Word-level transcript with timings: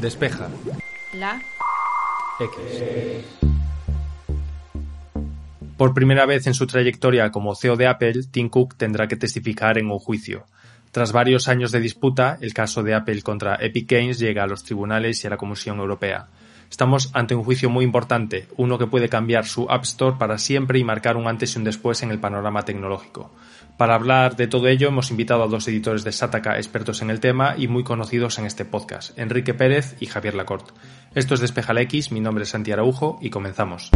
Despeja. 0.00 0.48
La. 1.14 1.40
X. 2.38 3.24
Por 5.76 5.94
primera 5.94 6.26
vez 6.26 6.46
en 6.46 6.54
su 6.54 6.66
trayectoria 6.66 7.30
como 7.30 7.54
CEO 7.54 7.76
de 7.76 7.86
Apple, 7.86 8.24
Tim 8.30 8.48
Cook 8.48 8.76
tendrá 8.76 9.08
que 9.08 9.16
testificar 9.16 9.78
en 9.78 9.90
un 9.90 9.98
juicio. 9.98 10.46
Tras 10.90 11.12
varios 11.12 11.48
años 11.48 11.72
de 11.72 11.80
disputa, 11.80 12.38
el 12.40 12.54
caso 12.54 12.82
de 12.82 12.94
Apple 12.94 13.22
contra 13.22 13.56
Epic 13.56 13.90
Games 13.90 14.18
llega 14.18 14.44
a 14.44 14.46
los 14.46 14.64
tribunales 14.64 15.22
y 15.22 15.26
a 15.26 15.30
la 15.30 15.36
Comisión 15.36 15.78
Europea. 15.78 16.28
Estamos 16.70 17.10
ante 17.14 17.34
un 17.34 17.44
juicio 17.44 17.70
muy 17.70 17.84
importante, 17.84 18.48
uno 18.56 18.78
que 18.78 18.86
puede 18.86 19.08
cambiar 19.08 19.46
su 19.46 19.66
App 19.70 19.84
Store 19.84 20.16
para 20.18 20.38
siempre 20.38 20.78
y 20.78 20.84
marcar 20.84 21.16
un 21.16 21.28
antes 21.28 21.54
y 21.54 21.58
un 21.58 21.64
después 21.64 22.02
en 22.02 22.10
el 22.10 22.18
panorama 22.18 22.64
tecnológico. 22.64 23.30
Para 23.76 23.94
hablar 23.94 24.36
de 24.36 24.46
todo 24.46 24.68
ello 24.68 24.88
hemos 24.88 25.10
invitado 25.10 25.42
a 25.42 25.48
dos 25.48 25.68
editores 25.68 26.02
de 26.02 26.12
Sataka 26.12 26.56
expertos 26.56 27.02
en 27.02 27.10
el 27.10 27.20
tema 27.20 27.54
y 27.56 27.68
muy 27.68 27.84
conocidos 27.84 28.38
en 28.38 28.46
este 28.46 28.64
podcast, 28.64 29.18
Enrique 29.18 29.54
Pérez 29.54 29.96
y 30.00 30.06
Javier 30.06 30.34
Lacorte. 30.34 30.72
Esto 31.14 31.34
es 31.34 31.40
Despejal 31.40 31.78
X, 31.78 32.10
mi 32.10 32.20
nombre 32.20 32.44
es 32.44 32.50
Santi 32.50 32.72
Araujo 32.72 33.18
y 33.20 33.30
comenzamos. 33.30 33.90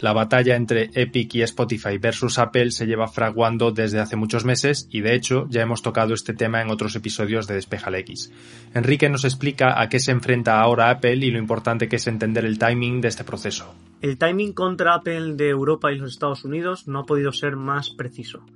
La 0.00 0.14
batalla 0.14 0.56
entre 0.56 0.90
Epic 0.94 1.34
y 1.34 1.42
Spotify 1.42 1.98
versus 1.98 2.38
Apple 2.38 2.70
se 2.70 2.86
lleva 2.86 3.06
fraguando 3.06 3.70
desde 3.70 4.00
hace 4.00 4.16
muchos 4.16 4.46
meses 4.46 4.88
y 4.90 5.02
de 5.02 5.14
hecho 5.14 5.46
ya 5.50 5.60
hemos 5.60 5.82
tocado 5.82 6.14
este 6.14 6.32
tema 6.32 6.62
en 6.62 6.70
otros 6.70 6.96
episodios 6.96 7.46
de 7.46 7.54
Despejal 7.54 7.96
X. 7.96 8.32
Enrique 8.72 9.10
nos 9.10 9.24
explica 9.24 9.78
a 9.78 9.90
qué 9.90 10.00
se 10.00 10.12
enfrenta 10.12 10.58
ahora 10.58 10.88
Apple 10.88 11.16
y 11.16 11.30
lo 11.30 11.38
importante 11.38 11.86
que 11.86 11.96
es 11.96 12.06
entender 12.06 12.46
el 12.46 12.58
timing 12.58 13.02
de 13.02 13.08
este 13.08 13.24
proceso. 13.24 13.74
El 14.00 14.16
timing 14.16 14.54
contra 14.54 14.94
Apple 14.94 15.34
de 15.34 15.50
Europa 15.50 15.92
y 15.92 15.98
los 15.98 16.12
Estados 16.12 16.44
Unidos 16.44 16.88
no 16.88 17.00
ha 17.00 17.06
podido 17.06 17.32
ser 17.32 17.56
más 17.56 17.90
preciso. 17.90 18.46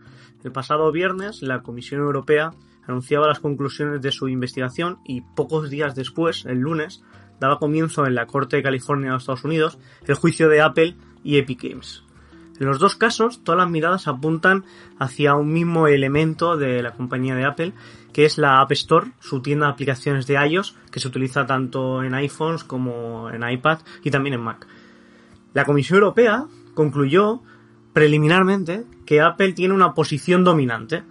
El 0.42 0.52
pasado 0.52 0.90
viernes 0.92 1.42
la 1.42 1.60
Comisión 1.60 2.00
Europea 2.00 2.52
anunciaba 2.86 3.28
las 3.28 3.40
conclusiones 3.40 4.00
de 4.00 4.12
su 4.12 4.28
investigación 4.28 4.98
y 5.04 5.20
pocos 5.20 5.68
días 5.68 5.94
después, 5.94 6.46
el 6.46 6.58
lunes, 6.58 7.02
daba 7.38 7.58
comienzo 7.58 8.06
en 8.06 8.14
la 8.14 8.26
Corte 8.26 8.56
de 8.56 8.62
California 8.62 9.08
de 9.08 9.12
los 9.14 9.22
Estados 9.24 9.44
Unidos 9.44 9.78
el 10.06 10.14
juicio 10.14 10.48
de 10.48 10.62
Apple 10.62 10.96
y 11.24 11.38
Epic 11.38 11.62
Games. 11.62 12.04
En 12.60 12.66
los 12.68 12.78
dos 12.78 12.94
casos, 12.94 13.42
todas 13.42 13.58
las 13.58 13.70
miradas 13.70 14.06
apuntan 14.06 14.64
hacia 14.98 15.34
un 15.34 15.52
mismo 15.52 15.88
elemento 15.88 16.56
de 16.56 16.82
la 16.82 16.92
compañía 16.92 17.34
de 17.34 17.44
Apple, 17.44 17.72
que 18.12 18.24
es 18.24 18.38
la 18.38 18.60
App 18.60 18.70
Store, 18.72 19.10
su 19.18 19.42
tienda 19.42 19.66
de 19.66 19.72
aplicaciones 19.72 20.28
de 20.28 20.34
iOS, 20.34 20.76
que 20.92 21.00
se 21.00 21.08
utiliza 21.08 21.46
tanto 21.46 22.04
en 22.04 22.14
iPhones 22.14 22.62
como 22.62 23.28
en 23.30 23.48
iPad 23.48 23.80
y 24.04 24.12
también 24.12 24.34
en 24.34 24.40
Mac. 24.40 24.68
La 25.52 25.64
Comisión 25.64 25.98
Europea 25.98 26.46
concluyó 26.74 27.42
preliminarmente 27.92 28.84
que 29.04 29.20
Apple 29.20 29.52
tiene 29.52 29.74
una 29.74 29.94
posición 29.94 30.44
dominante. 30.44 31.02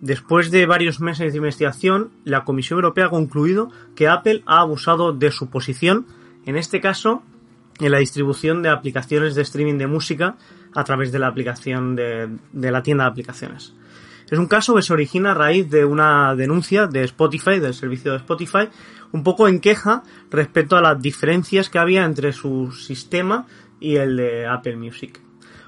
Después 0.00 0.50
de 0.50 0.64
varios 0.64 1.00
meses 1.00 1.32
de 1.32 1.38
investigación, 1.38 2.10
la 2.24 2.44
Comisión 2.44 2.78
Europea 2.78 3.06
ha 3.06 3.10
concluido 3.10 3.70
que 3.94 4.08
Apple 4.08 4.42
ha 4.46 4.60
abusado 4.60 5.12
de 5.12 5.30
su 5.30 5.50
posición, 5.50 6.06
en 6.46 6.56
este 6.56 6.80
caso 6.80 7.22
en 7.86 7.92
la 7.92 7.98
distribución 7.98 8.62
de 8.62 8.68
aplicaciones 8.68 9.34
de 9.34 9.42
streaming 9.42 9.78
de 9.78 9.86
música 9.86 10.36
a 10.74 10.84
través 10.84 11.12
de 11.12 11.18
la 11.18 11.28
aplicación 11.28 11.94
de, 11.94 12.28
de, 12.52 12.70
la 12.70 12.82
tienda 12.82 13.04
de 13.04 13.10
aplicaciones. 13.10 13.74
Es 14.30 14.38
un 14.38 14.46
caso 14.46 14.74
que 14.74 14.82
se 14.82 14.92
origina 14.92 15.32
a 15.32 15.34
raíz 15.34 15.68
de 15.68 15.84
una 15.84 16.34
denuncia 16.34 16.86
de 16.86 17.04
Spotify, 17.04 17.58
del 17.58 17.74
servicio 17.74 18.12
de 18.12 18.18
Spotify, 18.18 18.68
un 19.12 19.22
poco 19.22 19.46
en 19.46 19.60
queja 19.60 20.02
respecto 20.30 20.76
a 20.76 20.80
las 20.80 21.00
diferencias 21.00 21.68
que 21.68 21.78
había 21.78 22.04
entre 22.04 22.32
su 22.32 22.72
sistema 22.72 23.46
y 23.78 23.96
el 23.96 24.16
de 24.16 24.46
Apple 24.46 24.76
Music. 24.76 25.20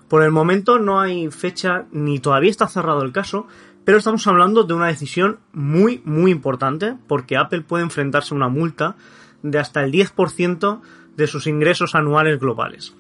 Por 0.08 0.22
el 0.22 0.30
momento 0.30 0.78
no 0.78 1.00
hay 1.00 1.30
fecha 1.30 1.86
ni 1.92 2.20
todavía 2.20 2.50
está 2.50 2.68
cerrado 2.68 3.02
el 3.02 3.12
caso, 3.12 3.46
pero 3.84 3.98
estamos 3.98 4.26
hablando 4.26 4.64
de 4.64 4.74
una 4.74 4.86
decisión 4.86 5.40
muy, 5.52 6.00
muy 6.04 6.30
importante 6.30 6.96
porque 7.06 7.36
Apple 7.36 7.62
puede 7.62 7.84
enfrentarse 7.84 8.32
a 8.32 8.36
una 8.36 8.48
multa 8.48 8.96
de 9.42 9.58
hasta 9.58 9.82
el 9.82 9.92
10% 9.92 10.80
de 11.16 11.26
sus 11.26 11.46
ingresos 11.46 11.94
anuales 11.94 12.38
globales. 12.38 12.94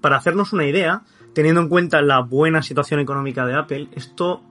Para 0.00 0.16
hacernos 0.16 0.52
una 0.52 0.66
idea, 0.66 1.02
teniendo 1.34 1.60
en 1.60 1.68
cuenta 1.68 2.02
la 2.02 2.20
buena 2.20 2.62
situación 2.62 3.00
económica 3.00 3.46
de 3.46 3.54
Apple, 3.54 3.88
esto 3.92 4.42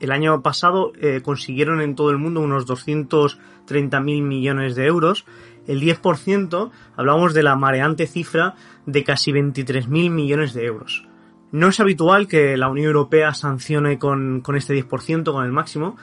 el 0.00 0.12
año 0.12 0.42
pasado 0.42 0.92
eh, 1.00 1.20
consiguieron 1.22 1.80
en 1.80 1.94
todo 1.94 2.10
el 2.10 2.18
mundo 2.18 2.40
unos 2.40 2.66
230 2.66 4.00
mil 4.00 4.22
millones 4.22 4.74
de 4.74 4.86
euros. 4.86 5.24
El 5.66 5.80
10% 5.80 6.70
hablamos 6.96 7.34
de 7.34 7.42
la 7.42 7.56
mareante 7.56 8.06
cifra 8.06 8.54
de 8.84 9.04
casi 9.04 9.32
23 9.32 9.88
mil 9.88 10.10
millones 10.10 10.54
de 10.54 10.64
euros. 10.66 11.08
No 11.52 11.68
es 11.68 11.80
habitual 11.80 12.28
que 12.28 12.56
la 12.56 12.68
Unión 12.68 12.88
Europea 12.88 13.32
sancione 13.32 13.98
con, 13.98 14.40
con 14.42 14.56
este 14.56 14.74
10%, 14.74 15.32
con 15.32 15.44
el 15.44 15.52
máximo, 15.52 15.96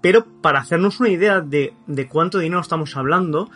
pero 0.00 0.26
para 0.42 0.60
hacernos 0.60 1.00
una 1.00 1.10
idea 1.10 1.40
de, 1.40 1.74
de 1.86 2.08
cuánto 2.08 2.38
dinero 2.38 2.60
estamos 2.60 2.96
hablando, 2.96 3.50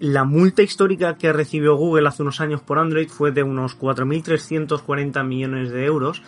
la 0.00 0.24
multa 0.24 0.62
histórica 0.62 1.16
que 1.16 1.32
recibió 1.32 1.76
Google 1.76 2.08
hace 2.08 2.22
unos 2.22 2.40
años 2.40 2.60
por 2.60 2.78
Android 2.78 3.08
fue 3.08 3.32
de 3.32 3.42
unos 3.42 3.78
4.340 3.78 5.24
millones 5.24 5.70
de 5.70 5.84
euros 5.84 6.22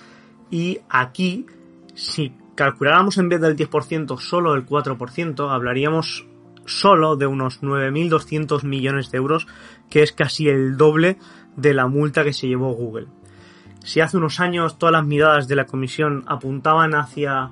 y 0.50 0.78
aquí, 0.88 1.46
si 1.94 2.32
calculáramos 2.54 3.18
en 3.18 3.28
vez 3.28 3.40
del 3.40 3.56
10% 3.56 4.18
solo 4.18 4.54
el 4.54 4.66
4%, 4.66 5.50
hablaríamos 5.50 6.26
solo 6.64 7.16
de 7.16 7.26
unos 7.26 7.62
9.200 7.62 8.64
millones 8.64 9.10
de 9.10 9.18
euros, 9.18 9.46
que 9.90 10.02
es 10.02 10.12
casi 10.12 10.48
el 10.48 10.76
doble 10.76 11.18
de 11.56 11.74
la 11.74 11.86
multa 11.86 12.24
que 12.24 12.32
se 12.32 12.48
llevó 12.48 12.72
Google. 12.72 13.06
Si 13.84 14.00
hace 14.00 14.16
unos 14.16 14.40
años 14.40 14.78
todas 14.78 14.92
las 14.92 15.06
miradas 15.06 15.48
de 15.48 15.56
la 15.56 15.66
comisión 15.66 16.24
apuntaban 16.26 16.94
hacia, 16.94 17.50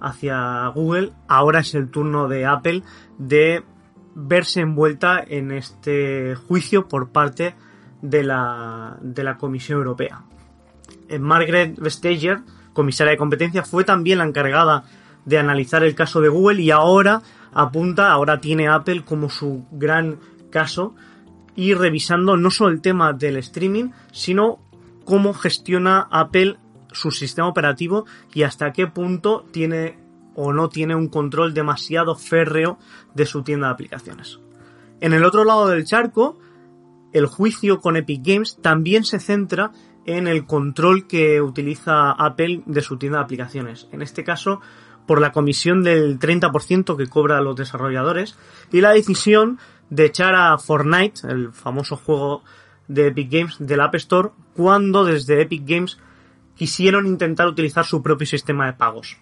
hacia 0.00 0.66
Google, 0.68 1.12
ahora 1.26 1.60
es 1.60 1.74
el 1.74 1.90
turno 1.90 2.28
de 2.28 2.44
Apple 2.44 2.82
de 3.18 3.62
verse 4.14 4.60
envuelta 4.60 5.22
en 5.26 5.52
este 5.52 6.34
juicio 6.34 6.88
por 6.88 7.10
parte 7.10 7.54
de 8.02 8.24
la, 8.24 8.96
de 9.00 9.24
la 9.24 9.36
Comisión 9.36 9.78
Europea. 9.78 10.22
Eh, 11.08 11.18
Margaret 11.18 11.78
Vestager, 11.78 12.40
comisaria 12.72 13.12
de 13.12 13.18
competencia, 13.18 13.62
fue 13.62 13.84
también 13.84 14.18
la 14.18 14.24
encargada 14.24 14.84
de 15.24 15.38
analizar 15.38 15.82
el 15.84 15.94
caso 15.94 16.20
de 16.20 16.28
Google 16.28 16.62
y 16.62 16.70
ahora 16.70 17.22
apunta, 17.52 18.10
ahora 18.10 18.40
tiene 18.40 18.68
Apple 18.68 19.04
como 19.04 19.28
su 19.28 19.66
gran 19.70 20.18
caso 20.50 20.94
y 21.56 21.74
revisando 21.74 22.36
no 22.36 22.50
solo 22.50 22.70
el 22.70 22.80
tema 22.80 23.12
del 23.12 23.36
streaming, 23.36 23.90
sino 24.12 24.60
cómo 25.04 25.34
gestiona 25.34 26.08
Apple 26.10 26.56
su 26.92 27.10
sistema 27.10 27.48
operativo 27.48 28.06
y 28.32 28.42
hasta 28.42 28.72
qué 28.72 28.86
punto 28.86 29.44
tiene 29.52 29.98
o 30.42 30.54
no 30.54 30.70
tiene 30.70 30.94
un 30.94 31.08
control 31.08 31.52
demasiado 31.52 32.14
férreo 32.14 32.78
de 33.14 33.26
su 33.26 33.42
tienda 33.42 33.66
de 33.66 33.74
aplicaciones. 33.74 34.40
En 35.02 35.12
el 35.12 35.24
otro 35.24 35.44
lado 35.44 35.68
del 35.68 35.84
charco, 35.84 36.38
el 37.12 37.26
juicio 37.26 37.80
con 37.80 37.96
Epic 37.96 38.22
Games 38.24 38.56
también 38.62 39.04
se 39.04 39.20
centra 39.20 39.72
en 40.06 40.26
el 40.26 40.46
control 40.46 41.06
que 41.06 41.42
utiliza 41.42 42.12
Apple 42.12 42.62
de 42.64 42.80
su 42.80 42.96
tienda 42.96 43.18
de 43.18 43.24
aplicaciones. 43.24 43.86
En 43.92 44.00
este 44.00 44.24
caso, 44.24 44.62
por 45.06 45.20
la 45.20 45.30
comisión 45.30 45.82
del 45.82 46.18
30% 46.18 46.96
que 46.96 47.08
cobra 47.08 47.36
a 47.36 47.42
los 47.42 47.56
desarrolladores 47.56 48.38
y 48.72 48.80
la 48.80 48.92
decisión 48.92 49.58
de 49.90 50.06
echar 50.06 50.34
a 50.34 50.56
Fortnite, 50.56 51.20
el 51.28 51.52
famoso 51.52 51.96
juego 51.96 52.44
de 52.88 53.08
Epic 53.08 53.30
Games, 53.30 53.56
del 53.58 53.80
App 53.80 53.94
Store, 53.96 54.30
cuando 54.54 55.04
desde 55.04 55.42
Epic 55.42 55.64
Games 55.66 55.98
quisieron 56.54 57.06
intentar 57.06 57.46
utilizar 57.46 57.84
su 57.84 58.02
propio 58.02 58.26
sistema 58.26 58.64
de 58.64 58.72
pagos 58.72 59.18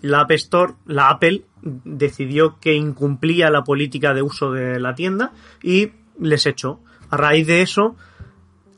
la 0.00 0.20
App 0.20 0.32
Store, 0.32 0.74
la 0.86 1.10
Apple, 1.10 1.44
decidió 1.62 2.58
que 2.60 2.74
incumplía 2.74 3.50
la 3.50 3.64
política 3.64 4.14
de 4.14 4.22
uso 4.22 4.52
de 4.52 4.80
la 4.80 4.94
tienda 4.94 5.32
y 5.62 5.92
les 6.18 6.46
echó. 6.46 6.80
A 7.10 7.16
raíz 7.16 7.46
de 7.46 7.62
eso, 7.62 7.96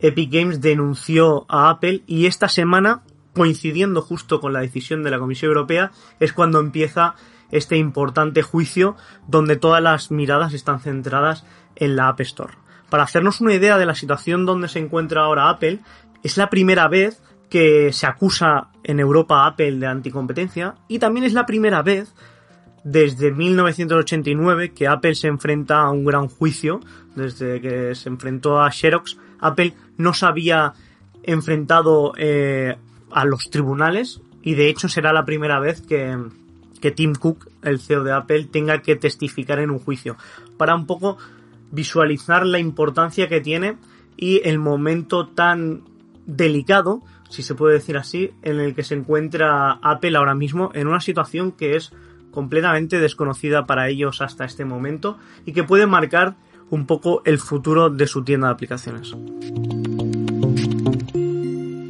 Epic 0.00 0.30
Games 0.32 0.60
denunció 0.60 1.46
a 1.48 1.70
Apple 1.70 2.02
y 2.06 2.26
esta 2.26 2.48
semana, 2.48 3.02
coincidiendo 3.34 4.02
justo 4.02 4.40
con 4.40 4.52
la 4.52 4.60
decisión 4.60 5.02
de 5.02 5.10
la 5.10 5.18
Comisión 5.18 5.50
Europea, 5.50 5.92
es 6.20 6.32
cuando 6.32 6.60
empieza 6.60 7.14
este 7.50 7.76
importante 7.76 8.42
juicio 8.42 8.96
donde 9.28 9.56
todas 9.56 9.82
las 9.82 10.10
miradas 10.10 10.52
están 10.52 10.80
centradas 10.80 11.44
en 11.76 11.96
la 11.96 12.08
App 12.08 12.20
Store. 12.20 12.54
Para 12.90 13.04
hacernos 13.04 13.40
una 13.40 13.54
idea 13.54 13.78
de 13.78 13.86
la 13.86 13.94
situación 13.94 14.46
donde 14.46 14.68
se 14.68 14.78
encuentra 14.78 15.22
ahora 15.22 15.48
Apple, 15.48 15.80
es 16.22 16.36
la 16.36 16.50
primera 16.50 16.88
vez 16.88 17.22
que 17.54 17.92
se 17.92 18.08
acusa 18.08 18.66
en 18.82 18.98
Europa 18.98 19.44
a 19.44 19.46
Apple 19.46 19.76
de 19.76 19.86
anticompetencia 19.86 20.74
y 20.88 20.98
también 20.98 21.24
es 21.24 21.34
la 21.34 21.46
primera 21.46 21.82
vez 21.82 22.12
desde 22.82 23.30
1989 23.30 24.72
que 24.72 24.88
Apple 24.88 25.14
se 25.14 25.28
enfrenta 25.28 25.82
a 25.82 25.90
un 25.90 26.04
gran 26.04 26.26
juicio, 26.26 26.80
desde 27.14 27.60
que 27.60 27.94
se 27.94 28.08
enfrentó 28.08 28.60
a 28.60 28.72
Xerox, 28.72 29.18
Apple 29.38 29.72
no 29.98 30.14
se 30.14 30.26
había 30.26 30.72
enfrentado 31.22 32.14
eh, 32.18 32.76
a 33.12 33.24
los 33.24 33.48
tribunales 33.50 34.20
y 34.42 34.54
de 34.54 34.68
hecho 34.68 34.88
será 34.88 35.12
la 35.12 35.24
primera 35.24 35.60
vez 35.60 35.80
que, 35.80 36.12
que 36.80 36.90
Tim 36.90 37.14
Cook, 37.14 37.48
el 37.62 37.78
CEO 37.78 38.02
de 38.02 38.14
Apple, 38.14 38.48
tenga 38.50 38.82
que 38.82 38.96
testificar 38.96 39.60
en 39.60 39.70
un 39.70 39.78
juicio, 39.78 40.16
para 40.56 40.74
un 40.74 40.86
poco 40.86 41.18
visualizar 41.70 42.46
la 42.46 42.58
importancia 42.58 43.28
que 43.28 43.40
tiene 43.40 43.76
y 44.16 44.40
el 44.42 44.58
momento 44.58 45.28
tan 45.28 45.82
delicado 46.26 47.02
si 47.34 47.42
se 47.42 47.54
puede 47.54 47.74
decir 47.74 47.96
así, 47.96 48.30
en 48.42 48.60
el 48.60 48.74
que 48.74 48.84
se 48.84 48.94
encuentra 48.94 49.72
Apple 49.82 50.16
ahora 50.16 50.34
mismo 50.34 50.70
en 50.72 50.86
una 50.86 51.00
situación 51.00 51.50
que 51.50 51.74
es 51.74 51.92
completamente 52.30 53.00
desconocida 53.00 53.66
para 53.66 53.88
ellos 53.88 54.20
hasta 54.20 54.44
este 54.44 54.64
momento 54.64 55.18
y 55.44 55.52
que 55.52 55.64
puede 55.64 55.86
marcar 55.86 56.36
un 56.70 56.86
poco 56.86 57.22
el 57.24 57.38
futuro 57.38 57.90
de 57.90 58.06
su 58.06 58.22
tienda 58.22 58.48
de 58.48 58.54
aplicaciones. 58.54 59.14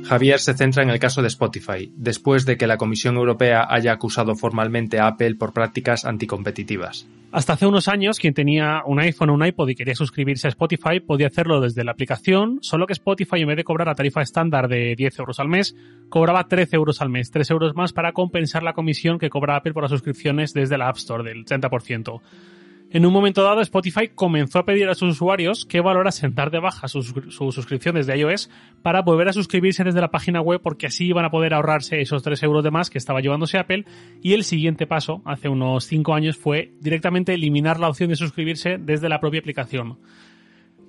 Javier 0.05 0.39
se 0.39 0.55
centra 0.55 0.83
en 0.83 0.91
el 0.91 0.99
caso 0.99 1.23
de 1.23 1.29
Spotify, 1.29 1.91
después 1.97 2.45
de 2.45 2.57
que 2.57 2.67
la 2.67 2.77
Comisión 2.77 3.17
Europea 3.17 3.67
haya 3.69 3.93
acusado 3.93 4.35
formalmente 4.35 5.01
a 5.01 5.07
Apple 5.07 5.35
por 5.37 5.53
prácticas 5.53 6.05
anticompetitivas. 6.05 7.09
Hasta 7.33 7.55
hace 7.55 7.67
unos 7.67 7.89
años, 7.89 8.21
quien 8.21 8.33
tenía 8.33 8.83
un 8.87 9.01
iPhone 9.01 9.31
o 9.31 9.35
un 9.35 9.45
iPod 9.45 9.69
y 9.69 9.75
quería 9.75 9.97
suscribirse 9.97 10.47
a 10.47 10.51
Spotify 10.51 11.01
podía 11.01 11.27
hacerlo 11.27 11.61
desde 11.61 11.83
la 11.83 11.91
aplicación, 11.91 12.59
solo 12.61 12.87
que 12.87 12.93
Spotify 12.93 13.41
en 13.41 13.49
vez 13.49 13.57
de 13.57 13.65
cobrar 13.65 13.89
la 13.89 13.97
tarifa 13.97 14.23
estándar 14.23 14.69
de 14.69 14.95
10 14.95 15.19
euros 15.19 15.41
al 15.41 15.49
mes, 15.49 15.75
cobraba 16.11 16.47
13 16.47 16.77
euros 16.77 17.01
al 17.01 17.09
mes, 17.09 17.33
3 17.33 17.51
euros 17.51 17.75
más 17.75 17.93
para 17.93 18.13
compensar 18.13 18.63
la 18.63 18.73
comisión 18.73 19.19
que 19.19 19.31
cobra 19.31 19.57
Apple 19.57 19.73
por 19.73 19.83
las 19.83 19.91
suscripciones 19.91 20.53
desde 20.53 20.79
la 20.79 20.89
App 20.89 20.99
Store 20.99 21.25
del 21.25 21.45
30%. 21.45 22.21
En 22.95 23.05
un 23.05 23.13
momento 23.13 23.43
dado, 23.43 23.61
Spotify 23.61 24.07
comenzó 24.15 24.61
a 24.61 24.65
pedir 24.65 24.89
a 24.89 24.95
sus 24.95 25.15
usuarios 25.15 25.67
que 25.67 25.81
valorasen 25.81 26.33
dar 26.33 26.53
de 26.53 26.61
baja 26.61 26.87
sus, 26.87 27.13
suscripciones 27.29 28.07
de 28.07 28.17
iOS 28.17 28.49
para 28.85 29.03
volver 29.03 29.27
a 29.27 29.33
suscribirse 29.33 29.83
desde 29.83 30.01
la 30.01 30.13
página 30.13 30.41
web 30.41 30.61
porque 30.63 30.87
así 30.87 31.07
iban 31.07 31.25
a 31.25 31.31
poder 31.33 31.55
ahorrarse 31.55 32.01
esos 32.01 32.23
3 32.23 32.41
euros 32.45 32.63
de 32.63 32.71
más 32.71 32.91
que 32.91 32.99
estaba 32.99 33.21
llevándose 33.21 33.59
Apple. 33.59 33.85
Y 34.23 34.35
el 34.35 34.45
siguiente 34.45 34.87
paso, 34.87 35.23
hace 35.25 35.49
unos 35.49 35.87
5 35.87 36.15
años, 36.15 36.37
fue 36.37 36.71
directamente 36.79 37.35
eliminar 37.35 37.81
la 37.81 37.89
opción 37.89 38.11
de 38.11 38.15
suscribirse 38.15 38.77
desde 38.79 39.09
la 39.09 39.19
propia 39.19 39.41
aplicación. 39.41 39.99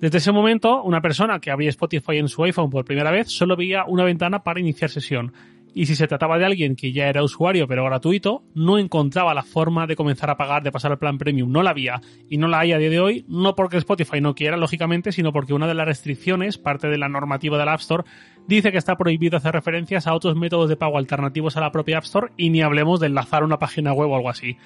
Desde 0.00 0.18
ese 0.18 0.30
momento, 0.30 0.84
una 0.84 1.00
persona 1.00 1.40
que 1.40 1.50
abría 1.50 1.70
Spotify 1.70 2.18
en 2.18 2.28
su 2.28 2.44
iPhone 2.44 2.70
por 2.70 2.84
primera 2.84 3.10
vez 3.10 3.32
solo 3.32 3.56
veía 3.56 3.84
una 3.84 4.04
ventana 4.04 4.44
para 4.44 4.60
iniciar 4.60 4.90
sesión 4.90 5.32
y 5.76 5.84
si 5.84 5.94
se 5.94 6.06
trataba 6.06 6.38
de 6.38 6.46
alguien 6.46 6.74
que 6.74 6.90
ya 6.90 7.06
era 7.06 7.22
usuario 7.22 7.68
pero 7.68 7.84
gratuito, 7.84 8.44
no 8.54 8.78
encontraba 8.78 9.34
la 9.34 9.42
forma 9.42 9.86
de 9.86 9.94
comenzar 9.94 10.30
a 10.30 10.38
pagar, 10.38 10.62
de 10.62 10.72
pasar 10.72 10.90
al 10.90 10.98
plan 10.98 11.18
premium. 11.18 11.52
No 11.52 11.62
la 11.62 11.68
había 11.68 12.00
y 12.30 12.38
no 12.38 12.48
la 12.48 12.60
hay 12.60 12.72
a 12.72 12.78
día 12.78 12.88
de 12.88 12.98
hoy, 12.98 13.26
no 13.28 13.54
porque 13.54 13.76
Spotify 13.76 14.22
no 14.22 14.34
quiera, 14.34 14.56
lógicamente, 14.56 15.12
sino 15.12 15.32
porque 15.32 15.52
una 15.52 15.66
de 15.66 15.74
las 15.74 15.84
restricciones, 15.84 16.56
parte 16.56 16.88
de 16.88 16.96
la 16.96 17.10
normativa 17.10 17.58
del 17.58 17.68
App 17.68 17.80
Store, 17.80 18.04
dice 18.48 18.72
que 18.72 18.78
está 18.78 18.96
prohibido 18.96 19.36
hacer 19.36 19.52
referencias 19.52 20.06
a 20.06 20.14
otros 20.14 20.34
métodos 20.34 20.70
de 20.70 20.78
pago 20.78 20.96
alternativos 20.96 21.58
a 21.58 21.60
la 21.60 21.72
propia 21.72 21.98
App 21.98 22.04
Store 22.04 22.32
y 22.38 22.48
ni 22.48 22.62
hablemos 22.62 22.98
de 22.98 23.08
enlazar 23.08 23.44
una 23.44 23.58
página 23.58 23.92
web 23.92 24.08
o 24.08 24.16
algo 24.16 24.30
así. 24.30 24.56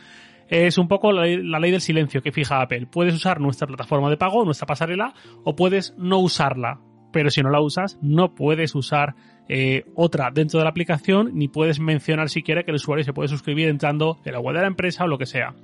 Es 0.47 0.79
un 0.79 0.87
poco 0.87 1.11
la, 1.11 1.27
la 1.27 1.59
ley 1.59 1.73
del 1.73 1.81
silencio 1.81 2.23
que 2.23 2.31
fija 2.31 2.63
Apple. 2.63 2.87
Puedes 2.87 3.15
usar 3.15 3.41
nuestra 3.41 3.67
plataforma 3.67 4.11
de 4.11 4.17
pago, 4.17 4.45
nuestra 4.45 4.69
pasarela, 4.69 5.13
o 5.43 5.57
puedes 5.57 5.93
no 5.99 6.19
usarla. 6.19 6.79
Pero 7.13 7.31
si 7.31 7.43
no 7.43 7.51
la 7.51 7.61
usas, 7.61 7.99
no 8.01 8.37
puedes 8.37 8.77
usar 8.77 9.17
eh, 9.53 9.85
otra 9.97 10.31
dentro 10.31 10.61
de 10.61 10.65
la 10.65 10.71
aplicación, 10.71 11.33
ni 11.35 11.49
puedes 11.49 11.81
mencionar 11.81 12.29
siquiera 12.29 12.63
que 12.63 12.71
el 12.71 12.77
usuario 12.77 13.05
se 13.05 13.13
puede 13.13 13.29
suscribir 13.29 13.69
entrando 13.69 14.17
en 14.25 14.33
la 14.33 14.39
web 14.39 14.55
de 14.55 14.61
la 14.61 14.69
empresa 14.69 15.03
o 15.03 15.09
lo 15.09 15.19
que 15.19 15.27
sea. 15.27 15.57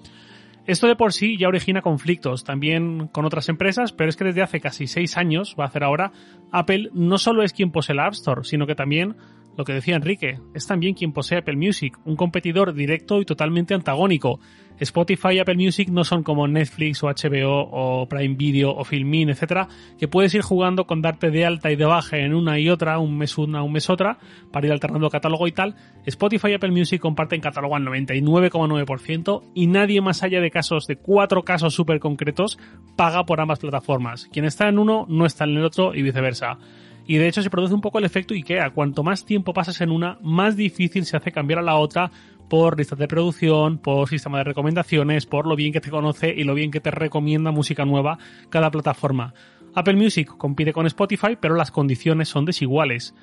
Esto 0.67 0.89
de 0.89 0.97
por 0.97 1.13
sí 1.13 1.39
ya 1.39 1.47
origina 1.47 1.83
conflictos 1.83 2.43
también 2.43 3.07
con 3.07 3.25
otras 3.25 3.49
empresas, 3.49 3.93
pero 3.93 4.11
es 4.11 4.17
que 4.17 4.25
desde 4.25 4.43
hace 4.43 4.59
casi 4.59 4.89
seis 4.89 5.17
años, 5.17 5.55
va 5.57 5.63
a 5.63 5.69
hacer 5.69 5.85
ahora, 5.85 6.11
Apple 6.51 6.91
no 6.95 7.17
solo 7.17 7.45
es 7.45 7.53
quien 7.53 7.71
posee 7.71 7.95
la 7.95 8.07
App 8.07 8.15
Store, 8.15 8.43
sino 8.43 8.67
que 8.67 8.75
también 8.75 9.15
lo 9.57 9.65
que 9.65 9.73
decía 9.73 9.97
Enrique, 9.97 10.39
es 10.55 10.67
también 10.67 10.95
quien 10.95 11.13
posee 11.13 11.39
Apple 11.39 11.57
Music, 11.57 11.99
un 12.05 12.17
competidor 12.17 12.75
directo 12.75 13.21
y 13.21 13.25
totalmente 13.25 13.75
antagónico. 13.75 14.41
Spotify 14.79 15.29
y 15.33 15.39
Apple 15.39 15.57
Music 15.57 15.89
no 15.89 16.05
son 16.05 16.23
como 16.23 16.47
Netflix 16.47 17.03
o 17.03 17.07
HBO 17.07 17.69
o 17.71 18.07
Prime 18.09 18.35
Video 18.35 18.71
o 18.71 18.85
Filmin, 18.85 19.31
etcétera, 19.31 19.69
que 19.99 20.09
puedes 20.09 20.35
ir 20.35 20.43
jugando 20.43 20.87
con 20.87 21.01
darte 21.01 21.31
de 21.31 21.47
alta 21.47 21.71
y 21.71 21.77
de 21.77 21.87
baja 21.87 22.19
en 22.19 22.35
una 22.35 22.59
y 22.59 22.69
otra, 22.69 22.99
un 22.99 23.17
mes 23.17 23.39
una, 23.39 23.63
un 23.63 23.73
mes 23.73 23.89
otra, 23.89 24.19
para 24.53 24.67
ir 24.67 24.73
alternando 24.73 25.09
catálogo 25.09 25.47
y 25.47 25.53
tal. 25.53 25.77
Spotify 26.05 26.49
y 26.49 26.55
Apple 26.55 26.73
Music 26.73 27.01
comparten 27.01 27.41
catálogo 27.41 27.75
al 27.75 27.85
99,9% 27.85 29.43
y 29.55 29.67
nadie 29.67 30.01
más 30.03 30.23
allá 30.23 30.41
de 30.41 30.51
casos, 30.51 30.87
de 30.87 30.97
cuatro 30.97 31.43
casos 31.43 31.75
súper 31.75 31.99
concretos, 31.99 32.59
paga 32.97 33.25
por 33.25 33.41
ambas 33.41 33.59
plataformas. 33.59 34.29
Quien 34.31 34.45
está 34.45 34.69
en 34.69 34.79
uno 34.79 35.07
no 35.09 35.25
está 35.25 35.45
en 35.45 35.57
el 35.57 35.65
otro 35.65 35.95
y 35.95 36.03
viceversa. 36.03 36.59
Y 37.07 37.19
de 37.19 37.29
hecho 37.29 37.43
se 37.43 37.51
produce 37.51 37.75
un 37.75 37.81
poco 37.81 37.99
el 37.99 38.05
efecto 38.05 38.35
IKEA. 38.35 38.71
Cuanto 38.71 39.03
más 39.03 39.25
tiempo 39.25 39.53
pasas 39.53 39.81
en 39.81 39.91
una, 39.91 40.19
más 40.23 40.57
difícil 40.57 41.05
se 41.05 41.17
hace 41.17 41.33
cambiar 41.33 41.61
a 41.61 41.63
la 41.63 41.77
otra 41.77 42.11
por 42.49 42.79
listas 42.79 42.99
de 42.99 43.09
producción, 43.09 43.79
por 43.79 44.09
sistema 44.09 44.39
de 44.39 44.45
recomendaciones, 44.45 45.27
por 45.27 45.47
lo 45.47 45.57
bien 45.57 45.73
que 45.73 45.81
te 45.81 45.91
conoce 45.91 46.35
y 46.37 46.45
lo 46.45 46.55
bien 46.55 46.71
que 46.71 46.81
te 46.81 46.91
recomienda 46.91 47.51
música 47.51 47.85
nueva 47.85 48.19
cada 48.51 48.71
plataforma. 48.71 49.35
Apple 49.75 49.97
Music 49.97 50.29
compite 50.37 50.73
con 50.73 50.87
Spotify, 50.87 51.37
pero 51.41 51.55
las 51.55 51.71
condiciones 51.71 52.29
son 52.29 52.45
desiguales. 52.45 53.15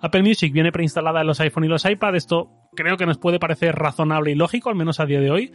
Apple 0.00 0.22
Music 0.22 0.52
viene 0.52 0.72
preinstalada 0.72 1.22
en 1.22 1.26
los 1.26 1.40
iPhone 1.40 1.64
y 1.64 1.68
los 1.68 1.84
iPad, 1.84 2.16
esto 2.16 2.50
creo 2.74 2.96
que 2.96 3.06
nos 3.06 3.18
puede 3.18 3.38
parecer 3.38 3.74
razonable 3.74 4.32
y 4.32 4.34
lógico, 4.34 4.68
al 4.68 4.76
menos 4.76 5.00
a 5.00 5.06
día 5.06 5.20
de 5.20 5.30
hoy, 5.30 5.52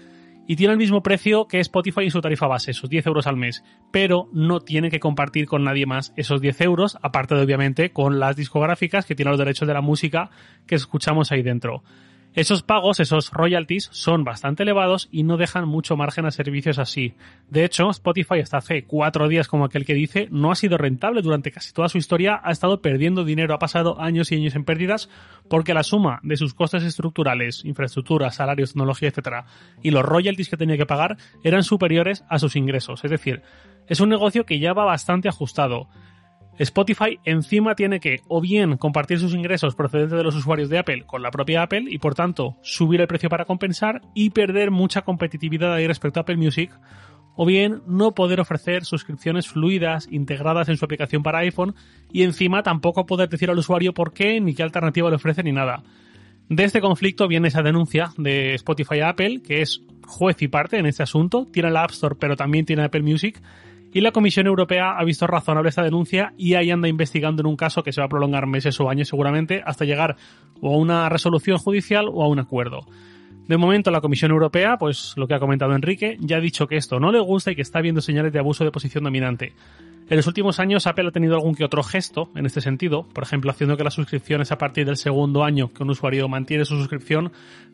y 0.47 0.55
tiene 0.55 0.73
el 0.73 0.79
mismo 0.79 1.03
precio 1.03 1.47
que 1.47 1.59
Spotify 1.59 2.03
en 2.03 2.11
su 2.11 2.21
tarifa 2.21 2.47
base, 2.47 2.71
esos 2.71 2.89
10 2.89 3.07
euros 3.07 3.27
al 3.27 3.37
mes, 3.37 3.63
pero 3.91 4.29
no 4.33 4.59
tiene 4.59 4.89
que 4.89 4.99
compartir 4.99 5.45
con 5.45 5.63
nadie 5.63 5.85
más 5.85 6.13
esos 6.15 6.41
10 6.41 6.61
euros, 6.61 6.97
aparte 7.01 7.35
de 7.35 7.41
obviamente 7.41 7.91
con 7.91 8.19
las 8.19 8.35
discográficas 8.35 9.05
que 9.05 9.15
tienen 9.15 9.31
los 9.31 9.39
derechos 9.39 9.67
de 9.67 9.73
la 9.73 9.81
música 9.81 10.29
que 10.67 10.75
escuchamos 10.75 11.31
ahí 11.31 11.41
dentro. 11.41 11.83
Esos 12.33 12.63
pagos, 12.63 13.01
esos 13.01 13.29
royalties, 13.31 13.89
son 13.91 14.23
bastante 14.23 14.63
elevados 14.63 15.09
y 15.11 15.23
no 15.23 15.35
dejan 15.35 15.67
mucho 15.67 15.97
margen 15.97 16.25
a 16.25 16.31
servicios 16.31 16.79
así. 16.79 17.13
De 17.49 17.65
hecho, 17.65 17.89
Spotify 17.89 18.39
hasta 18.39 18.55
hace 18.55 18.85
cuatro 18.85 19.27
días, 19.27 19.49
como 19.49 19.65
aquel 19.65 19.85
que 19.85 19.93
dice, 19.93 20.29
no 20.31 20.49
ha 20.49 20.55
sido 20.55 20.77
rentable 20.77 21.21
durante 21.21 21.51
casi 21.51 21.73
toda 21.73 21.89
su 21.89 21.97
historia, 21.97 22.39
ha 22.41 22.51
estado 22.51 22.81
perdiendo 22.81 23.25
dinero, 23.25 23.53
ha 23.53 23.59
pasado 23.59 23.99
años 23.99 24.31
y 24.31 24.35
años 24.35 24.55
en 24.55 24.63
pérdidas, 24.63 25.09
porque 25.49 25.73
la 25.73 25.83
suma 25.83 26.21
de 26.23 26.37
sus 26.37 26.53
costes 26.53 26.83
estructurales, 26.83 27.65
infraestructura, 27.65 28.31
salarios, 28.31 28.71
tecnología, 28.71 29.09
etc., 29.09 29.45
y 29.83 29.91
los 29.91 30.05
royalties 30.05 30.47
que 30.47 30.55
tenía 30.55 30.77
que 30.77 30.85
pagar 30.85 31.17
eran 31.43 31.63
superiores 31.63 32.23
a 32.29 32.39
sus 32.39 32.55
ingresos. 32.55 33.03
Es 33.03 33.11
decir, 33.11 33.41
es 33.87 33.99
un 33.99 34.07
negocio 34.07 34.45
que 34.45 34.59
ya 34.59 34.71
va 34.71 34.85
bastante 34.85 35.27
ajustado. 35.27 35.89
Spotify 36.57 37.19
encima 37.25 37.75
tiene 37.75 37.99
que 37.99 38.21
o 38.27 38.41
bien 38.41 38.77
compartir 38.77 39.19
sus 39.19 39.33
ingresos 39.33 39.75
procedentes 39.75 40.17
de 40.17 40.23
los 40.23 40.35
usuarios 40.35 40.69
de 40.69 40.77
Apple 40.77 41.05
con 41.05 41.21
la 41.21 41.31
propia 41.31 41.63
Apple 41.63 41.85
y 41.87 41.97
por 41.97 42.13
tanto 42.13 42.57
subir 42.61 43.01
el 43.01 43.07
precio 43.07 43.29
para 43.29 43.45
compensar 43.45 44.01
y 44.13 44.29
perder 44.31 44.69
mucha 44.69 45.01
competitividad 45.01 45.73
ahí 45.73 45.87
respecto 45.87 46.19
a 46.19 46.23
Apple 46.23 46.37
Music 46.37 46.71
o 47.35 47.45
bien 47.45 47.81
no 47.87 48.11
poder 48.11 48.39
ofrecer 48.39 48.83
suscripciones 48.83 49.47
fluidas 49.47 50.07
integradas 50.11 50.69
en 50.69 50.77
su 50.77 50.85
aplicación 50.85 51.23
para 51.23 51.39
iPhone 51.39 51.75
y 52.11 52.23
encima 52.23 52.63
tampoco 52.63 53.05
poder 53.05 53.29
decir 53.29 53.49
al 53.49 53.57
usuario 53.57 53.93
por 53.93 54.13
qué 54.13 54.39
ni 54.41 54.53
qué 54.53 54.63
alternativa 54.63 55.09
le 55.09 55.15
ofrece 55.15 55.43
ni 55.43 55.51
nada. 55.51 55.83
De 56.49 56.65
este 56.65 56.81
conflicto 56.81 57.29
viene 57.29 57.47
esa 57.47 57.61
denuncia 57.61 58.11
de 58.17 58.55
Spotify 58.55 58.99
a 58.99 59.09
Apple, 59.09 59.41
que 59.41 59.61
es 59.61 59.81
juez 60.05 60.41
y 60.41 60.49
parte 60.49 60.77
en 60.77 60.85
este 60.85 61.01
asunto, 61.01 61.45
tiene 61.45 61.71
la 61.71 61.83
App 61.83 61.91
Store 61.91 62.15
pero 62.19 62.35
también 62.35 62.65
tiene 62.65 62.83
Apple 62.83 63.03
Music 63.03 63.41
y 63.93 64.01
la 64.01 64.11
Comisión 64.11 64.47
Europea 64.47 64.97
ha 64.97 65.03
visto 65.03 65.27
razonable 65.27 65.69
esta 65.69 65.83
denuncia 65.83 66.33
y 66.37 66.53
ahí 66.53 66.71
anda 66.71 66.87
investigando 66.87 67.41
en 67.41 67.47
un 67.47 67.57
caso 67.57 67.83
que 67.83 67.91
se 67.91 68.01
va 68.01 68.05
a 68.05 68.09
prolongar 68.09 68.47
meses 68.47 68.79
o 68.79 68.89
años 68.89 69.09
seguramente 69.09 69.61
hasta 69.65 69.85
llegar 69.85 70.15
o 70.61 70.73
a 70.73 70.77
una 70.77 71.09
resolución 71.09 71.57
judicial 71.57 72.05
o 72.11 72.23
a 72.23 72.27
un 72.27 72.39
acuerdo. 72.39 72.85
De 73.47 73.57
momento 73.57 73.91
la 73.91 74.01
Comisión 74.01 74.31
Europea, 74.31 74.77
pues 74.77 75.13
lo 75.17 75.27
que 75.27 75.33
ha 75.33 75.39
comentado 75.39 75.75
Enrique, 75.75 76.17
ya 76.21 76.37
ha 76.37 76.41
dicho 76.41 76.67
que 76.67 76.77
esto 76.77 76.99
no 76.99 77.11
le 77.11 77.19
gusta 77.19 77.51
y 77.51 77.55
que 77.55 77.61
está 77.61 77.81
viendo 77.81 77.99
señales 77.99 78.31
de 78.31 78.39
abuso 78.39 78.63
de 78.63 78.71
posición 78.71 79.03
dominante. 79.03 79.53
En 80.09 80.17
los 80.17 80.27
últimos 80.27 80.59
años 80.59 80.87
Apple 80.87 81.07
ha 81.07 81.11
tenido 81.11 81.35
algún 81.35 81.55
que 81.55 81.63
otro 81.63 81.83
gesto 81.83 82.29
en 82.35 82.45
este 82.45 82.61
sentido, 82.61 83.07
por 83.13 83.23
ejemplo 83.23 83.51
haciendo 83.51 83.77
que 83.77 83.83
las 83.83 83.93
suscripciones 83.93 84.51
a 84.51 84.57
partir 84.57 84.85
del 84.85 84.97
segundo 84.97 85.43
año 85.43 85.71
que 85.73 85.83
un 85.83 85.89
usuario 85.89 86.27
mantiene 86.27 86.65
su 86.65 86.75
suscripción 86.77 87.31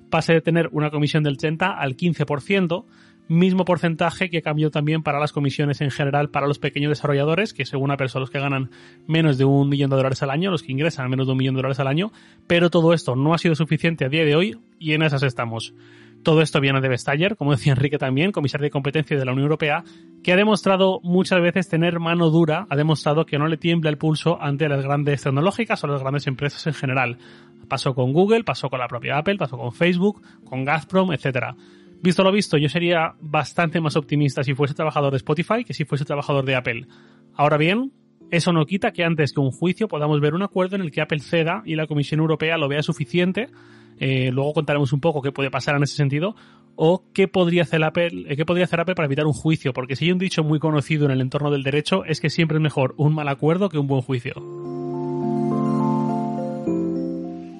pase 0.09 0.33
de 0.33 0.41
tener 0.41 0.69
una 0.71 0.89
comisión 0.89 1.23
del 1.23 1.37
30 1.37 1.67
al 1.67 1.97
15%, 1.97 2.85
mismo 3.27 3.65
porcentaje 3.65 4.29
que 4.29 4.41
cambió 4.41 4.71
también 4.71 5.03
para 5.03 5.19
las 5.19 5.31
comisiones 5.31 5.81
en 5.81 5.91
general 5.91 6.29
para 6.29 6.47
los 6.47 6.59
pequeños 6.59 6.89
desarrolladores, 6.89 7.53
que 7.53 7.65
según 7.65 7.91
Apple 7.91 8.09
son 8.09 8.21
los 8.21 8.29
que 8.29 8.39
ganan 8.39 8.69
menos 9.07 9.37
de 9.37 9.45
un 9.45 9.69
millón 9.69 9.89
de 9.89 9.95
dólares 9.95 10.23
al 10.23 10.29
año, 10.29 10.51
los 10.51 10.63
que 10.63 10.71
ingresan 10.71 11.09
menos 11.09 11.27
de 11.27 11.31
un 11.33 11.37
millón 11.37 11.55
de 11.55 11.59
dólares 11.59 11.79
al 11.79 11.87
año, 11.87 12.11
pero 12.47 12.69
todo 12.69 12.93
esto 12.93 13.15
no 13.15 13.33
ha 13.33 13.37
sido 13.37 13.55
suficiente 13.55 14.05
a 14.05 14.09
día 14.09 14.25
de 14.25 14.35
hoy 14.35 14.57
y 14.79 14.93
en 14.93 15.01
esas 15.01 15.23
estamos. 15.23 15.73
Todo 16.23 16.41
esto 16.41 16.59
viene 16.59 16.81
de 16.81 16.89
Vestager, 16.89 17.37
como 17.37 17.51
decía 17.51 17.73
Enrique 17.73 17.97
también, 17.97 18.31
comisario 18.31 18.65
de 18.65 18.71
competencia 18.71 19.17
de 19.17 19.23
la 19.23 19.31
Unión 19.31 19.45
Europea, 19.45 19.83
que 20.23 20.33
ha 20.33 20.35
demostrado 20.35 20.99
muchas 21.03 21.41
veces 21.41 21.69
tener 21.69 21.99
mano 21.99 22.29
dura, 22.29 22.67
ha 22.69 22.75
demostrado 22.75 23.25
que 23.25 23.37
no 23.37 23.47
le 23.47 23.57
tiembla 23.57 23.89
el 23.89 23.97
pulso 23.97 24.41
ante 24.41 24.67
las 24.67 24.83
grandes 24.83 25.23
tecnológicas 25.23 25.83
o 25.83 25.87
las 25.87 26.01
grandes 26.01 26.27
empresas 26.27 26.67
en 26.67 26.73
general. 26.73 27.17
Pasó 27.69 27.93
con 27.93 28.11
Google, 28.13 28.43
pasó 28.43 28.69
con 28.69 28.79
la 28.79 28.87
propia 28.87 29.17
Apple, 29.17 29.37
pasó 29.37 29.57
con 29.57 29.71
Facebook, 29.71 30.21
con 30.43 30.65
Gazprom, 30.65 31.13
etcétera. 31.13 31.55
Visto 32.01 32.23
lo 32.23 32.31
visto, 32.31 32.57
yo 32.57 32.69
sería 32.69 33.15
bastante 33.19 33.81
más 33.81 33.95
optimista 33.95 34.43
si 34.43 34.53
fuese 34.53 34.73
trabajador 34.73 35.11
de 35.11 35.17
Spotify 35.17 35.63
que 35.65 35.73
si 35.73 35.85
fuese 35.85 36.05
trabajador 36.05 36.45
de 36.45 36.55
Apple. 36.55 36.87
Ahora 37.33 37.57
bien, 37.57 37.91
eso 38.29 38.51
no 38.51 38.65
quita 38.65 38.91
que 38.91 39.03
antes 39.03 39.33
que 39.33 39.39
un 39.39 39.51
juicio 39.51 39.87
podamos 39.87 40.19
ver 40.19 40.33
un 40.33 40.43
acuerdo 40.43 40.75
en 40.75 40.81
el 40.81 40.91
que 40.91 41.01
Apple 41.01 41.19
ceda 41.19 41.63
y 41.65 41.75
la 41.75 41.87
Comisión 41.87 42.19
Europea 42.19 42.57
lo 42.57 42.67
vea 42.67 42.83
suficiente. 42.83 43.49
Eh, 43.99 44.31
luego 44.31 44.53
contaremos 44.53 44.93
un 44.93 44.99
poco 44.99 45.21
qué 45.21 45.31
puede 45.31 45.49
pasar 45.49 45.75
en 45.75 45.83
ese 45.83 45.95
sentido 45.95 46.35
o 46.75 47.05
qué 47.13 47.27
podría 47.27 47.63
hacer 47.63 47.83
Apple, 47.83 48.25
eh, 48.27 48.35
qué 48.35 48.45
podría 48.45 48.65
hacer 48.65 48.79
Apple 48.79 48.95
para 48.95 49.07
evitar 49.07 49.25
un 49.25 49.33
juicio, 49.33 49.73
porque 49.73 49.95
si 49.95 50.05
hay 50.05 50.11
un 50.11 50.19
dicho 50.19 50.43
muy 50.43 50.59
conocido 50.59 51.05
en 51.05 51.11
el 51.11 51.21
entorno 51.21 51.49
del 51.49 51.63
derecho 51.63 52.05
es 52.05 52.21
que 52.21 52.29
siempre 52.29 52.57
es 52.57 52.61
mejor 52.61 52.93
un 52.97 53.15
mal 53.15 53.27
acuerdo 53.27 53.69
que 53.69 53.79
un 53.79 53.87
buen 53.87 54.01
juicio. 54.01 54.33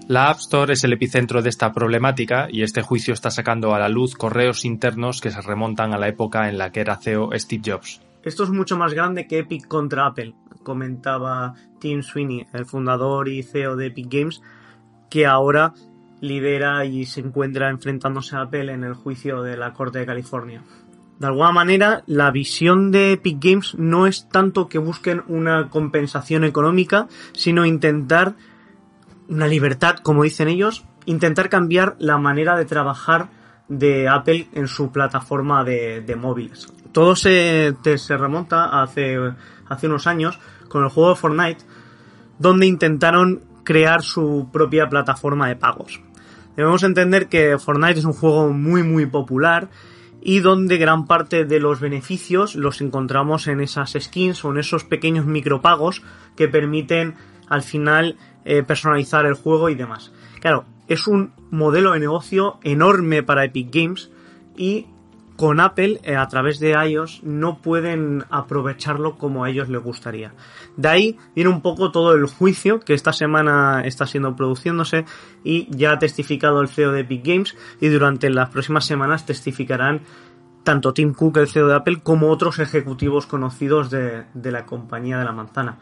La 0.10 0.30
App 0.30 0.38
Store 0.38 0.72
es 0.72 0.86
el 0.86 0.94
epicentro 0.94 1.42
de 1.42 1.50
esta 1.50 1.74
problemática 1.74 2.48
y 2.50 2.64
este 2.64 2.82
juicio 2.82 3.14
está 3.14 3.30
sacando 3.30 3.76
a 3.76 3.80
la 3.80 3.90
luz 3.90 4.16
correos 4.16 4.64
internos 4.64 5.20
que 5.20 5.32
se 5.32 5.42
remontan 5.42 5.94
a 5.94 5.98
la 5.98 6.08
época 6.08 6.48
en 6.48 6.58
la 6.58 6.72
que 6.72 6.80
era 6.80 6.96
CEO 6.96 7.32
Steve 7.34 7.62
Jobs. 7.66 8.00
Esto 8.24 8.46
es 8.46 8.50
mucho 8.50 8.78
más 8.78 8.94
grande 8.94 9.28
que 9.28 9.40
Epic 9.40 9.68
contra 9.68 10.06
Apple, 10.06 10.34
comentaba 10.64 11.56
Tim 11.82 12.04
Sweeney, 12.04 12.48
el 12.54 12.66
fundador 12.66 13.28
y 13.28 13.44
CEO 13.44 13.76
de 13.76 13.88
Epic 13.88 14.08
Games, 14.10 14.42
que 15.10 15.26
ahora 15.26 15.74
lidera 16.22 16.86
y 16.86 17.06
se 17.06 17.20
encuentra 17.20 17.70
enfrentándose 17.70 18.38
a 18.38 18.44
Apple 18.44 18.72
en 18.72 18.86
el 18.86 18.94
juicio 18.94 19.42
de 19.42 19.58
la 19.58 19.74
Corte 19.74 20.00
de 20.00 20.06
California. 20.06 20.64
De 21.20 21.28
alguna 21.28 21.52
manera, 21.52 22.04
la 22.06 22.32
visión 22.32 22.92
de 22.92 23.12
Epic 23.12 23.44
Games 23.44 23.76
no 23.78 24.08
es 24.08 24.30
tanto 24.30 24.70
que 24.70 24.78
busquen 24.78 25.24
una 25.28 25.68
compensación 25.68 26.46
económica, 26.46 27.10
sino 27.34 27.66
intentar 27.66 28.36
una 29.30 29.48
libertad, 29.48 29.98
como 29.98 30.24
dicen 30.24 30.48
ellos, 30.48 30.86
intentar 31.06 31.50
cambiar 31.50 31.96
la 32.00 32.18
manera 32.18 32.58
de 32.58 32.66
trabajar 32.66 33.30
de 33.68 34.08
Apple 34.08 34.48
en 34.54 34.68
su 34.68 34.92
plataforma 34.92 35.64
de, 35.64 36.16
móviles. 36.18 36.68
Todo 36.92 37.16
se, 37.16 37.76
se 37.98 38.18
remonta 38.18 38.82
hace, 38.82 39.18
hace 39.68 39.88
unos 39.88 40.08
años 40.08 40.40
con 40.70 40.84
el 40.84 40.90
juego 40.90 41.10
de 41.10 41.16
Fortnite, 41.16 41.64
donde 42.40 42.66
intentaron 42.66 43.42
crear 43.64 44.02
su 44.02 44.50
propia 44.52 44.88
plataforma 44.88 45.48
de 45.48 45.56
pagos. 45.56 46.02
Debemos 46.56 46.84
entender 46.84 47.28
que 47.28 47.58
Fortnite 47.60 48.00
es 48.00 48.06
un 48.06 48.14
juego 48.14 48.50
muy 48.50 48.82
muy 48.84 49.06
popular 49.06 49.70
y 50.22 50.40
donde 50.40 50.78
gran 50.78 51.06
parte 51.06 51.46
de 51.46 51.60
los 51.60 51.80
beneficios 51.80 52.56
los 52.56 52.82
encontramos 52.82 53.48
en 53.48 53.62
esas 53.62 53.96
skins 54.00 54.44
o 54.44 54.52
en 54.52 54.58
esos 54.58 54.84
pequeños 54.84 55.26
micropagos 55.26 56.02
que 56.36 56.48
permiten 56.48 57.16
al 57.48 57.62
final 57.62 58.18
eh, 58.48 58.64
personalizar 58.64 59.26
el 59.26 59.34
juego 59.34 59.68
y 59.68 59.76
demás. 59.76 60.14
Claro, 60.40 60.64
es 60.88 61.06
un 61.06 61.34
modelo 61.52 61.92
de 61.92 62.00
negocio 62.00 62.60
enorme 62.64 63.22
para 63.22 63.44
Epic 63.44 63.70
Games 63.74 64.10
y 64.56 64.88
con 65.36 65.60
Apple 65.60 66.00
eh, 66.04 66.16
a 66.16 66.26
través 66.30 66.58
de 66.60 66.72
iOS 66.72 67.24
no 67.24 67.58
pueden 67.58 68.24
aprovecharlo 68.30 69.18
como 69.18 69.44
a 69.44 69.50
ellos 69.50 69.68
les 69.68 69.84
gustaría. 69.84 70.34
De 70.78 70.88
ahí 70.88 71.18
viene 71.36 71.50
un 71.50 71.62
poco 71.62 71.92
todo 71.92 72.14
el 72.14 72.26
juicio 72.26 72.80
que 72.80 72.94
esta 72.94 73.12
semana 73.12 73.82
está 73.84 74.08
siendo 74.08 74.34
produciéndose 74.38 75.04
y 75.44 75.68
ya 75.70 75.92
ha 75.92 76.00
testificado 76.00 76.62
el 76.62 76.70
CEO 76.70 76.94
de 76.94 77.02
Epic 77.02 77.26
Games 77.26 77.58
y 77.82 77.90
durante 77.90 78.30
las 78.30 78.50
próximas 78.50 78.86
semanas 78.86 79.26
testificarán 79.26 80.04
tanto 80.64 80.94
Tim 80.94 81.14
Cook, 81.14 81.36
el 81.36 81.50
CEO 81.50 81.68
de 81.68 81.76
Apple, 81.76 82.00
como 82.02 82.30
otros 82.30 82.60
ejecutivos 82.60 83.26
conocidos 83.26 83.90
de 83.90 84.26
la 84.52 84.66
compañía 84.66 85.18
de 85.18 85.26
la 85.26 85.34
manzana 85.34 85.78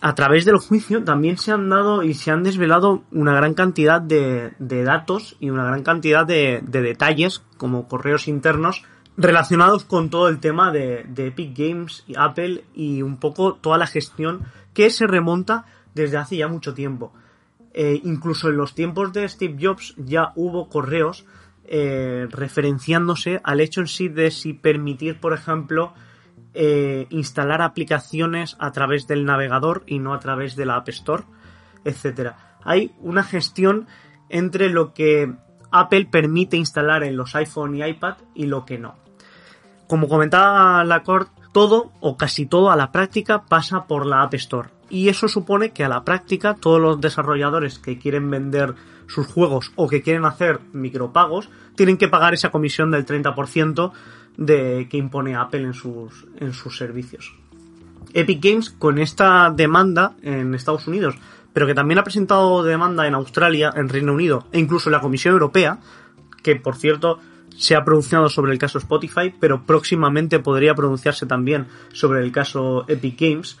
a 0.00 0.14
través 0.14 0.44
del 0.44 0.58
juicio 0.58 1.04
también 1.04 1.38
se 1.38 1.52
han 1.52 1.68
dado 1.68 2.02
y 2.02 2.14
se 2.14 2.30
han 2.30 2.42
desvelado 2.42 3.04
una 3.12 3.34
gran 3.34 3.54
cantidad 3.54 4.00
de, 4.00 4.52
datos 4.58 5.36
y 5.38 5.50
una 5.50 5.64
gran 5.64 5.82
cantidad 5.82 6.26
de, 6.26 6.62
detalles 6.62 7.42
como 7.56 7.86
correos 7.86 8.28
internos 8.28 8.84
relacionados 9.16 9.84
con 9.84 10.10
todo 10.10 10.28
el 10.28 10.40
tema 10.40 10.72
de, 10.72 11.06
Epic 11.16 11.56
Games 11.56 12.04
y 12.06 12.14
Apple 12.16 12.64
y 12.74 13.02
un 13.02 13.18
poco 13.18 13.54
toda 13.54 13.78
la 13.78 13.86
gestión 13.86 14.42
que 14.74 14.90
se 14.90 15.06
remonta 15.06 15.66
desde 15.94 16.16
hace 16.16 16.36
ya 16.36 16.48
mucho 16.48 16.74
tiempo. 16.74 17.12
Eh, 17.72 18.00
incluso 18.02 18.48
en 18.48 18.56
los 18.56 18.74
tiempos 18.74 19.12
de 19.12 19.28
Steve 19.28 19.56
Jobs 19.60 19.94
ya 19.96 20.32
hubo 20.34 20.68
correos 20.68 21.24
eh, 21.64 22.26
referenciándose 22.28 23.40
al 23.44 23.60
hecho 23.60 23.80
en 23.80 23.86
sí 23.86 24.08
de 24.08 24.32
si 24.32 24.54
permitir, 24.54 25.20
por 25.20 25.32
ejemplo, 25.32 25.94
eh, 26.54 27.06
instalar 27.10 27.62
aplicaciones 27.62 28.56
a 28.58 28.72
través 28.72 29.06
del 29.06 29.24
navegador 29.24 29.84
y 29.86 29.98
no 29.98 30.14
a 30.14 30.20
través 30.20 30.56
de 30.56 30.66
la 30.66 30.76
App 30.76 30.88
Store, 30.88 31.24
etcétera. 31.84 32.58
Hay 32.64 32.92
una 33.00 33.22
gestión 33.22 33.86
entre 34.28 34.68
lo 34.68 34.92
que 34.92 35.32
Apple 35.70 36.08
permite 36.10 36.56
instalar 36.56 37.04
en 37.04 37.16
los 37.16 37.34
iPhone 37.34 37.76
y 37.76 37.84
iPad 37.84 38.16
y 38.34 38.46
lo 38.46 38.64
que 38.64 38.78
no. 38.78 38.96
Como 39.86 40.08
comentaba 40.08 40.84
Lacorte, 40.84 41.40
todo 41.52 41.92
o 42.00 42.16
casi 42.16 42.46
todo 42.46 42.70
a 42.70 42.76
la 42.76 42.92
práctica 42.92 43.42
pasa 43.42 43.86
por 43.86 44.06
la 44.06 44.22
App 44.22 44.34
Store. 44.34 44.70
Y 44.88 45.08
eso 45.08 45.28
supone 45.28 45.70
que 45.70 45.84
a 45.84 45.88
la 45.88 46.04
práctica 46.04 46.54
todos 46.54 46.80
los 46.80 47.00
desarrolladores 47.00 47.78
que 47.78 47.98
quieren 47.98 48.30
vender 48.30 48.74
sus 49.06 49.26
juegos 49.26 49.72
o 49.76 49.88
que 49.88 50.02
quieren 50.02 50.24
hacer 50.24 50.60
micropagos 50.72 51.48
tienen 51.76 51.96
que 51.96 52.08
pagar 52.08 52.34
esa 52.34 52.50
comisión 52.50 52.90
del 52.90 53.06
30% 53.06 53.92
de 54.36 54.88
que 54.90 54.96
impone 54.96 55.36
Apple 55.36 55.62
en 55.62 55.74
sus, 55.74 56.26
en 56.38 56.52
sus 56.52 56.76
servicios. 56.76 57.34
Epic 58.12 58.42
Games 58.42 58.70
con 58.70 58.98
esta 58.98 59.50
demanda 59.50 60.14
en 60.22 60.54
Estados 60.54 60.86
Unidos, 60.86 61.14
pero 61.52 61.66
que 61.66 61.74
también 61.74 61.98
ha 61.98 62.04
presentado 62.04 62.62
demanda 62.62 63.06
en 63.06 63.14
Australia, 63.14 63.72
en 63.74 63.88
Reino 63.88 64.12
Unido 64.12 64.46
e 64.52 64.58
incluso 64.58 64.88
en 64.88 64.92
la 64.92 65.00
Comisión 65.00 65.34
Europea, 65.34 65.78
que 66.42 66.56
por 66.56 66.76
cierto 66.76 67.18
se 67.56 67.76
ha 67.76 67.84
pronunciado 67.84 68.28
sobre 68.28 68.52
el 68.52 68.58
caso 68.58 68.78
Spotify, 68.78 69.34
pero 69.38 69.66
próximamente 69.66 70.38
podría 70.38 70.74
pronunciarse 70.74 71.26
también 71.26 71.66
sobre 71.92 72.22
el 72.22 72.32
caso 72.32 72.84
Epic 72.88 73.20
Games. 73.20 73.58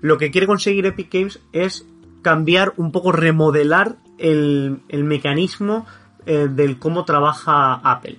Lo 0.00 0.16
que 0.18 0.30
quiere 0.30 0.46
conseguir 0.46 0.86
Epic 0.86 1.12
Games 1.12 1.40
es 1.52 1.86
cambiar 2.22 2.72
un 2.76 2.92
poco, 2.92 3.12
remodelar 3.12 3.96
el, 4.18 4.80
mecanismo 4.88 5.86
eh, 6.24 6.48
del 6.50 6.78
cómo 6.78 7.04
trabaja 7.04 7.74
Apple. 7.74 8.18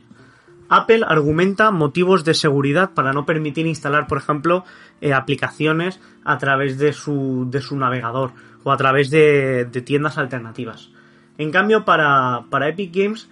Apple 0.69 1.05
argumenta 1.07 1.71
motivos 1.71 2.23
de 2.25 2.33
seguridad 2.33 2.91
para 2.93 3.13
no 3.13 3.25
permitir 3.25 3.65
instalar, 3.67 4.07
por 4.07 4.17
ejemplo, 4.17 4.65
eh, 5.01 5.13
aplicaciones 5.13 5.99
a 6.23 6.37
través 6.37 6.77
de 6.77 6.93
su, 6.93 7.47
de 7.49 7.61
su 7.61 7.77
navegador 7.77 8.31
o 8.63 8.71
a 8.71 8.77
través 8.77 9.09
de, 9.09 9.65
tiendas 9.85 10.17
alternativas. 10.17 10.89
En 11.37 11.51
cambio, 11.51 11.85
para, 11.85 12.45
para 12.49 12.67
Epic 12.67 12.93
Games 12.93 13.29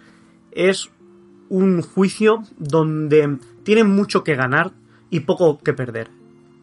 es 0.51 0.89
un 1.49 1.81
juicio 1.81 2.43
donde 2.57 3.37
tienen 3.63 3.89
mucho 3.89 4.23
que 4.23 4.35
ganar 4.35 4.71
y 5.09 5.21
poco 5.21 5.59
que 5.59 5.73
perder. 5.73 6.09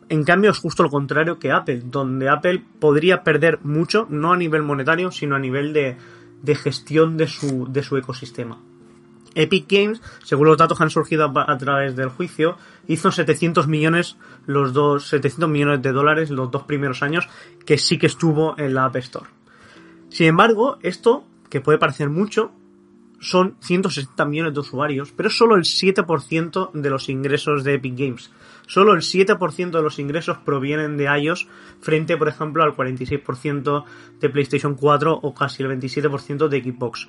En 0.08 0.24
cambio, 0.24 0.50
es 0.50 0.58
justo 0.58 0.82
lo 0.82 0.90
contrario 0.90 1.38
que 1.38 1.52
Apple, 1.52 1.82
donde 1.84 2.28
Apple 2.28 2.62
podría 2.80 3.22
perder 3.22 3.60
mucho, 3.62 4.06
no 4.10 4.32
a 4.32 4.36
nivel 4.36 4.62
monetario, 4.62 5.10
sino 5.10 5.36
a 5.36 5.38
nivel 5.38 5.72
de, 5.72 5.96
de 6.42 6.54
gestión 6.54 7.16
de 7.16 7.26
su, 7.26 7.70
de 7.70 7.82
su 7.82 7.96
ecosistema. 7.96 8.58
Epic 9.34 9.66
Games, 9.68 10.00
según 10.24 10.46
los 10.46 10.58
datos 10.58 10.78
que 10.78 10.84
han 10.84 10.90
surgido 10.90 11.32
a, 11.34 11.58
través 11.58 11.96
del 11.96 12.08
juicio, 12.08 12.56
hizo 12.86 13.10
700 13.10 13.66
millones 13.66 14.16
los 14.46 14.72
dos 14.72 15.08
700 15.08 15.48
millones 15.48 15.82
de 15.82 15.92
dólares 15.92 16.30
los 16.30 16.50
dos 16.50 16.64
primeros 16.64 17.02
años 17.02 17.28
que 17.64 17.78
sí 17.78 17.98
que 17.98 18.06
estuvo 18.06 18.58
en 18.58 18.74
la 18.74 18.84
App 18.86 18.96
Store. 18.96 19.30
Sin 20.08 20.26
embargo, 20.26 20.78
esto 20.82 21.24
que 21.48 21.60
puede 21.60 21.78
parecer 21.78 22.10
mucho 22.10 22.52
son 23.22 23.56
160 23.60 24.24
millones 24.24 24.52
de 24.52 24.60
usuarios, 24.60 25.12
pero 25.12 25.28
es 25.28 25.38
solo 25.38 25.54
el 25.54 25.62
7% 25.62 26.72
de 26.72 26.90
los 26.90 27.08
ingresos 27.08 27.62
de 27.62 27.74
Epic 27.74 27.96
Games. 27.96 28.32
Solo 28.66 28.94
el 28.94 29.00
7% 29.00 29.70
de 29.70 29.82
los 29.82 30.00
ingresos 30.00 30.38
provienen 30.38 30.96
de 30.96 31.04
iOS 31.04 31.46
frente, 31.80 32.16
por 32.16 32.28
ejemplo, 32.28 32.64
al 32.64 32.74
46% 32.74 33.84
de 34.18 34.28
PlayStation 34.28 34.74
4 34.74 35.20
o 35.22 35.34
casi 35.34 35.62
el 35.62 35.70
27% 35.70 36.48
de 36.48 36.62
Xbox 36.62 37.08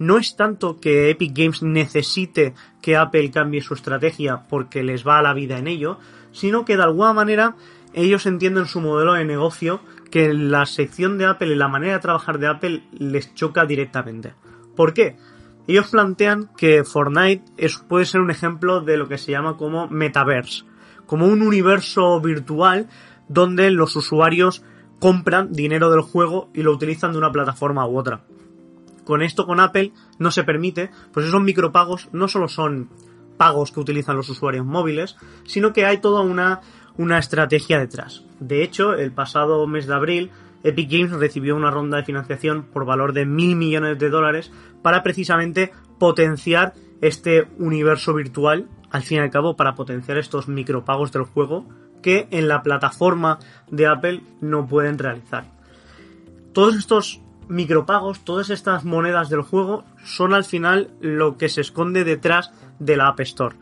no 0.00 0.16
es 0.16 0.34
tanto 0.34 0.80
que 0.80 1.10
Epic 1.10 1.36
Games 1.36 1.62
necesite 1.62 2.54
que 2.80 2.96
Apple 2.96 3.30
cambie 3.30 3.60
su 3.60 3.74
estrategia 3.74 4.48
porque 4.48 4.82
les 4.82 5.06
va 5.06 5.18
a 5.18 5.22
la 5.22 5.34
vida 5.34 5.58
en 5.58 5.66
ello, 5.66 5.98
sino 6.32 6.64
que 6.64 6.78
de 6.78 6.84
alguna 6.84 7.12
manera 7.12 7.54
ellos 7.92 8.24
entienden 8.24 8.64
su 8.64 8.80
modelo 8.80 9.12
de 9.12 9.26
negocio 9.26 9.80
que 10.10 10.32
la 10.32 10.64
sección 10.64 11.18
de 11.18 11.26
Apple 11.26 11.52
y 11.52 11.54
la 11.54 11.68
manera 11.68 11.92
de 11.92 12.00
trabajar 12.00 12.38
de 12.38 12.46
Apple 12.46 12.82
les 12.92 13.34
choca 13.34 13.66
directamente. 13.66 14.32
¿Por 14.74 14.94
qué? 14.94 15.18
Ellos 15.66 15.90
plantean 15.90 16.48
que 16.56 16.82
Fortnite 16.82 17.44
puede 17.86 18.06
ser 18.06 18.22
un 18.22 18.30
ejemplo 18.30 18.80
de 18.80 18.96
lo 18.96 19.06
que 19.06 19.18
se 19.18 19.32
llama 19.32 19.58
como 19.58 19.86
metaverse, 19.88 20.64
como 21.04 21.26
un 21.26 21.42
universo 21.42 22.18
virtual 22.22 22.88
donde 23.28 23.70
los 23.70 23.94
usuarios 23.96 24.64
compran 24.98 25.52
dinero 25.52 25.90
del 25.90 26.00
juego 26.00 26.48
y 26.54 26.62
lo 26.62 26.72
utilizan 26.72 27.12
de 27.12 27.18
una 27.18 27.30
plataforma 27.30 27.86
u 27.86 27.98
otra. 27.98 28.22
Con 29.10 29.22
esto, 29.22 29.44
con 29.44 29.58
Apple, 29.58 29.90
no 30.20 30.30
se 30.30 30.44
permite, 30.44 30.88
pues 31.12 31.26
esos 31.26 31.42
micropagos 31.42 32.08
no 32.12 32.28
solo 32.28 32.46
son 32.46 32.90
pagos 33.38 33.72
que 33.72 33.80
utilizan 33.80 34.16
los 34.16 34.28
usuarios 34.28 34.64
móviles, 34.64 35.16
sino 35.46 35.72
que 35.72 35.84
hay 35.84 35.98
toda 35.98 36.20
una, 36.20 36.60
una 36.96 37.18
estrategia 37.18 37.80
detrás. 37.80 38.22
De 38.38 38.62
hecho, 38.62 38.94
el 38.94 39.10
pasado 39.10 39.66
mes 39.66 39.88
de 39.88 39.94
abril, 39.94 40.30
Epic 40.62 40.88
Games 40.88 41.10
recibió 41.10 41.56
una 41.56 41.72
ronda 41.72 41.96
de 41.96 42.04
financiación 42.04 42.62
por 42.62 42.84
valor 42.84 43.12
de 43.12 43.26
mil 43.26 43.56
millones 43.56 43.98
de 43.98 44.10
dólares 44.10 44.52
para 44.80 45.02
precisamente 45.02 45.72
potenciar 45.98 46.74
este 47.00 47.48
universo 47.58 48.14
virtual, 48.14 48.68
al 48.92 49.02
fin 49.02 49.18
y 49.18 49.22
al 49.22 49.30
cabo, 49.30 49.56
para 49.56 49.74
potenciar 49.74 50.18
estos 50.18 50.46
micropagos 50.46 51.10
del 51.10 51.24
juego 51.24 51.66
que 52.00 52.28
en 52.30 52.46
la 52.46 52.62
plataforma 52.62 53.40
de 53.72 53.88
Apple 53.88 54.22
no 54.40 54.68
pueden 54.68 54.98
realizar. 54.98 55.46
Todos 56.52 56.76
estos 56.76 57.20
micropagos, 57.50 58.20
todas 58.20 58.48
estas 58.48 58.84
monedas 58.84 59.28
del 59.28 59.42
juego 59.42 59.84
son 60.04 60.32
al 60.32 60.44
final 60.44 60.90
lo 61.00 61.36
que 61.36 61.48
se 61.48 61.60
esconde 61.60 62.04
detrás 62.04 62.52
de 62.78 62.96
la 62.96 63.08
App 63.08 63.20
Store. 63.20 63.56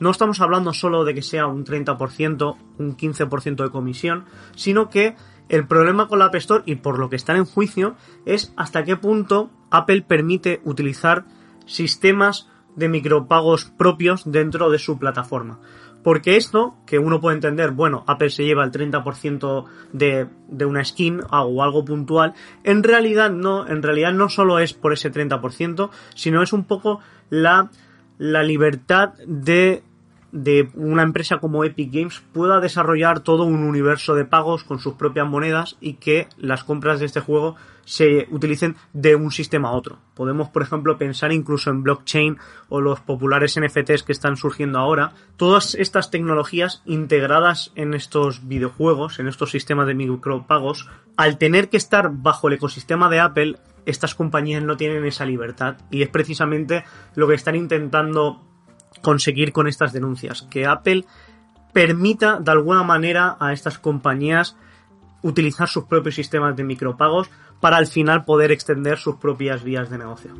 No 0.00 0.10
estamos 0.10 0.40
hablando 0.40 0.72
solo 0.72 1.04
de 1.04 1.14
que 1.14 1.22
sea 1.22 1.46
un 1.46 1.64
30%, 1.64 2.56
un 2.78 2.96
15% 2.96 3.62
de 3.62 3.70
comisión, 3.70 4.24
sino 4.56 4.88
que 4.88 5.14
El 5.48 5.66
problema 5.66 6.08
con 6.08 6.18
la 6.18 6.26
App 6.26 6.36
Store 6.36 6.62
y 6.66 6.76
por 6.76 6.98
lo 6.98 7.10
que 7.10 7.16
están 7.16 7.36
en 7.36 7.44
juicio 7.44 7.96
es 8.24 8.52
hasta 8.56 8.84
qué 8.84 8.96
punto 8.96 9.50
Apple 9.70 10.02
permite 10.02 10.60
utilizar 10.64 11.26
sistemas 11.66 12.48
de 12.76 12.88
micropagos 12.88 13.66
propios 13.66 14.22
dentro 14.24 14.70
de 14.70 14.78
su 14.78 14.98
plataforma. 14.98 15.60
Porque 16.04 16.36
esto, 16.36 16.76
que 16.86 17.00
uno 17.00 17.20
puede 17.20 17.34
entender, 17.36 17.72
bueno, 17.72 18.04
Apple 18.06 18.30
se 18.30 18.44
lleva 18.44 18.62
el 18.62 18.70
30% 18.70 19.64
de, 19.92 20.28
de 20.48 20.64
una 20.64 20.84
skin 20.84 21.22
o 21.30 21.62
algo 21.62 21.84
puntual, 21.84 22.34
en 22.62 22.84
realidad 22.84 23.30
no, 23.30 23.66
en 23.66 23.82
realidad 23.82 24.12
no 24.12 24.28
solo 24.28 24.60
es 24.60 24.74
por 24.74 24.92
ese 24.92 25.10
30%, 25.10 25.90
sino 26.14 26.42
es 26.42 26.52
un 26.52 26.64
poco 26.64 27.00
la, 27.30 27.70
la 28.18 28.42
libertad 28.42 29.14
de 29.26 29.82
de 30.34 30.68
una 30.74 31.04
empresa 31.04 31.38
como 31.38 31.62
Epic 31.62 31.92
Games 31.92 32.20
pueda 32.32 32.58
desarrollar 32.58 33.20
todo 33.20 33.44
un 33.44 33.62
universo 33.62 34.16
de 34.16 34.24
pagos 34.24 34.64
con 34.64 34.80
sus 34.80 34.94
propias 34.94 35.28
monedas 35.28 35.76
y 35.80 35.94
que 35.94 36.26
las 36.36 36.64
compras 36.64 36.98
de 36.98 37.06
este 37.06 37.20
juego 37.20 37.54
se 37.84 38.26
utilicen 38.32 38.74
de 38.92 39.14
un 39.14 39.30
sistema 39.30 39.68
a 39.68 39.72
otro. 39.72 39.98
Podemos, 40.14 40.48
por 40.48 40.62
ejemplo, 40.62 40.98
pensar 40.98 41.32
incluso 41.32 41.70
en 41.70 41.84
blockchain 41.84 42.38
o 42.68 42.80
los 42.80 42.98
populares 42.98 43.58
NFTs 43.60 44.02
que 44.02 44.10
están 44.10 44.36
surgiendo 44.36 44.80
ahora. 44.80 45.12
Todas 45.36 45.76
estas 45.76 46.10
tecnologías 46.10 46.82
integradas 46.84 47.70
en 47.76 47.94
estos 47.94 48.48
videojuegos, 48.48 49.20
en 49.20 49.28
estos 49.28 49.52
sistemas 49.52 49.86
de 49.86 49.94
micropagos, 49.94 50.88
al 51.16 51.38
tener 51.38 51.68
que 51.68 51.76
estar 51.76 52.10
bajo 52.10 52.48
el 52.48 52.54
ecosistema 52.54 53.08
de 53.08 53.20
Apple, 53.20 53.56
estas 53.86 54.16
compañías 54.16 54.64
no 54.64 54.76
tienen 54.76 55.04
esa 55.04 55.26
libertad 55.26 55.76
y 55.92 56.02
es 56.02 56.08
precisamente 56.08 56.84
lo 57.14 57.28
que 57.28 57.34
están 57.34 57.54
intentando 57.54 58.42
conseguir 59.04 59.52
con 59.52 59.68
estas 59.68 59.92
denuncias. 59.92 60.42
Que 60.50 60.66
Apple 60.66 61.04
permita 61.72 62.40
de 62.40 62.50
alguna 62.50 62.82
manera 62.82 63.36
a 63.38 63.52
estas 63.52 63.78
compañías 63.78 64.56
utilizar 65.22 65.68
sus 65.68 65.84
propios 65.84 66.16
sistemas 66.16 66.56
de 66.56 66.64
micropagos 66.64 67.30
para 67.60 67.76
al 67.76 67.86
final 67.86 68.24
poder 68.24 68.50
extender 68.50 68.98
sus 68.98 69.16
propias 69.16 69.62
vías 69.62 69.88
de 69.90 69.98
negocio. 69.98 70.34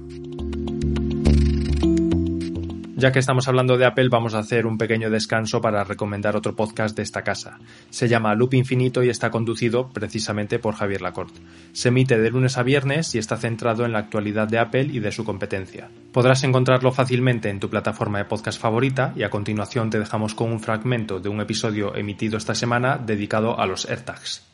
Ya 2.97 3.11
que 3.11 3.19
estamos 3.19 3.49
hablando 3.49 3.77
de 3.77 3.87
Apple, 3.87 4.09
vamos 4.09 4.35
a 4.35 4.39
hacer 4.39 4.67
un 4.67 4.79
pequeño 4.79 5.11
descanso 5.11 5.61
para 5.61 5.83
recomendar 5.83 6.37
otro 6.37 6.55
podcast 6.55 6.97
de 6.97 7.03
esta 7.03 7.23
casa. 7.23 7.59
Se 7.91 8.07
llama 8.07 8.37
Loop 8.37 8.55
Infinito 8.55 9.03
y 9.03 9.09
está 9.09 9.33
conducido 9.33 9.91
precisamente 9.91 10.61
por 10.61 10.77
Javier 10.77 11.03
Lacorte. 11.03 11.41
Se 11.73 11.89
emite 11.89 12.21
de 12.21 12.31
lunes 12.31 12.57
a 12.57 12.63
viernes 12.63 13.13
y 13.17 13.19
está 13.19 13.37
centrado 13.37 13.85
en 13.85 13.93
la 13.93 13.99
actualidad 13.99 14.47
de 14.47 14.61
Apple 14.61 14.89
y 14.93 15.01
de 15.01 15.11
su 15.11 15.25
competencia. 15.25 15.91
Podrás 16.13 16.45
encontrarlo 16.45 16.93
fácilmente 16.93 17.51
en 17.51 17.59
tu 17.59 17.69
plataforma 17.69 18.19
de 18.19 18.27
podcast 18.27 18.61
favorita 18.61 19.13
y 19.17 19.25
a 19.25 19.31
continuación 19.31 19.91
te 19.91 19.99
dejamos 19.99 20.37
con 20.37 20.53
un 20.53 20.61
fragmento 20.61 21.19
de 21.19 21.29
un 21.29 21.41
episodio 21.41 21.97
emitido 21.97 22.39
esta 22.39 22.55
semana 22.55 22.97
dedicado 22.97 23.59
a 23.59 23.67
los 23.67 23.91
AirTags. 23.91 24.54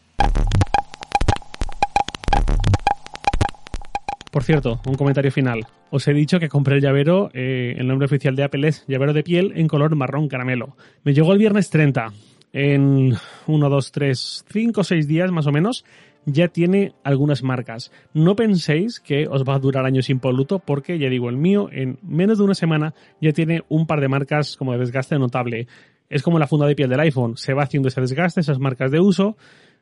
Por 4.31 4.45
cierto, 4.45 4.81
un 4.87 4.95
comentario 4.95 5.33
final. 5.33 5.67
Os 5.91 6.07
he 6.07 6.15
dicho 6.15 6.39
que 6.39 6.49
compré 6.49 6.77
el 6.77 6.83
llavero, 6.83 7.31
eh, 7.35 7.75
el 7.77 7.89
nombre 7.89 8.07
oficial 8.07 8.37
de 8.37 8.45
Apple 8.45 8.69
es 8.69 8.85
llavero 8.87 9.13
de 9.13 9.25
piel 9.25 9.53
en 9.57 9.67
color 9.67 9.97
marrón 9.97 10.29
caramelo. 10.29 10.77
Me 11.03 11.13
llegó 11.13 11.33
el 11.33 11.39
viernes 11.39 11.69
30. 11.71 12.13
En 12.53 13.15
1, 13.47 13.69
2, 13.69 13.93
3, 13.93 14.45
5, 14.49 14.85
6 14.85 15.07
días 15.09 15.31
más 15.31 15.47
o 15.47 15.53
menos 15.53 15.85
ya 16.27 16.49
tiene 16.49 16.93
algunas 17.03 17.43
marcas. 17.43 17.91
No 18.13 18.37
penséis 18.37 19.01
que 19.01 19.27
os 19.27 19.45
va 19.45 19.55
a 19.55 19.59
durar 19.59 19.85
años 19.85 20.11
impoluto 20.11 20.59
porque 20.59 20.99
ya 20.99 21.09
digo, 21.09 21.29
el 21.29 21.37
mío 21.37 21.69
en 21.73 21.99
menos 22.03 22.39
de 22.39 22.45
una 22.45 22.55
semana 22.55 22.95
ya 23.21 23.33
tiene 23.33 23.63
un 23.69 23.87
par 23.87 24.01
de 24.01 24.09
marcas 24.09 24.57
como 24.57 24.73
de 24.73 24.79
desgaste 24.79 25.19
notable. 25.19 25.67
Es 26.09 26.23
como 26.23 26.39
la 26.39 26.47
funda 26.47 26.67
de 26.67 26.75
piel 26.75 26.91
del 26.91 27.01
iPhone, 27.01 27.37
se 27.37 27.55
va 27.55 27.63
haciendo 27.63 27.89
ese 27.89 28.01
desgaste, 28.01 28.41
esas 28.41 28.59
marcas 28.59 28.91
de 28.91 29.01
uso 29.01 29.37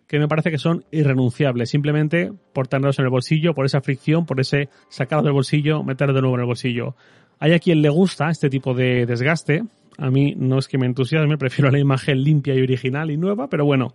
que 0.09 0.19
me 0.19 0.27
parece 0.27 0.50
que 0.50 0.59
son 0.59 0.85
irrenunciables, 0.91 1.71
simplemente 1.71 2.33
por 2.55 2.67
tenerlos 2.67 2.99
en 2.99 3.05
el 3.05 3.11
bolsillo, 3.11 3.55
por 3.55 3.67
esa 3.67 3.83
fricción, 3.83 4.25
por 4.25 4.41
ese 4.41 4.71
sacarlo 4.88 5.25
del 5.25 5.35
bolsillo, 5.35 5.85
meterlo 5.85 6.15
de 6.15 6.23
nuevo 6.23 6.37
en 6.37 6.41
el 6.41 6.47
bolsillo. 6.47 6.97
Hay 7.38 7.53
a 7.53 7.59
quien 7.59 7.83
le 7.83 7.91
gusta 7.91 8.31
este 8.31 8.49
tipo 8.49 8.75
de 8.75 9.05
desgaste, 9.07 9.62
a 9.99 10.11
mí 10.11 10.35
no 10.37 10.59
es 10.59 10.67
que 10.67 10.79
me 10.79 10.87
entusiasme, 10.87 11.37
prefiero 11.38 11.71
la 11.71 11.79
imagen 11.79 12.23
limpia 12.23 12.54
y 12.54 12.63
original 12.63 13.11
y 13.11 13.19
nueva, 13.19 13.49
pero 13.49 13.67
bueno, 13.67 13.95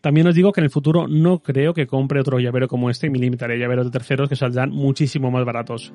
también 0.00 0.26
os 0.26 0.34
digo 0.34 0.52
que 0.52 0.60
en 0.60 0.64
el 0.64 0.70
futuro 0.70 1.06
no 1.06 1.40
creo 1.40 1.74
que 1.74 1.86
compre 1.86 2.20
otro 2.20 2.40
llavero 2.40 2.66
como 2.66 2.88
este 2.88 3.08
y 3.08 3.10
me 3.10 3.18
limitaré 3.18 3.54
a 3.54 3.58
llaveros 3.58 3.84
de 3.84 3.92
terceros 3.92 4.28
que 4.30 4.36
saldrán 4.36 4.70
muchísimo 4.70 5.30
más 5.30 5.44
baratos. 5.44 5.92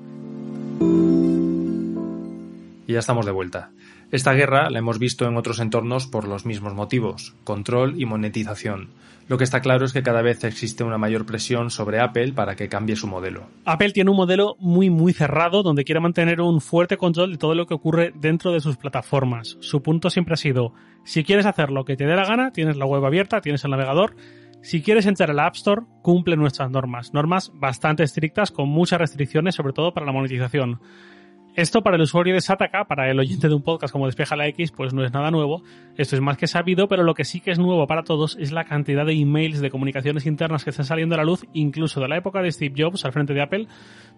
Y 2.88 2.93
ya 2.93 2.99
estamos 2.99 3.25
de 3.25 3.31
vuelta. 3.34 3.71
Esta 4.09 4.33
guerra 4.33 4.69
la 4.69 4.79
hemos 4.79 4.99
visto 4.99 5.27
en 5.27 5.35
otros 5.35 5.59
entornos 5.59 6.07
por 6.07 6.29
los 6.29 6.45
mismos 6.45 6.73
motivos, 6.73 7.35
control 7.43 7.99
y 8.01 8.05
monetización. 8.05 8.87
Lo 9.27 9.37
que 9.37 9.43
está 9.43 9.59
claro 9.59 9.83
es 9.83 9.91
que 9.91 10.01
cada 10.01 10.21
vez 10.21 10.45
existe 10.45 10.85
una 10.85 10.97
mayor 10.97 11.25
presión 11.25 11.69
sobre 11.69 11.99
Apple 11.99 12.31
para 12.31 12.55
que 12.55 12.69
cambie 12.69 12.95
su 12.95 13.07
modelo. 13.07 13.47
Apple 13.65 13.91
tiene 13.91 14.09
un 14.09 14.15
modelo 14.15 14.55
muy 14.59 14.89
muy 14.89 15.11
cerrado 15.11 15.61
donde 15.61 15.83
quiere 15.83 15.99
mantener 15.99 16.39
un 16.39 16.61
fuerte 16.61 16.95
control 16.95 17.33
de 17.33 17.37
todo 17.37 17.53
lo 17.53 17.65
que 17.65 17.73
ocurre 17.73 18.13
dentro 18.15 18.53
de 18.53 18.61
sus 18.61 18.77
plataformas. 18.77 19.57
Su 19.59 19.83
punto 19.83 20.09
siempre 20.09 20.35
ha 20.35 20.37
sido, 20.37 20.73
si 21.03 21.25
quieres 21.25 21.45
hacer 21.45 21.69
lo 21.69 21.83
que 21.83 21.97
te 21.97 22.05
dé 22.05 22.15
la 22.15 22.25
gana, 22.25 22.51
tienes 22.51 22.77
la 22.77 22.85
web 22.85 23.03
abierta, 23.03 23.41
tienes 23.41 23.65
el 23.65 23.71
navegador, 23.71 24.15
si 24.61 24.81
quieres 24.81 25.05
entrar 25.05 25.31
al 25.31 25.39
App 25.39 25.55
Store, 25.55 25.81
cumple 26.01 26.37
nuestras 26.37 26.71
normas, 26.71 27.13
normas 27.13 27.51
bastante 27.53 28.03
estrictas 28.03 28.51
con 28.51 28.69
muchas 28.69 28.99
restricciones, 28.99 29.55
sobre 29.55 29.73
todo 29.73 29.93
para 29.93 30.05
la 30.05 30.13
monetización. 30.13 30.79
Esto 31.57 31.81
para 31.81 31.95
el 31.95 32.03
usuario 32.03 32.35
de 32.35 32.41
Sataka, 32.41 32.85
para 32.85 33.09
el 33.09 33.19
oyente 33.19 33.47
de 33.47 33.55
un 33.55 33.63
podcast 33.63 33.91
como 33.91 34.05
Despeja 34.05 34.35
la 34.35 34.45
X, 34.45 34.71
pues 34.71 34.93
no 34.93 35.03
es 35.03 35.11
nada 35.11 35.31
nuevo. 35.31 35.63
Esto 35.95 36.15
es 36.15 36.21
más 36.21 36.37
que 36.37 36.45
sabido, 36.45 36.87
pero 36.87 37.01
lo 37.01 37.15
que 37.15 37.25
sí 37.25 37.39
que 37.39 37.49
es 37.49 37.57
nuevo 37.57 37.87
para 37.87 38.03
todos 38.03 38.37
es 38.39 38.51
la 38.51 38.65
cantidad 38.65 39.07
de 39.07 39.13
emails 39.13 39.59
de 39.59 39.71
comunicaciones 39.71 40.27
internas 40.27 40.63
que 40.63 40.69
están 40.69 40.85
saliendo 40.85 41.15
a 41.15 41.17
la 41.17 41.23
luz, 41.23 41.47
incluso 41.53 41.99
de 41.99 42.09
la 42.09 42.17
época 42.17 42.43
de 42.43 42.51
Steve 42.51 42.75
Jobs 42.77 43.05
al 43.05 43.11
frente 43.11 43.33
de 43.33 43.41
Apple, 43.41 43.67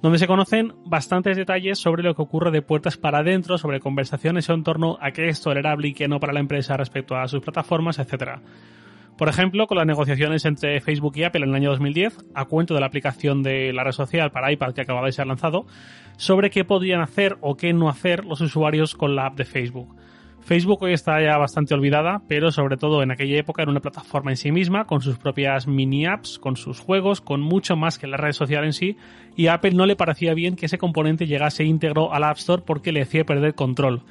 donde 0.02 0.20
se 0.20 0.28
conocen 0.28 0.74
bastantes 0.84 1.38
detalles 1.38 1.80
sobre 1.80 2.04
lo 2.04 2.14
que 2.14 2.24
ocurre 2.24 2.52
de 2.52 2.62
puertas 2.62 2.98
para 2.98 3.20
adentro, 3.20 3.58
sobre 3.58 3.80
conversaciones 3.80 4.50
en 4.50 4.64
torno 4.66 4.98
a 5.00 5.12
qué 5.12 5.30
es 5.30 5.40
tolerable 5.40 5.88
y 5.88 5.94
qué 5.94 6.10
no 6.10 6.20
para 6.20 6.34
la 6.34 6.42
empresa 6.42 6.76
respecto 6.76 7.16
a 7.16 7.30
sus 7.30 7.40
plataformas, 7.40 8.00
etcétera. 8.00 8.42
Por 9.20 9.28
ejemplo, 9.28 9.68
con 9.68 9.78
las 9.78 9.86
negociaciones 9.86 10.46
entre 10.46 10.80
Facebook 10.80 11.18
y 11.18 11.26
Apple 11.26 11.44
en 11.44 11.50
el 11.50 11.56
año 11.56 11.72
2010, 11.72 12.20
a 12.34 12.46
cuento 12.46 12.74
de 12.74 12.80
la 12.80 12.86
aplicación 12.86 13.44
de 13.44 13.74
la 13.74 13.84
red 13.84 13.92
social 13.92 14.32
para 14.32 14.50
iPad 14.50 14.74
que 14.74 14.80
acababa 14.80 15.08
de 15.08 15.12
ser 15.12 15.28
lanzado, 15.28 15.66
sobre 16.16 16.50
qué 16.50 16.64
podían 16.64 17.02
hacer 17.02 17.38
o 17.42 17.58
qué 17.58 17.74
no 17.74 17.90
hacer 17.90 18.24
los 18.24 18.40
usuarios 18.40 18.96
con 18.96 19.18
la 19.18 19.26
app 19.26 19.36
de 19.36 19.44
Facebook. 19.44 19.94
Facebook 20.40 20.82
hoy 20.84 20.94
está 20.94 21.22
ya 21.22 21.38
bastante 21.38 21.74
olvidada, 21.74 22.22
pero 22.30 22.50
sobre 22.50 22.78
todo 22.78 23.04
en 23.04 23.12
aquella 23.12 23.38
época 23.38 23.62
era 23.62 23.72
una 23.72 23.82
plataforma 23.82 24.32
en 24.32 24.38
sí 24.38 24.54
misma, 24.54 24.86
con 24.86 25.02
sus 25.02 25.18
propias 25.18 25.68
mini 25.68 26.06
apps, 26.06 26.40
con 26.40 26.56
sus 26.56 26.80
juegos, 26.80 27.20
con 27.20 27.42
mucho 27.42 27.76
más 27.76 28.00
que 28.00 28.08
la 28.08 28.16
red 28.16 28.32
social 28.32 28.64
en 28.64 28.72
sí, 28.72 28.96
y 29.36 29.48
a 29.48 29.56
Apple 29.56 29.72
no 29.72 29.86
le 29.86 29.98
parecía 29.98 30.34
bien 30.34 30.56
que 30.56 30.68
ese 30.68 30.78
componente 30.78 31.28
llegase 31.28 31.66
íntegro 31.66 32.14
a 32.14 32.22
la 32.22 32.30
App 32.30 32.38
Store 32.38 32.64
porque 32.66 32.94
le 32.94 33.02
hacía 33.02 33.26
perder 33.26 33.54
control 33.54 34.02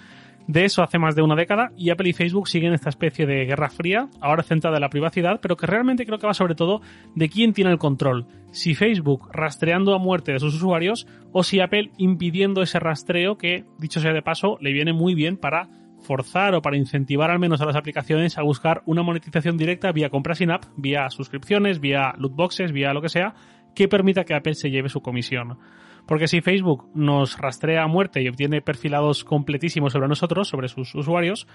de 0.49 0.65
eso 0.65 0.83
hace 0.83 0.99
más 0.99 1.15
de 1.15 1.21
una 1.21 1.37
década 1.37 1.73
y 1.77 1.91
Apple 1.91 2.09
y 2.09 2.15
Facebook 2.15 2.49
siguen 2.49 2.73
esta 2.73 2.89
especie 2.89 3.27
de 3.27 3.45
guerra 3.45 3.69
fría, 3.69 4.09
ahora 4.19 4.43
centrada 4.43 4.79
en 4.79 4.81
la 4.81 4.89
privacidad, 4.89 5.41
pero 5.43 5.59
que 5.59 5.67
realmente 5.67 6.07
creo 6.07 6.19
que 6.19 6.27
va 6.27 6.33
sobre 6.33 6.55
todo 6.55 6.81
de 7.15 7.29
quién 7.29 7.53
tiene 7.53 7.71
el 7.71 7.79
control. 7.79 8.27
Si 8.51 8.75
Facebook 8.75 9.29
rastreando 9.31 9.95
a 9.95 9.99
muerte 9.99 10.33
de 10.33 10.41
sus 10.41 10.55
usuarios 10.55 11.07
o 11.33 11.45
si 11.45 11.61
Apple 11.61 11.91
impidiendo 11.99 12.63
ese 12.63 12.81
rastreo 12.81 13.37
que, 13.37 13.67
dicho 13.79 14.01
sea 14.01 14.15
de 14.15 14.23
paso, 14.23 14.57
le 14.63 14.73
viene 14.73 14.95
muy 14.95 15.15
bien 15.15 15.37
para 15.37 15.69
forzar 16.01 16.55
o 16.55 16.63
para 16.63 16.79
incentivar 16.79 17.31
al 17.31 17.39
menos 17.39 17.61
a 17.61 17.67
las 17.67 17.77
aplicaciones 17.77 18.39
a 18.39 18.43
buscar 18.43 18.83
una 18.87 19.03
monetización 19.03 19.59
directa 19.59 19.93
vía 19.93 20.09
compras 20.09 20.41
in 20.41 20.51
app, 20.51 20.65
vía 20.79 21.11
suscripciones, 21.11 21.79
vía 21.79 22.15
loot 22.17 22.35
boxes, 22.35 22.73
vía 22.73 22.95
lo 22.95 23.03
que 23.03 23.11
sea, 23.11 23.35
que 23.75 23.87
permita 23.87 24.25
que 24.25 24.35
Apple 24.35 24.55
se 24.55 24.71
lleve 24.71 24.89
su 24.89 25.03
comisión. 25.03 25.59
Porque 26.09 26.27
si 26.27 26.41
Facebook 26.41 26.89
nos 26.95 27.37
rastrea 27.37 27.85
a 27.85 27.87
muerte 27.87 28.23
y 28.23 28.29
obtiene 28.29 28.63
perfilados 28.63 29.25
completísimos 29.25 29.93
sobre 29.93 30.09
nosotros, 30.09 30.49
sobre 30.49 30.69
sus 30.69 30.95
usuarios, 30.95 31.47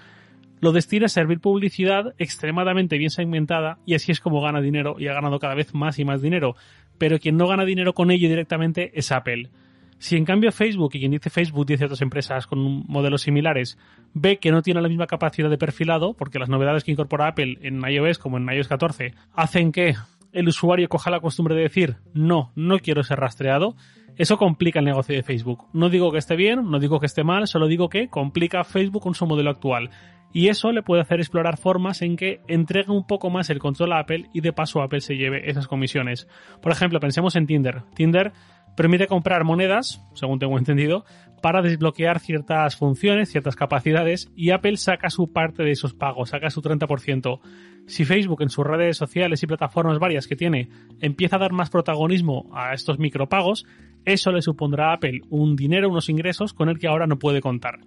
lo 0.60 0.70
destina 0.70 1.06
a 1.06 1.08
servir 1.08 1.40
publicidad 1.40 2.14
extremadamente 2.18 2.96
bien 2.96 3.10
segmentada 3.10 3.78
y 3.84 3.94
así 3.94 4.12
es 4.12 4.20
como 4.20 4.40
gana 4.40 4.60
dinero 4.60 4.94
y 4.96 5.08
ha 5.08 5.12
ganado 5.12 5.40
cada 5.40 5.56
vez 5.56 5.74
más 5.74 5.98
y 5.98 6.04
más 6.04 6.22
dinero. 6.22 6.54
Pero 6.98 7.18
quien 7.18 7.36
no 7.36 7.48
gana 7.48 7.64
dinero 7.64 7.94
con 7.94 8.12
ello 8.12 8.28
directamente 8.28 8.92
es 8.94 9.10
Apple. 9.10 9.50
Si 9.98 10.16
en 10.16 10.24
cambio 10.24 10.52
Facebook, 10.52 10.92
y 10.94 11.00
quien 11.00 11.10
dice 11.10 11.30
Facebook 11.30 11.66
dice 11.66 11.86
otras 11.86 12.02
empresas 12.02 12.46
con 12.46 12.84
modelos 12.86 13.22
similares, 13.22 13.76
ve 14.12 14.38
que 14.38 14.52
no 14.52 14.62
tiene 14.62 14.80
la 14.80 14.88
misma 14.88 15.08
capacidad 15.08 15.50
de 15.50 15.58
perfilado, 15.58 16.14
porque 16.14 16.38
las 16.38 16.48
novedades 16.48 16.84
que 16.84 16.92
incorpora 16.92 17.26
Apple 17.26 17.58
en 17.62 17.80
iOS 17.84 18.18
como 18.18 18.36
en 18.36 18.48
iOS 18.48 18.68
14 18.68 19.14
hacen 19.34 19.72
que 19.72 19.96
el 20.32 20.48
usuario 20.48 20.88
coja 20.88 21.10
la 21.10 21.20
costumbre 21.20 21.56
de 21.56 21.62
decir 21.62 21.96
no, 22.12 22.52
no 22.54 22.78
quiero 22.78 23.02
ser 23.02 23.18
rastreado, 23.18 23.76
eso 24.16 24.36
complica 24.36 24.78
el 24.78 24.84
negocio 24.84 25.14
de 25.14 25.22
Facebook. 25.22 25.66
No 25.72 25.90
digo 25.90 26.12
que 26.12 26.18
esté 26.18 26.36
bien, 26.36 26.70
no 26.70 26.78
digo 26.78 27.00
que 27.00 27.06
esté 27.06 27.24
mal, 27.24 27.48
solo 27.48 27.66
digo 27.66 27.88
que 27.88 28.08
complica 28.08 28.64
Facebook 28.64 29.02
con 29.02 29.14
su 29.14 29.26
modelo 29.26 29.50
actual. 29.50 29.90
Y 30.32 30.48
eso 30.48 30.72
le 30.72 30.82
puede 30.82 31.02
hacer 31.02 31.20
explorar 31.20 31.58
formas 31.58 32.02
en 32.02 32.16
que 32.16 32.40
entregue 32.48 32.90
un 32.90 33.06
poco 33.06 33.30
más 33.30 33.50
el 33.50 33.60
control 33.60 33.92
a 33.92 34.00
Apple 34.00 34.28
y 34.32 34.40
de 34.40 34.52
paso 34.52 34.82
Apple 34.82 35.00
se 35.00 35.16
lleve 35.16 35.48
esas 35.48 35.68
comisiones. 35.68 36.26
Por 36.60 36.72
ejemplo, 36.72 36.98
pensemos 36.98 37.36
en 37.36 37.46
Tinder. 37.46 37.82
Tinder 37.94 38.32
permite 38.76 39.06
comprar 39.06 39.44
monedas, 39.44 40.02
según 40.14 40.38
tengo 40.38 40.58
entendido, 40.58 41.04
para 41.40 41.62
desbloquear 41.62 42.20
ciertas 42.20 42.76
funciones, 42.76 43.30
ciertas 43.30 43.54
capacidades, 43.54 44.30
y 44.34 44.50
Apple 44.50 44.76
saca 44.76 45.10
su 45.10 45.32
parte 45.32 45.62
de 45.62 45.70
esos 45.70 45.94
pagos, 45.94 46.30
saca 46.30 46.50
su 46.50 46.62
30%. 46.62 47.40
Si 47.86 48.04
Facebook 48.04 48.42
en 48.42 48.48
sus 48.48 48.66
redes 48.66 48.96
sociales 48.96 49.42
y 49.42 49.46
plataformas 49.46 49.98
varias 49.98 50.26
que 50.26 50.36
tiene 50.36 50.70
empieza 51.00 51.36
a 51.36 51.40
dar 51.40 51.52
más 51.52 51.70
protagonismo 51.70 52.50
a 52.54 52.72
estos 52.72 52.98
micropagos, 52.98 53.66
eso 54.04 54.32
le 54.32 54.42
supondrá 54.42 54.90
a 54.90 54.94
Apple 54.94 55.22
un 55.30 55.56
dinero, 55.56 55.88
unos 55.88 56.08
ingresos 56.08 56.52
con 56.52 56.68
el 56.68 56.78
que 56.78 56.88
ahora 56.88 57.06
no 57.06 57.18
puede 57.18 57.40
contar. 57.40 57.80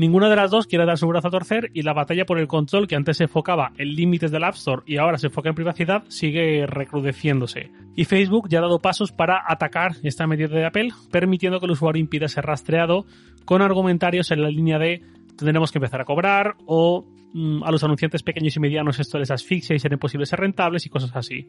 Ninguna 0.00 0.30
de 0.30 0.36
las 0.36 0.50
dos 0.50 0.66
quiere 0.66 0.86
dar 0.86 0.96
su 0.96 1.06
brazo 1.06 1.28
a 1.28 1.30
torcer 1.30 1.70
y 1.74 1.82
la 1.82 1.92
batalla 1.92 2.24
por 2.24 2.38
el 2.38 2.48
control 2.48 2.88
que 2.88 2.96
antes 2.96 3.18
se 3.18 3.24
enfocaba 3.24 3.72
en 3.76 3.94
límites 3.94 4.30
del 4.30 4.44
App 4.44 4.54
Store 4.54 4.82
y 4.86 4.96
ahora 4.96 5.18
se 5.18 5.26
enfoca 5.26 5.50
en 5.50 5.54
privacidad 5.54 6.04
sigue 6.08 6.64
recrudeciéndose. 6.66 7.70
Y 7.96 8.06
Facebook 8.06 8.48
ya 8.48 8.60
ha 8.60 8.62
dado 8.62 8.78
pasos 8.78 9.12
para 9.12 9.42
atacar 9.46 9.96
esta 10.02 10.26
medida 10.26 10.48
de 10.48 10.64
Apple, 10.64 10.88
permitiendo 11.10 11.60
que 11.60 11.66
el 11.66 11.72
usuario 11.72 12.00
impida 12.00 12.28
ser 12.28 12.46
rastreado 12.46 13.04
con 13.44 13.60
argumentarios 13.60 14.30
en 14.30 14.40
la 14.40 14.48
línea 14.48 14.78
de 14.78 15.02
tendremos 15.36 15.70
que 15.70 15.76
empezar 15.76 16.00
a 16.00 16.06
cobrar 16.06 16.54
o 16.64 17.04
mm, 17.34 17.62
a 17.62 17.70
los 17.70 17.84
anunciantes 17.84 18.22
pequeños 18.22 18.56
y 18.56 18.60
medianos 18.60 18.98
esto 19.00 19.18
les 19.18 19.30
asfixia 19.30 19.76
y 19.76 19.80
será 19.80 19.96
imposible 19.96 20.24
ser 20.24 20.40
rentables 20.40 20.86
y 20.86 20.88
cosas 20.88 21.14
así. 21.14 21.46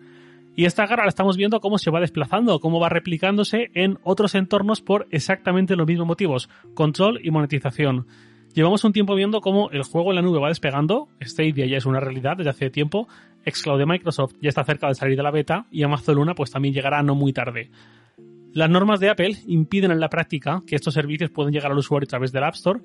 Y 0.55 0.65
esta 0.65 0.85
garra 0.85 1.03
la 1.03 1.09
estamos 1.09 1.37
viendo 1.37 1.59
cómo 1.61 1.77
se 1.77 1.91
va 1.91 2.01
desplazando, 2.01 2.59
cómo 2.59 2.79
va 2.79 2.89
replicándose 2.89 3.71
en 3.73 3.99
otros 4.03 4.35
entornos 4.35 4.81
por 4.81 5.07
exactamente 5.09 5.75
los 5.75 5.87
mismos 5.87 6.07
motivos, 6.07 6.49
control 6.73 7.19
y 7.23 7.31
monetización. 7.31 8.05
Llevamos 8.53 8.83
un 8.83 8.91
tiempo 8.91 9.15
viendo 9.15 9.39
cómo 9.39 9.69
el 9.71 9.83
juego 9.83 10.11
en 10.11 10.17
la 10.17 10.21
nube 10.21 10.39
va 10.39 10.49
despegando, 10.49 11.07
Stadia 11.21 11.65
ya 11.65 11.77
es 11.77 11.85
una 11.85 12.01
realidad 12.01 12.35
desde 12.35 12.49
hace 12.49 12.69
tiempo, 12.69 13.07
Xcloud 13.49 13.79
de 13.79 13.85
Microsoft 13.85 14.33
ya 14.41 14.49
está 14.49 14.65
cerca 14.65 14.89
de 14.89 14.95
salir 14.95 15.15
de 15.15 15.23
la 15.23 15.31
beta 15.31 15.67
y 15.71 15.83
Amazon 15.83 16.15
Luna 16.15 16.35
pues 16.35 16.51
también 16.51 16.73
llegará 16.73 17.01
no 17.01 17.15
muy 17.15 17.31
tarde. 17.31 17.71
Las 18.53 18.69
normas 18.69 18.99
de 18.99 19.09
Apple 19.09 19.37
impiden 19.47 19.91
en 19.91 20.01
la 20.01 20.09
práctica 20.09 20.63
que 20.67 20.75
estos 20.75 20.93
servicios 20.93 21.29
puedan 21.29 21.53
llegar 21.53 21.71
al 21.71 21.77
usuario 21.77 22.05
a 22.05 22.09
través 22.09 22.33
del 22.33 22.43
App 22.43 22.55
Store. 22.55 22.81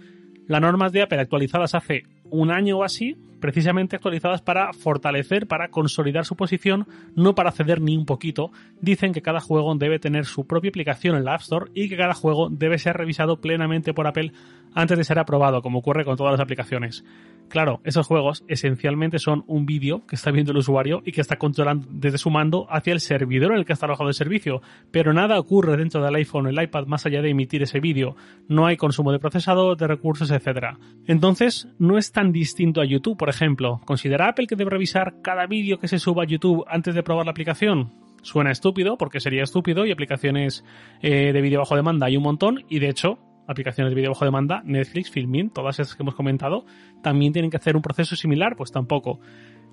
Las 0.47 0.61
normas 0.61 0.93
de 0.93 1.03
Apple 1.03 1.19
actualizadas 1.19 1.75
hace 1.75 2.05
un 2.31 2.53
año 2.53 2.79
o 2.79 2.85
así, 2.85 3.17
precisamente 3.41 3.97
actualizadas 3.97 4.43
para 4.43 4.73
fortalecer, 4.73 5.47
para 5.47 5.69
consolidar 5.69 6.25
su 6.25 6.37
posición, 6.37 6.87
no 7.15 7.35
para 7.35 7.53
ceder 7.53 7.81
ni 7.81 7.97
un 7.97 8.07
poquito, 8.07 8.51
dicen 8.81 9.13
que 9.13 9.23
cada 9.23 9.41
juego 9.41 9.75
debe 9.75 9.99
tener 9.99 10.25
su 10.25 10.47
propia 10.47 10.71
aplicación 10.71 11.17
en 11.17 11.25
la 11.25 11.35
App 11.35 11.43
Store 11.43 11.71
y 11.75 11.89
que 11.89 11.97
cada 11.97 12.15
juego 12.15 12.49
debe 12.51 12.79
ser 12.79 12.97
revisado 12.97 13.41
plenamente 13.41 13.95
por 13.95 14.07
Apple 14.07 14.33
antes 14.75 14.99
de 14.99 15.05
ser 15.05 15.19
aprobado, 15.19 15.63
como 15.63 15.79
ocurre 15.79 16.05
con 16.05 16.17
todas 16.17 16.33
las 16.33 16.41
aplicaciones. 16.41 17.05
Claro, 17.49 17.81
esos 17.85 18.07
juegos 18.07 18.45
esencialmente 18.49 19.19
son 19.21 19.45
un 19.47 19.67
vídeo 19.67 20.05
que 20.07 20.17
está 20.17 20.33
viendo 20.33 20.51
el 20.51 20.59
usuario 20.59 21.03
y 21.05 21.13
que 21.13 21.21
está 21.21 21.37
controlando 21.37 21.87
desde 21.91 22.19
su 22.19 22.29
mando 22.29 22.67
hacia 22.71 22.93
el 22.93 23.01
servidor 23.01 23.53
en 23.53 23.59
el 23.59 23.65
que 23.65 23.73
está 23.73 23.87
alojado 23.87 24.09
el 24.09 24.15
servicio, 24.15 24.63
pero 24.91 25.13
nada 25.13 25.39
ocurre 25.39 25.77
dentro 25.77 26.03
del 26.03 26.15
iPhone 26.17 26.47
o 26.47 26.49
el 26.49 26.61
iPad 26.61 26.87
más 26.87 27.07
allá 27.07 27.23
de 27.23 27.31
emitir 27.31 27.63
ese 27.63 27.79
vídeo. 27.79 28.17
No 28.49 28.67
hay 28.67 28.77
consumo 28.77 29.13
de 29.13 29.21
procesador, 29.21 29.77
de 29.77 29.87
recursos, 29.87 30.31
etc. 30.31 30.77
Entonces, 31.07 31.69
no 31.79 31.99
es 31.99 32.11
tan 32.11 32.33
distinto 32.33 32.81
a 32.81 32.85
YouTube, 32.85 33.17
por 33.27 33.35
ejemplo. 33.35 33.81
¿Considera 33.85 34.29
Apple 34.29 34.47
que 34.47 34.55
debe 34.55 34.71
revisar 34.71 35.15
cada 35.21 35.49
vídeo 35.49 35.81
que 35.81 35.89
se 35.89 35.99
suba 35.99 36.23
a 36.23 36.27
YouTube 36.27 36.65
antes 36.69 36.95
de 36.95 37.03
probar 37.03 37.27
la 37.27 37.33
aplicación? 37.33 37.91
Suena 38.23 38.53
estúpido, 38.53 38.97
porque 38.97 39.19
sería 39.19 39.43
estúpido, 39.43 39.85
y 39.85 39.91
aplicaciones 39.91 40.65
eh, 41.03 41.33
de 41.33 41.41
vídeo 41.41 41.59
bajo 41.59 41.75
demanda 41.75 42.07
hay 42.07 42.17
un 42.17 42.23
montón, 42.23 42.63
y 42.69 42.79
de 42.79 42.89
hecho, 42.89 43.19
aplicaciones 43.49 43.91
de 43.91 43.97
vídeo 43.97 44.13
bajo 44.13 44.25
demanda, 44.25 44.63
Netflix, 44.65 45.11
Filmin, 45.11 45.51
todas 45.51 45.81
esas 45.81 45.97
que 45.97 46.05
hemos 46.05 46.15
comentado, 46.15 46.67
también 47.03 47.33
tienen 47.33 47.51
que 47.51 47.57
hacer 47.57 47.75
un 47.75 47.83
proceso 47.83 48.15
similar, 48.15 48.55
pues 48.55 48.71
tampoco. 48.71 49.19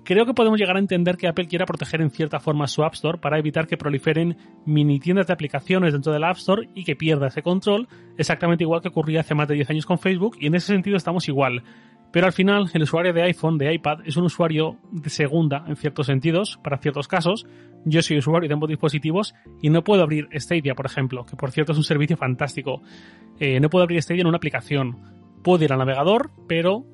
Creo 0.02 0.26
que 0.26 0.34
podemos 0.34 0.58
llegar 0.58 0.74
a 0.74 0.80
entender 0.80 1.16
que 1.16 1.28
Apple 1.28 1.46
quiera 1.46 1.64
proteger 1.64 2.00
en 2.00 2.10
cierta 2.10 2.40
forma 2.40 2.66
su 2.66 2.82
App 2.82 2.94
Store 2.94 3.18
para 3.18 3.38
evitar 3.38 3.68
que 3.68 3.76
proliferen 3.76 4.36
mini 4.66 4.98
tiendas 4.98 5.28
de 5.28 5.32
aplicaciones 5.32 5.92
dentro 5.92 6.12
del 6.12 6.24
App 6.24 6.38
Store 6.38 6.68
y 6.74 6.82
que 6.82 6.96
pierda 6.96 7.28
ese 7.28 7.42
control, 7.42 7.86
exactamente 8.18 8.64
igual 8.64 8.82
que 8.82 8.88
ocurría 8.88 9.20
hace 9.20 9.36
más 9.36 9.46
de 9.46 9.54
10 9.54 9.70
años 9.70 9.86
con 9.86 10.00
Facebook, 10.00 10.38
y 10.40 10.48
en 10.48 10.56
ese 10.56 10.66
sentido 10.66 10.96
estamos 10.96 11.28
igual. 11.28 11.62
Pero 12.14 12.26
al 12.26 12.32
final, 12.32 12.70
el 12.72 12.84
usuario 12.84 13.12
de 13.12 13.22
iPhone, 13.22 13.58
de 13.58 13.74
iPad, 13.74 14.02
es 14.04 14.16
un 14.16 14.26
usuario 14.26 14.76
de 14.92 15.10
segunda 15.10 15.64
en 15.66 15.74
ciertos 15.74 16.06
sentidos, 16.06 16.60
para 16.62 16.78
ciertos 16.78 17.08
casos. 17.08 17.44
Yo 17.84 18.02
soy 18.02 18.18
usuario 18.18 18.46
de 18.48 18.54
ambos 18.54 18.68
dispositivos 18.68 19.34
y 19.60 19.68
no 19.68 19.82
puedo 19.82 20.04
abrir 20.04 20.28
Stadia, 20.32 20.76
por 20.76 20.86
ejemplo, 20.86 21.26
que 21.26 21.34
por 21.34 21.50
cierto 21.50 21.72
es 21.72 21.78
un 21.78 21.82
servicio 21.82 22.16
fantástico. 22.16 22.82
Eh, 23.40 23.58
no 23.58 23.68
puedo 23.68 23.82
abrir 23.82 24.00
Stadia 24.00 24.20
en 24.20 24.28
una 24.28 24.36
aplicación. 24.36 24.96
Puedo 25.42 25.64
ir 25.64 25.72
al 25.72 25.80
navegador, 25.80 26.30
pero 26.46 26.86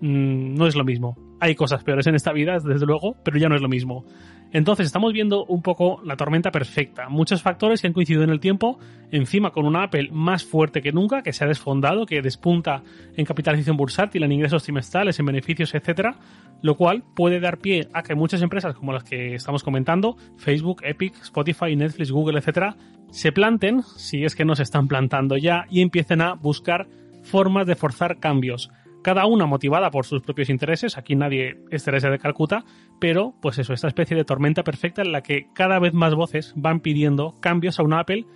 mm, 0.00 0.54
no 0.54 0.68
es 0.68 0.76
lo 0.76 0.84
mismo. 0.84 1.16
Hay 1.42 1.56
cosas 1.56 1.82
peores 1.82 2.06
en 2.06 2.14
esta 2.14 2.32
vida, 2.32 2.60
desde 2.60 2.86
luego, 2.86 3.16
pero 3.24 3.36
ya 3.36 3.48
no 3.48 3.56
es 3.56 3.60
lo 3.60 3.68
mismo. 3.68 4.04
Entonces 4.52 4.86
estamos 4.86 5.12
viendo 5.12 5.44
un 5.46 5.60
poco 5.60 6.00
la 6.04 6.16
tormenta 6.16 6.52
perfecta. 6.52 7.08
Muchos 7.08 7.42
factores 7.42 7.80
que 7.80 7.88
han 7.88 7.92
coincidido 7.92 8.22
en 8.22 8.30
el 8.30 8.38
tiempo, 8.38 8.78
encima 9.10 9.50
con 9.50 9.66
una 9.66 9.82
Apple 9.82 10.10
más 10.12 10.44
fuerte 10.44 10.80
que 10.80 10.92
nunca, 10.92 11.22
que 11.22 11.32
se 11.32 11.42
ha 11.42 11.48
desfondado, 11.48 12.06
que 12.06 12.22
despunta 12.22 12.84
en 13.16 13.24
capitalización 13.24 13.76
bursátil, 13.76 14.22
en 14.22 14.30
ingresos 14.30 14.62
trimestrales, 14.62 15.18
en 15.18 15.26
beneficios, 15.26 15.74
etcétera, 15.74 16.14
lo 16.62 16.76
cual 16.76 17.02
puede 17.16 17.40
dar 17.40 17.58
pie 17.58 17.88
a 17.92 18.04
que 18.04 18.14
muchas 18.14 18.40
empresas 18.40 18.76
como 18.76 18.92
las 18.92 19.02
que 19.02 19.34
estamos 19.34 19.64
comentando, 19.64 20.16
Facebook, 20.36 20.82
Epic, 20.84 21.20
Spotify, 21.22 21.74
Netflix, 21.74 22.12
Google, 22.12 22.38
etcétera, 22.38 22.76
se 23.10 23.32
planten, 23.32 23.82
si 23.82 24.24
es 24.24 24.36
que 24.36 24.44
no 24.44 24.54
se 24.54 24.62
están 24.62 24.86
plantando 24.86 25.36
ya, 25.36 25.66
y 25.68 25.80
empiecen 25.80 26.20
a 26.20 26.34
buscar 26.34 26.86
formas 27.24 27.66
de 27.66 27.74
forzar 27.74 28.20
cambios 28.20 28.70
cada 29.02 29.26
una 29.26 29.46
motivada 29.46 29.90
por 29.90 30.06
sus 30.06 30.22
propios 30.22 30.48
intereses, 30.48 30.96
aquí 30.96 31.16
nadie 31.16 31.58
es 31.70 31.84
Teresa 31.84 32.10
de 32.10 32.18
Calcuta, 32.18 32.64
pero 33.00 33.34
pues 33.40 33.58
eso, 33.58 33.72
esta 33.72 33.88
especie 33.88 34.16
de 34.16 34.24
tormenta 34.24 34.62
perfecta 34.62 35.02
en 35.02 35.12
la 35.12 35.22
que 35.22 35.48
cada 35.52 35.78
vez 35.78 35.92
más 35.92 36.14
voces 36.14 36.52
van 36.56 36.80
pidiendo 36.80 37.34
cambios 37.40 37.78
a 37.78 37.82
una 37.82 38.00
Apple 38.00 38.26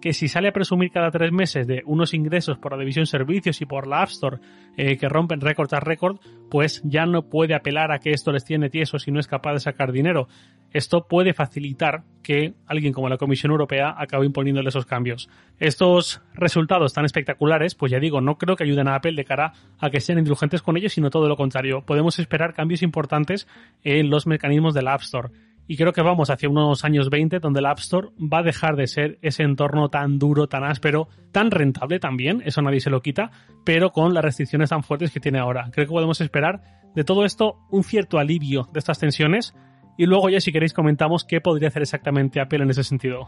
que 0.00 0.12
si 0.12 0.28
sale 0.28 0.48
a 0.48 0.52
presumir 0.52 0.90
cada 0.90 1.10
tres 1.10 1.32
meses 1.32 1.66
de 1.66 1.82
unos 1.86 2.14
ingresos 2.14 2.58
por 2.58 2.72
la 2.72 2.78
división 2.78 3.06
servicios 3.06 3.60
y 3.60 3.66
por 3.66 3.86
la 3.86 4.02
App 4.02 4.10
Store 4.10 4.38
eh, 4.76 4.96
que 4.96 5.08
rompen 5.08 5.40
récord 5.40 5.68
tras 5.68 5.82
récord, 5.82 6.18
pues 6.50 6.82
ya 6.84 7.06
no 7.06 7.22
puede 7.22 7.54
apelar 7.54 7.92
a 7.92 7.98
que 7.98 8.10
esto 8.10 8.32
les 8.32 8.44
tiene 8.44 8.70
tieso 8.70 8.98
si 8.98 9.10
no 9.10 9.20
es 9.20 9.26
capaz 9.26 9.54
de 9.54 9.60
sacar 9.60 9.92
dinero. 9.92 10.28
Esto 10.72 11.06
puede 11.08 11.32
facilitar 11.32 12.02
que 12.22 12.54
alguien 12.66 12.92
como 12.92 13.08
la 13.08 13.16
Comisión 13.16 13.52
Europea 13.52 13.94
acabe 13.96 14.26
imponiéndole 14.26 14.68
esos 14.68 14.84
cambios. 14.84 15.28
Estos 15.58 16.22
resultados 16.34 16.92
tan 16.92 17.04
espectaculares, 17.04 17.74
pues 17.74 17.92
ya 17.92 17.98
digo, 17.98 18.20
no 18.20 18.36
creo 18.36 18.56
que 18.56 18.64
ayuden 18.64 18.88
a 18.88 18.96
Apple 18.96 19.14
de 19.14 19.24
cara 19.24 19.52
a 19.78 19.90
que 19.90 20.00
sean 20.00 20.18
indulgentes 20.18 20.62
con 20.62 20.76
ellos, 20.76 20.92
sino 20.92 21.10
todo 21.10 21.28
lo 21.28 21.36
contrario. 21.36 21.82
Podemos 21.86 22.18
esperar 22.18 22.52
cambios 22.52 22.82
importantes 22.82 23.48
en 23.84 24.10
los 24.10 24.26
mecanismos 24.26 24.74
de 24.74 24.82
la 24.82 24.94
App 24.94 25.02
Store 25.02 25.30
y 25.68 25.76
creo 25.76 25.92
que 25.92 26.02
vamos 26.02 26.30
hacia 26.30 26.48
unos 26.48 26.84
años 26.84 27.10
20 27.10 27.40
donde 27.40 27.60
la 27.60 27.70
App 27.70 27.78
Store 27.78 28.08
va 28.18 28.38
a 28.38 28.42
dejar 28.42 28.76
de 28.76 28.86
ser 28.86 29.18
ese 29.22 29.42
entorno 29.42 29.88
tan 29.88 30.18
duro, 30.18 30.48
tan 30.48 30.64
áspero, 30.64 31.08
tan 31.32 31.50
rentable 31.50 31.98
también, 31.98 32.42
eso 32.44 32.62
nadie 32.62 32.80
se 32.80 32.90
lo 32.90 33.02
quita, 33.02 33.30
pero 33.64 33.90
con 33.90 34.14
las 34.14 34.24
restricciones 34.24 34.70
tan 34.70 34.82
fuertes 34.82 35.10
que 35.10 35.20
tiene 35.20 35.38
ahora. 35.38 35.70
Creo 35.72 35.86
que 35.86 35.92
podemos 35.92 36.20
esperar 36.20 36.62
de 36.94 37.04
todo 37.04 37.24
esto 37.24 37.56
un 37.70 37.84
cierto 37.84 38.18
alivio 38.18 38.68
de 38.72 38.78
estas 38.78 38.98
tensiones 38.98 39.54
y 39.98 40.06
luego 40.06 40.28
ya 40.28 40.40
si 40.40 40.52
queréis 40.52 40.72
comentamos 40.72 41.24
qué 41.24 41.40
podría 41.40 41.68
hacer 41.68 41.82
exactamente 41.82 42.40
Apple 42.40 42.62
en 42.62 42.70
ese 42.70 42.84
sentido. 42.84 43.26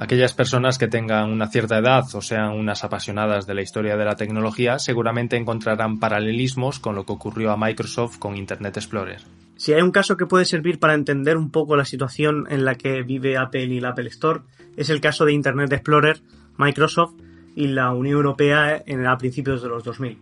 Aquellas 0.00 0.32
personas 0.32 0.78
que 0.78 0.86
tengan 0.86 1.30
una 1.30 1.48
cierta 1.48 1.78
edad 1.78 2.04
o 2.14 2.22
sean 2.22 2.52
unas 2.52 2.84
apasionadas 2.84 3.46
de 3.46 3.54
la 3.54 3.62
historia 3.62 3.96
de 3.96 4.04
la 4.04 4.14
tecnología 4.14 4.78
seguramente 4.78 5.36
encontrarán 5.36 5.98
paralelismos 5.98 6.78
con 6.78 6.94
lo 6.94 7.04
que 7.04 7.12
ocurrió 7.12 7.50
a 7.50 7.56
Microsoft 7.56 8.18
con 8.18 8.36
Internet 8.36 8.76
Explorer. 8.76 9.22
Si 9.56 9.72
hay 9.72 9.82
un 9.82 9.90
caso 9.90 10.16
que 10.16 10.26
puede 10.26 10.44
servir 10.44 10.78
para 10.78 10.94
entender 10.94 11.36
un 11.36 11.50
poco 11.50 11.76
la 11.76 11.84
situación 11.84 12.46
en 12.48 12.64
la 12.64 12.76
que 12.76 13.02
vive 13.02 13.36
Apple 13.36 13.64
y 13.64 13.80
la 13.80 13.88
Apple 13.88 14.08
Store, 14.08 14.42
es 14.76 14.88
el 14.88 15.00
caso 15.00 15.24
de 15.24 15.32
Internet 15.32 15.72
Explorer, 15.72 16.20
Microsoft 16.56 17.14
y 17.56 17.66
la 17.66 17.90
Unión 17.90 18.18
Europea 18.18 18.80
en, 18.86 19.04
a 19.04 19.18
principios 19.18 19.62
de 19.62 19.68
los 19.68 19.82
2000. 19.82 20.16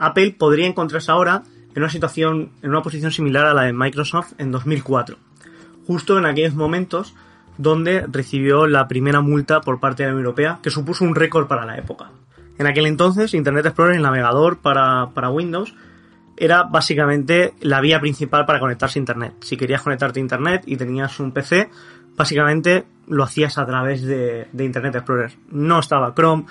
Apple 0.00 0.34
podría 0.36 0.66
encontrarse 0.66 1.12
ahora 1.12 1.44
en 1.72 1.82
una 1.82 1.88
situación, 1.88 2.50
en 2.62 2.70
una 2.70 2.82
posición 2.82 3.12
similar 3.12 3.46
a 3.46 3.54
la 3.54 3.62
de 3.62 3.72
Microsoft 3.72 4.32
en 4.38 4.50
2004, 4.50 5.16
justo 5.86 6.18
en 6.18 6.26
aquellos 6.26 6.54
momentos 6.54 7.14
donde 7.60 8.06
recibió 8.10 8.66
la 8.66 8.88
primera 8.88 9.20
multa 9.20 9.60
por 9.60 9.80
parte 9.80 10.02
de 10.02 10.08
la 10.08 10.14
Unión 10.14 10.24
Europea, 10.24 10.58
que 10.62 10.70
supuso 10.70 11.04
un 11.04 11.14
récord 11.14 11.46
para 11.46 11.66
la 11.66 11.76
época. 11.76 12.10
En 12.58 12.66
aquel 12.66 12.86
entonces, 12.86 13.34
Internet 13.34 13.66
Explorer, 13.66 13.96
el 13.96 14.02
navegador 14.02 14.58
para, 14.58 15.30
Windows, 15.30 15.74
era 16.38 16.62
básicamente 16.62 17.52
la 17.60 17.82
vía 17.82 18.00
principal 18.00 18.46
para 18.46 18.60
conectarse 18.60 18.98
a 18.98 19.00
Internet. 19.00 19.34
Si 19.40 19.58
querías 19.58 19.82
conectarte 19.82 20.20
a 20.20 20.22
Internet 20.22 20.62
y 20.64 20.78
tenías 20.78 21.20
un 21.20 21.32
PC, 21.32 21.68
básicamente 22.16 22.86
lo 23.08 23.24
hacías 23.24 23.58
a 23.58 23.66
través 23.66 24.02
de, 24.02 24.48
de 24.50 24.64
Internet 24.64 24.94
Explorer. 24.94 25.32
No 25.50 25.80
estaba 25.80 26.14
Chrome, 26.14 26.46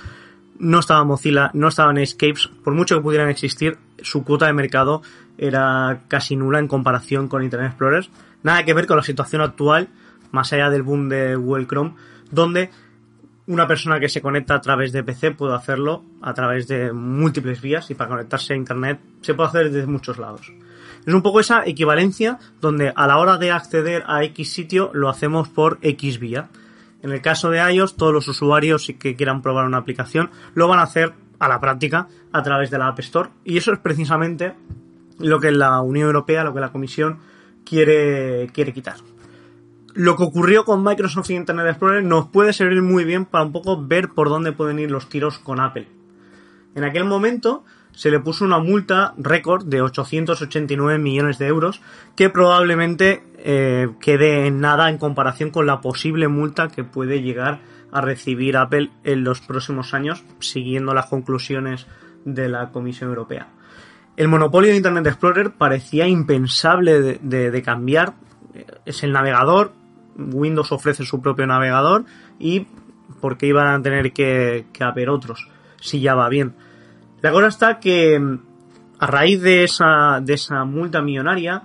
no 0.59 0.79
estaba 0.79 1.03
Mozilla, 1.05 1.49
no 1.53 1.69
estaban 1.69 1.97
Escapes, 1.97 2.51
por 2.63 2.75
mucho 2.75 2.97
que 2.97 3.01
pudieran 3.01 3.29
existir, 3.29 3.79
su 3.99 4.23
cuota 4.23 4.45
de 4.45 4.53
mercado 4.53 5.01
era 5.39 6.01
casi 6.07 6.35
nula 6.35 6.59
en 6.59 6.67
comparación 6.67 7.27
con 7.27 7.43
Internet 7.43 7.69
Explorer. 7.69 8.09
Nada 8.43 8.63
que 8.63 8.75
ver 8.75 8.85
con 8.85 8.97
la 8.97 9.03
situación 9.03 9.41
actual 9.41 9.89
más 10.31 10.51
allá 10.53 10.69
del 10.69 10.83
boom 10.83 11.09
de 11.09 11.35
Google 11.35 11.67
Chrome, 11.67 11.95
donde 12.31 12.69
una 13.47 13.67
persona 13.67 13.99
que 13.99 14.09
se 14.09 14.21
conecta 14.21 14.55
a 14.55 14.61
través 14.61 14.91
de 14.91 15.03
PC 15.03 15.31
puede 15.31 15.55
hacerlo 15.55 16.03
a 16.21 16.33
través 16.35 16.67
de 16.67 16.93
múltiples 16.93 17.61
vías 17.61 17.89
y 17.89 17.95
para 17.95 18.11
conectarse 18.11 18.53
a 18.53 18.55
Internet 18.55 18.99
se 19.21 19.33
puede 19.33 19.49
hacer 19.49 19.71
desde 19.71 19.87
muchos 19.87 20.19
lados. 20.19 20.53
Es 21.05 21.13
un 21.13 21.23
poco 21.23 21.39
esa 21.39 21.65
equivalencia 21.65 22.37
donde 22.61 22.93
a 22.95 23.07
la 23.07 23.17
hora 23.17 23.37
de 23.37 23.51
acceder 23.51 24.03
a 24.05 24.23
X 24.23 24.51
sitio 24.51 24.91
lo 24.93 25.09
hacemos 25.09 25.49
por 25.49 25.79
X 25.81 26.19
vía. 26.19 26.49
En 27.01 27.11
el 27.11 27.21
caso 27.21 27.49
de 27.49 27.59
iOS, 27.73 27.95
todos 27.95 28.13
los 28.13 28.27
usuarios 28.27 28.91
que 28.99 29.15
quieran 29.15 29.41
probar 29.41 29.65
una 29.65 29.77
aplicación 29.77 30.29
lo 30.53 30.67
van 30.67 30.79
a 30.79 30.83
hacer 30.83 31.13
a 31.39 31.47
la 31.47 31.59
práctica 31.59 32.07
a 32.31 32.43
través 32.43 32.69
de 32.69 32.77
la 32.77 32.89
App 32.89 32.99
Store. 32.99 33.29
Y 33.45 33.57
eso 33.57 33.73
es 33.73 33.79
precisamente 33.79 34.53
lo 35.17 35.39
que 35.39 35.51
la 35.51 35.81
Unión 35.81 36.05
Europea, 36.05 36.43
lo 36.43 36.53
que 36.53 36.59
la 36.59 36.71
Comisión 36.71 37.17
quiere, 37.65 38.49
quiere 38.53 38.73
quitar. 38.73 38.97
Lo 39.95 40.15
que 40.15 40.23
ocurrió 40.23 40.65
con 40.65 40.84
Microsoft 40.84 41.30
y 41.30 41.36
Internet 41.36 41.67
Explorer 41.67 42.04
nos 42.04 42.28
puede 42.28 42.54
servir 42.54 42.82
muy 42.82 43.04
bien 43.04 43.25
para 43.25 43.43
un 43.43 43.52
poco 43.52 43.82
ver 43.86 44.10
por 44.10 44.30
dónde 44.30 44.52
pueden 44.52 44.80
ir 44.80 44.91
los 44.91 45.10
tiros 45.10 45.39
con 45.39 45.60
Apple. 45.60 45.88
En 46.75 46.84
aquel 46.84 47.06
momento 47.06 47.63
se 47.91 48.12
le 48.12 48.19
puso 48.19 48.45
una 48.45 48.60
multa 48.60 49.13
récord 49.17 49.65
de 49.65 49.82
889 49.82 50.99
millones 50.99 51.38
de 51.39 51.47
euros 51.47 51.82
que 52.15 52.30
probablemente 52.30 53.23
eh, 53.38 53.89
quede 53.99 54.47
en 54.47 54.62
nada 54.62 54.89
en 54.89 54.97
comparación 54.97 55.49
con 55.49 55.65
la 55.65 55.82
posible 55.82 56.28
multa 56.28 56.69
que 56.69 56.84
puede 56.84 57.21
llegar 57.21 57.60
a 57.91 58.02
recibir 58.02 58.58
Apple 58.58 58.91
en 59.04 59.23
los 59.23 59.41
próximos 59.41 59.93
años 59.93 60.23
siguiendo 60.39 60.93
las 60.93 61.08
conclusiones 61.08 61.88
de 62.25 62.47
la 62.49 62.69
Comisión 62.69 63.10
Europea. 63.10 63.47
El 64.15 64.28
monopolio 64.28 64.71
de 64.71 64.78
Internet 64.78 65.08
Explorer 65.08 65.52
parecía 65.52 66.08
impensable 66.08 67.19
de, 67.21 67.62
cambiar. 67.63 68.15
Es 68.86 69.04
el 69.04 69.13
navegador, 69.13 69.71
Windows 70.19 70.71
ofrece 70.71 71.05
su 71.05 71.21
propio 71.21 71.47
navegador 71.47 72.05
y 72.38 72.67
¿por 73.21 73.38
qué 73.38 73.47
iban 73.47 73.67
a 73.67 73.82
tener 73.82 74.13
que, 74.13 74.65
haber 74.79 75.10
otros? 75.10 75.47
Si 75.82 75.99
ya 75.99 76.15
va 76.15 76.29
bien. 76.29 76.55
La 77.21 77.32
cosa 77.32 77.47
está 77.47 77.79
que 77.79 78.21
a 78.99 79.08
raíz 79.08 79.41
de 79.41 79.63
esa, 79.63 80.19
de 80.21 80.34
esa 80.34 80.65
multa 80.65 81.01
millonaria, 81.01 81.63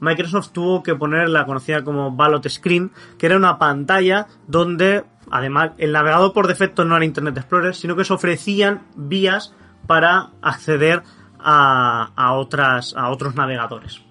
Microsoft 0.00 0.52
tuvo 0.52 0.82
que 0.82 0.94
poner 0.94 1.28
la 1.28 1.46
conocida 1.46 1.82
como 1.82 2.12
Ballot 2.12 2.48
Screen, 2.48 2.92
que 3.18 3.26
era 3.26 3.36
una 3.36 3.58
pantalla 3.58 4.26
donde, 4.46 5.04
además, 5.30 5.72
el 5.78 5.92
navegador 5.92 6.32
por 6.32 6.46
defecto 6.46 6.84
no 6.84 6.96
era 6.96 7.04
Internet 7.04 7.36
Explorer, 7.38 7.74
sino 7.74 7.96
que 7.96 8.04
se 8.04 8.12
ofrecían 8.12 8.82
vías 8.94 9.54
para 9.86 10.30
acceder 10.42 11.02
a, 11.38 12.32
otras, 12.34 12.94
a 12.96 13.10
otros 13.10 13.34
navegadores. 13.34 14.02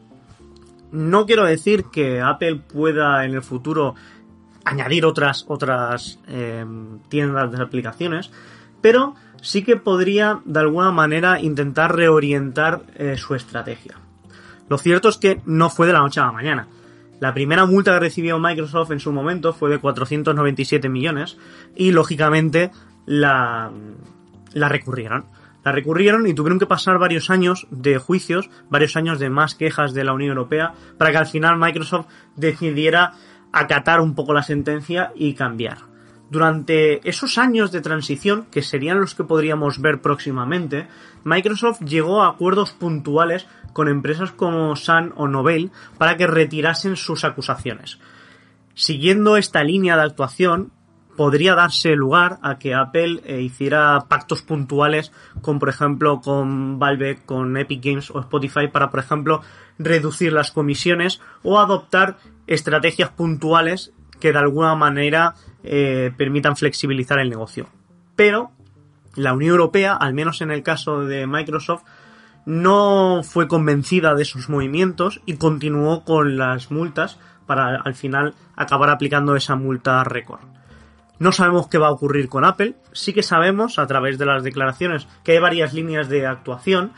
No 0.95 1.25
quiero 1.25 1.43
decir 1.43 1.85
que 1.91 2.21
Apple 2.21 2.55
pueda 2.55 3.25
en 3.25 3.33
el 3.33 3.41
futuro 3.41 3.95
añadir 4.63 5.05
otras, 5.05 5.43
otras 5.49 6.19
em, 6.25 6.99
tiendas 7.09 7.51
de 7.51 7.61
aplicaciones, 7.61 8.31
pero 8.79 9.13
sí 9.41 9.63
que 9.63 9.75
podría 9.75 10.39
de 10.45 10.61
alguna 10.61 10.91
manera 10.91 11.41
intentar 11.41 11.93
reorientar 11.93 12.83
eh, 12.95 13.17
su 13.17 13.35
estrategia. 13.35 13.95
Lo 14.69 14.77
cierto 14.77 15.09
es 15.09 15.17
que 15.17 15.41
no 15.45 15.69
fue 15.69 15.85
de 15.85 15.91
la 15.91 15.99
noche 15.99 16.21
a 16.21 16.27
la 16.27 16.31
mañana. 16.31 16.67
La 17.19 17.33
primera 17.33 17.65
multa 17.65 17.91
que 17.93 17.99
recibió 17.99 18.39
Microsoft 18.39 18.91
en 18.91 19.01
su 19.01 19.11
momento 19.11 19.51
fue 19.51 19.69
de 19.69 19.79
497 19.79 20.87
millones 20.87 21.37
y 21.75 21.91
lógicamente 21.91 22.71
la, 23.05 23.69
la 24.53 24.69
recurrieron 24.69 25.25
la 25.65 25.71
recurrieron 25.71 26.27
y 26.27 26.35
tuvieron 26.35 26.59
que 26.59 26.67
pasar 26.67 26.99
varios 26.99 27.31
años 27.31 27.67
de 27.71 27.97
juicios, 27.97 28.51
varios 28.69 28.95
años 28.95 29.19
de 29.19 29.31
más 29.31 29.55
quejas 29.55 29.93
de 29.95 30.03
la 30.03 30.13
Unión 30.13 30.29
Europea, 30.29 30.73
para 30.99 31.11
que 31.11 31.17
al 31.17 31.25
final 31.25 31.57
Microsoft 31.57 32.05
decidiera 32.35 33.13
acatar 33.51 33.99
un 33.99 34.13
poco 34.13 34.33
la 34.33 34.43
sentencia 34.43 35.11
y 35.15 35.33
cambiar. 35.33 35.79
Durante 36.29 37.07
esos 37.07 37.39
años 37.39 37.71
de 37.71 37.81
transición, 37.81 38.45
que 38.51 38.61
serían 38.61 38.99
los 38.99 39.15
que 39.15 39.23
podríamos 39.23 39.81
ver 39.81 40.01
próximamente, 40.01 40.87
Microsoft 41.23 41.81
llegó 41.81 42.21
a 42.21 42.29
acuerdos 42.29 42.71
puntuales 42.71 43.47
con 43.73 43.87
empresas 43.87 44.31
como 44.31 44.75
Sun 44.75 45.13
o 45.15 45.27
Novell 45.27 45.71
para 45.97 46.15
que 46.15 46.27
retirasen 46.27 46.95
sus 46.95 47.23
acusaciones. 47.23 47.99
Siguiendo 48.75 49.35
esta 49.35 49.63
línea 49.63 49.95
de 49.95 50.03
actuación, 50.03 50.71
podría 51.15 51.55
darse 51.55 51.95
lugar 51.95 52.37
a 52.41 52.57
que 52.57 52.73
Apple 52.73 53.21
eh, 53.25 53.41
hiciera 53.41 54.05
pactos 54.07 54.41
puntuales 54.41 55.11
con, 55.41 55.59
por 55.59 55.69
ejemplo, 55.69 56.21
con 56.21 56.79
Valve, 56.79 57.19
con 57.25 57.55
Epic 57.57 57.83
Games 57.83 58.11
o 58.11 58.19
Spotify 58.19 58.67
para, 58.67 58.89
por 58.89 58.99
ejemplo, 58.99 59.41
reducir 59.79 60.33
las 60.33 60.51
comisiones 60.51 61.21
o 61.43 61.59
adoptar 61.59 62.17
estrategias 62.47 63.09
puntuales 63.09 63.91
que 64.19 64.31
de 64.31 64.39
alguna 64.39 64.75
manera 64.75 65.35
eh, 65.63 66.11
permitan 66.17 66.55
flexibilizar 66.55 67.19
el 67.19 67.29
negocio. 67.29 67.67
Pero 68.15 68.51
la 69.15 69.33
Unión 69.33 69.51
Europea, 69.51 69.93
al 69.93 70.13
menos 70.13 70.41
en 70.41 70.51
el 70.51 70.63
caso 70.63 71.05
de 71.05 71.27
Microsoft, 71.27 71.83
no 72.45 73.21
fue 73.23 73.47
convencida 73.47 74.13
de 74.13 74.21
esos 74.21 74.49
movimientos 74.49 75.21
y 75.25 75.37
continuó 75.37 76.03
con 76.03 76.37
las 76.37 76.69
multas 76.69 77.17
para 77.45 77.77
al 77.77 77.95
final 77.95 78.35
acabar 78.55 78.89
aplicando 78.89 79.35
esa 79.35 79.55
multa 79.55 80.03
récord. 80.03 80.54
No 81.17 81.31
sabemos 81.31 81.67
qué 81.67 81.77
va 81.77 81.87
a 81.87 81.91
ocurrir 81.91 82.27
con 82.27 82.43
Apple, 82.43 82.75
sí 82.91 83.13
que 83.13 83.23
sabemos 83.23 83.79
a 83.79 83.87
través 83.87 84.17
de 84.17 84.25
las 84.25 84.43
declaraciones 84.43 85.07
que 85.23 85.33
hay 85.33 85.39
varias 85.39 85.73
líneas 85.73 86.09
de 86.09 86.25
actuación, 86.25 86.91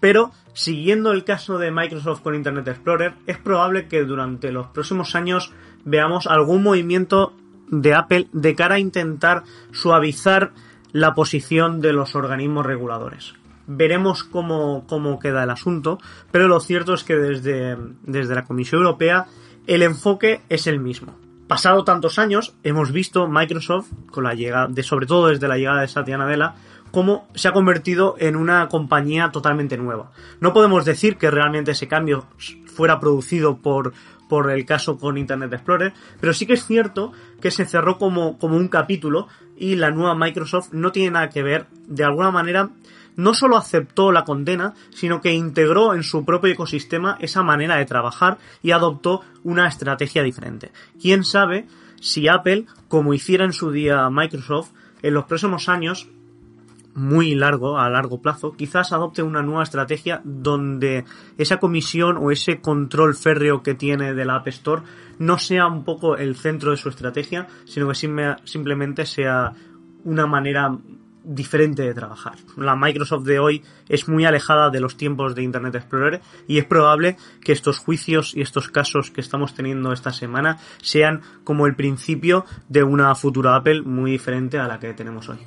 pero 0.00 0.32
siguiendo 0.54 1.12
el 1.12 1.24
caso 1.24 1.58
de 1.58 1.70
Microsoft 1.70 2.22
con 2.22 2.34
Internet 2.34 2.66
Explorer, 2.66 3.14
es 3.26 3.38
probable 3.38 3.86
que 3.86 4.04
durante 4.04 4.50
los 4.50 4.66
próximos 4.68 5.14
años 5.14 5.52
veamos 5.84 6.26
algún 6.26 6.62
movimiento 6.62 7.32
de 7.68 7.94
Apple 7.94 8.28
de 8.32 8.54
cara 8.56 8.76
a 8.76 8.80
intentar 8.80 9.44
suavizar 9.70 10.52
la 10.92 11.14
posición 11.14 11.80
de 11.80 11.92
los 11.92 12.16
organismos 12.16 12.66
reguladores. 12.66 13.34
Veremos 13.68 14.24
cómo, 14.24 15.18
queda 15.22 15.44
el 15.44 15.50
asunto, 15.50 15.98
pero 16.32 16.48
lo 16.48 16.58
cierto 16.58 16.94
es 16.94 17.04
que 17.04 17.14
desde, 17.14 17.76
desde 18.02 18.34
la 18.34 18.44
Comisión 18.44 18.82
Europea 18.82 19.26
el 19.68 19.82
enfoque 19.82 20.40
es 20.48 20.66
el 20.66 20.80
mismo 20.80 21.29
pasado 21.50 21.82
tantos 21.82 22.20
años, 22.20 22.54
hemos 22.62 22.92
visto 22.92 23.26
Microsoft, 23.26 23.88
con 24.12 24.22
la 24.22 24.34
llegada, 24.34 24.68
de, 24.68 24.84
sobre 24.84 25.06
todo 25.06 25.26
desde 25.26 25.48
la 25.48 25.56
llegada 25.56 25.80
de 25.80 25.88
Satya 25.88 26.16
Nadella, 26.16 26.54
cómo 26.92 27.26
se 27.34 27.48
ha 27.48 27.52
convertido 27.52 28.14
en 28.20 28.36
una 28.36 28.68
compañía 28.68 29.32
totalmente 29.32 29.76
nueva. 29.76 30.12
No 30.38 30.52
podemos 30.52 30.84
decir 30.84 31.16
que 31.16 31.28
realmente 31.28 31.72
ese 31.72 31.88
cambio 31.88 32.24
fuera 32.66 33.00
producido 33.00 33.56
por, 33.56 33.94
por 34.28 34.52
el 34.52 34.64
caso 34.64 34.96
con 34.96 35.18
Internet 35.18 35.52
Explorer, 35.52 35.92
pero 36.20 36.32
sí 36.34 36.46
que 36.46 36.52
es 36.52 36.64
cierto 36.64 37.10
que 37.40 37.50
se 37.50 37.66
cerró 37.66 37.98
como, 37.98 38.38
como 38.38 38.56
un 38.56 38.68
capítulo 38.68 39.26
y 39.56 39.74
la 39.74 39.90
nueva 39.90 40.14
Microsoft 40.14 40.68
no 40.70 40.92
tiene 40.92 41.10
nada 41.10 41.30
que 41.30 41.42
ver, 41.42 41.66
de 41.88 42.04
alguna 42.04 42.30
manera, 42.30 42.70
no 43.20 43.34
solo 43.34 43.56
aceptó 43.56 44.12
la 44.12 44.24
condena, 44.24 44.74
sino 44.90 45.20
que 45.20 45.32
integró 45.32 45.94
en 45.94 46.02
su 46.02 46.24
propio 46.24 46.52
ecosistema 46.52 47.16
esa 47.20 47.42
manera 47.42 47.76
de 47.76 47.84
trabajar 47.84 48.38
y 48.62 48.70
adoptó 48.70 49.20
una 49.44 49.68
estrategia 49.68 50.22
diferente. 50.22 50.72
Quién 51.00 51.24
sabe 51.24 51.66
si 52.00 52.28
Apple, 52.28 52.64
como 52.88 53.12
hiciera 53.12 53.44
en 53.44 53.52
su 53.52 53.70
día 53.70 54.08
Microsoft, 54.10 54.70
en 55.02 55.14
los 55.14 55.24
próximos 55.24 55.68
años 55.68 56.08
muy 56.94 57.34
largo, 57.34 57.78
a 57.78 57.88
largo 57.88 58.20
plazo, 58.20 58.52
quizás 58.52 58.92
adopte 58.92 59.22
una 59.22 59.42
nueva 59.42 59.62
estrategia 59.62 60.20
donde 60.24 61.04
esa 61.38 61.58
comisión 61.58 62.16
o 62.16 62.30
ese 62.30 62.60
control 62.60 63.14
férreo 63.14 63.62
que 63.62 63.74
tiene 63.74 64.14
de 64.14 64.24
la 64.24 64.36
App 64.36 64.48
Store 64.48 64.82
no 65.18 65.38
sea 65.38 65.66
un 65.66 65.84
poco 65.84 66.16
el 66.16 66.36
centro 66.36 66.70
de 66.70 66.78
su 66.78 66.88
estrategia, 66.88 67.46
sino 67.64 67.88
que 67.88 67.94
simplemente 68.44 69.06
sea 69.06 69.52
una 70.04 70.26
manera 70.26 70.76
diferente 71.24 71.82
de 71.82 71.94
trabajar. 71.94 72.34
La 72.56 72.76
Microsoft 72.76 73.24
de 73.24 73.38
hoy 73.38 73.62
es 73.88 74.08
muy 74.08 74.24
alejada 74.24 74.70
de 74.70 74.80
los 74.80 74.96
tiempos 74.96 75.34
de 75.34 75.42
Internet 75.42 75.74
Explorer 75.74 76.20
y 76.46 76.58
es 76.58 76.64
probable 76.64 77.16
que 77.42 77.52
estos 77.52 77.78
juicios 77.78 78.34
y 78.34 78.40
estos 78.40 78.68
casos 78.68 79.10
que 79.10 79.20
estamos 79.20 79.54
teniendo 79.54 79.92
esta 79.92 80.12
semana 80.12 80.58
sean 80.82 81.22
como 81.44 81.66
el 81.66 81.76
principio 81.76 82.44
de 82.68 82.82
una 82.82 83.14
futura 83.14 83.56
Apple 83.56 83.82
muy 83.82 84.12
diferente 84.12 84.58
a 84.58 84.68
la 84.68 84.78
que 84.78 84.94
tenemos 84.94 85.28
hoy. 85.28 85.38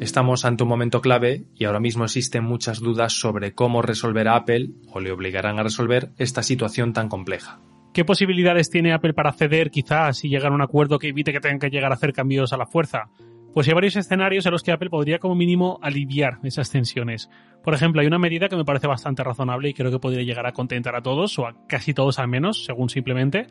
Estamos 0.00 0.44
ante 0.44 0.62
un 0.62 0.68
momento 0.68 1.00
clave 1.00 1.44
y 1.54 1.64
ahora 1.64 1.80
mismo 1.80 2.04
existen 2.04 2.42
muchas 2.42 2.80
dudas 2.80 3.12
sobre 3.12 3.54
cómo 3.54 3.82
resolverá 3.82 4.36
Apple 4.36 4.70
o 4.92 5.00
le 5.00 5.12
obligarán 5.12 5.58
a 5.58 5.62
resolver 5.62 6.12
esta 6.16 6.42
situación 6.42 6.92
tan 6.92 7.08
compleja. 7.08 7.60
¿Qué 7.92 8.04
posibilidades 8.04 8.70
tiene 8.70 8.92
Apple 8.92 9.14
para 9.14 9.32
ceder 9.32 9.70
quizás 9.70 10.24
y 10.24 10.28
llegar 10.28 10.52
a 10.52 10.54
un 10.54 10.62
acuerdo 10.62 10.98
que 10.98 11.08
evite 11.08 11.32
que 11.32 11.40
tengan 11.40 11.58
que 11.58 11.70
llegar 11.70 11.90
a 11.90 11.94
hacer 11.94 12.12
cambios 12.12 12.52
a 12.52 12.56
la 12.56 12.66
fuerza? 12.66 13.08
Pues 13.54 13.66
hay 13.66 13.74
varios 13.74 13.96
escenarios 13.96 14.46
en 14.46 14.52
los 14.52 14.62
que 14.62 14.72
Apple 14.72 14.90
podría 14.90 15.18
como 15.18 15.34
mínimo 15.34 15.78
aliviar 15.82 16.38
esas 16.44 16.70
tensiones. 16.70 17.30
Por 17.64 17.74
ejemplo, 17.74 18.00
hay 18.00 18.06
una 18.06 18.18
medida 18.18 18.48
que 18.48 18.56
me 18.56 18.64
parece 18.64 18.86
bastante 18.86 19.24
razonable 19.24 19.70
y 19.70 19.74
creo 19.74 19.90
que 19.90 19.98
podría 19.98 20.22
llegar 20.22 20.46
a 20.46 20.52
contentar 20.52 20.94
a 20.94 21.02
todos, 21.02 21.38
o 21.38 21.46
a 21.46 21.54
casi 21.66 21.94
todos 21.94 22.18
al 22.18 22.28
menos, 22.28 22.64
según 22.64 22.88
simplemente, 22.88 23.46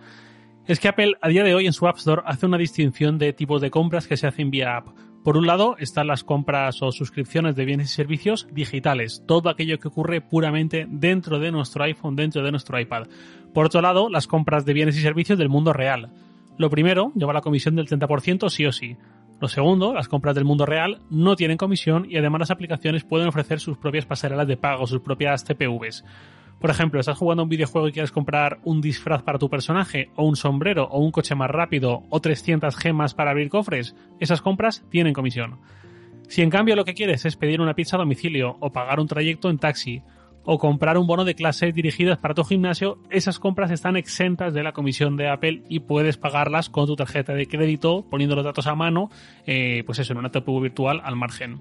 es 0.65 0.80
que 0.80 0.88
Apple 0.88 1.15
a 1.21 1.30
día 1.30 1.43
de 1.43 1.56
hoy 1.56 1.65
en 1.65 1.73
su 1.73 1.88
App 1.88 1.97
Store 1.97 2.21
hace 2.26 2.45
una 2.45 2.58
distinción 2.58 3.17
de 3.17 3.34
tipos 3.34 3.62
de 3.62 3.71
compras 3.71 4.08
que 4.08 4.17
se 4.17 4.28
hacen 4.28 4.52
vía 4.52 4.78
app. 4.78 4.88
Por 5.28 5.36
un 5.36 5.46
lado 5.46 5.76
están 5.78 6.08
las 6.08 6.24
compras 6.24 6.82
o 6.82 6.94
suscripciones 6.94 7.54
de 7.58 7.66
bienes 7.66 7.92
y 7.92 7.94
servicios 7.94 8.48
digitales, 8.54 9.24
todo 9.28 9.50
aquello 9.50 9.78
que 9.78 9.90
ocurre 9.90 10.22
puramente 10.22 10.88
dentro 10.90 11.38
de 11.38 11.52
nuestro 11.52 11.84
iPhone, 11.84 12.16
dentro 12.16 12.44
de 12.44 12.52
nuestro 12.52 12.80
iPad. 12.80 13.08
Por 13.54 13.66
otro 13.66 13.82
lado, 13.82 14.08
las 14.10 14.26
compras 14.26 14.63
de 14.63 14.72
bienes 14.72 14.96
y 14.96 15.02
servicios 15.02 15.38
del 15.38 15.50
mundo 15.50 15.74
real. 15.74 16.13
Lo 16.58 16.70
primero 16.70 17.12
lleva 17.13 17.34
la 17.34 17.42
comisión 17.42 17.76
del 17.76 17.90
30% 17.90 18.50
sí 18.50 18.66
o 18.68 18.72
sí. 18.72 18.96
Lo 19.42 19.50
segundo, 19.50 19.94
las 19.94 20.08
compras 20.08 20.34
del 20.34 20.46
mundo 20.46 20.66
real 20.66 21.02
no 21.10 21.36
tienen 21.36 21.58
comisión 21.58 22.08
y 22.10 22.16
además 22.16 22.40
las 22.40 22.52
aplicaciones 22.52 23.04
pueden 23.04 23.28
ofrecer 23.28 23.60
sus 23.60 23.78
propias 23.78 24.06
pasarelas 24.06 24.48
de 24.48 24.56
pago, 24.56 24.88
sus 24.88 25.02
propias 25.02 25.44
CPVs. 25.44 26.06
Por 26.60 26.72
ejemplo, 26.72 27.00
estás 27.00 27.17
jugando 27.17 27.43
un 27.43 27.50
videojuego 27.50 27.88
y 27.88 27.91
quieres 27.91 28.12
comprar 28.12 28.60
un 28.63 28.82
disfraz 28.82 29.22
para 29.22 29.38
tu 29.38 29.50
personaje, 29.50 30.10
o 30.15 30.26
un 30.26 30.36
sombrero, 30.36 30.86
o 30.86 31.00
un 31.00 31.12
coche 31.12 31.36
más 31.36 31.52
rápido, 31.52 32.04
o 32.10 32.20
300 32.20 32.76
gemas 32.76 33.13
para 33.13 33.32
abrir 33.32 33.50
cofres, 33.50 33.96
esas 34.20 34.41
compras 34.41 34.84
tienen 34.89 35.13
comisión. 35.13 35.60
Si 36.28 36.41
en 36.41 36.50
cambio 36.50 36.76
lo 36.76 36.84
que 36.84 36.96
quieres 36.96 37.26
es 37.26 37.36
pedir 37.36 37.62
una 37.62 37.76
pizza 37.76 37.96
a 37.96 38.00
domicilio, 38.00 38.58
o 38.60 38.72
pagar 38.72 39.00
un 39.00 39.08
trayecto 39.08 39.50
en 39.50 39.60
taxi, 39.60 40.02
o 40.50 40.58
comprar 40.58 40.98
un 40.98 41.08
bono 41.08 41.26
de 41.26 41.36
clases 41.36 41.76
dirigidas 41.76 42.17
para 42.17 42.34
tu 42.34 42.43
gimnasio, 42.43 42.98
esas 43.10 43.38
compras 43.38 43.70
están 43.70 43.98
exentas 43.98 44.54
de 44.54 44.63
la 44.63 44.72
comisión 44.72 45.17
de 45.17 45.28
Apple 45.28 45.63
y 45.70 45.82
puedes 45.82 46.17
pagarlas 46.17 46.70
con 46.70 46.88
tu 46.88 46.96
tarjeta 46.96 47.34
de 47.34 47.48
crédito 47.48 48.06
poniendo 48.10 48.36
los 48.36 48.46
datos 48.46 48.65
a 48.65 48.74
mano, 48.74 49.10
eh, 49.46 49.84
pues 49.86 50.00
eso, 50.00 50.13
en 50.13 50.20
una 50.20 50.32
TPU 50.32 50.62
virtual 50.62 51.02
al 51.04 51.17
margen. 51.17 51.60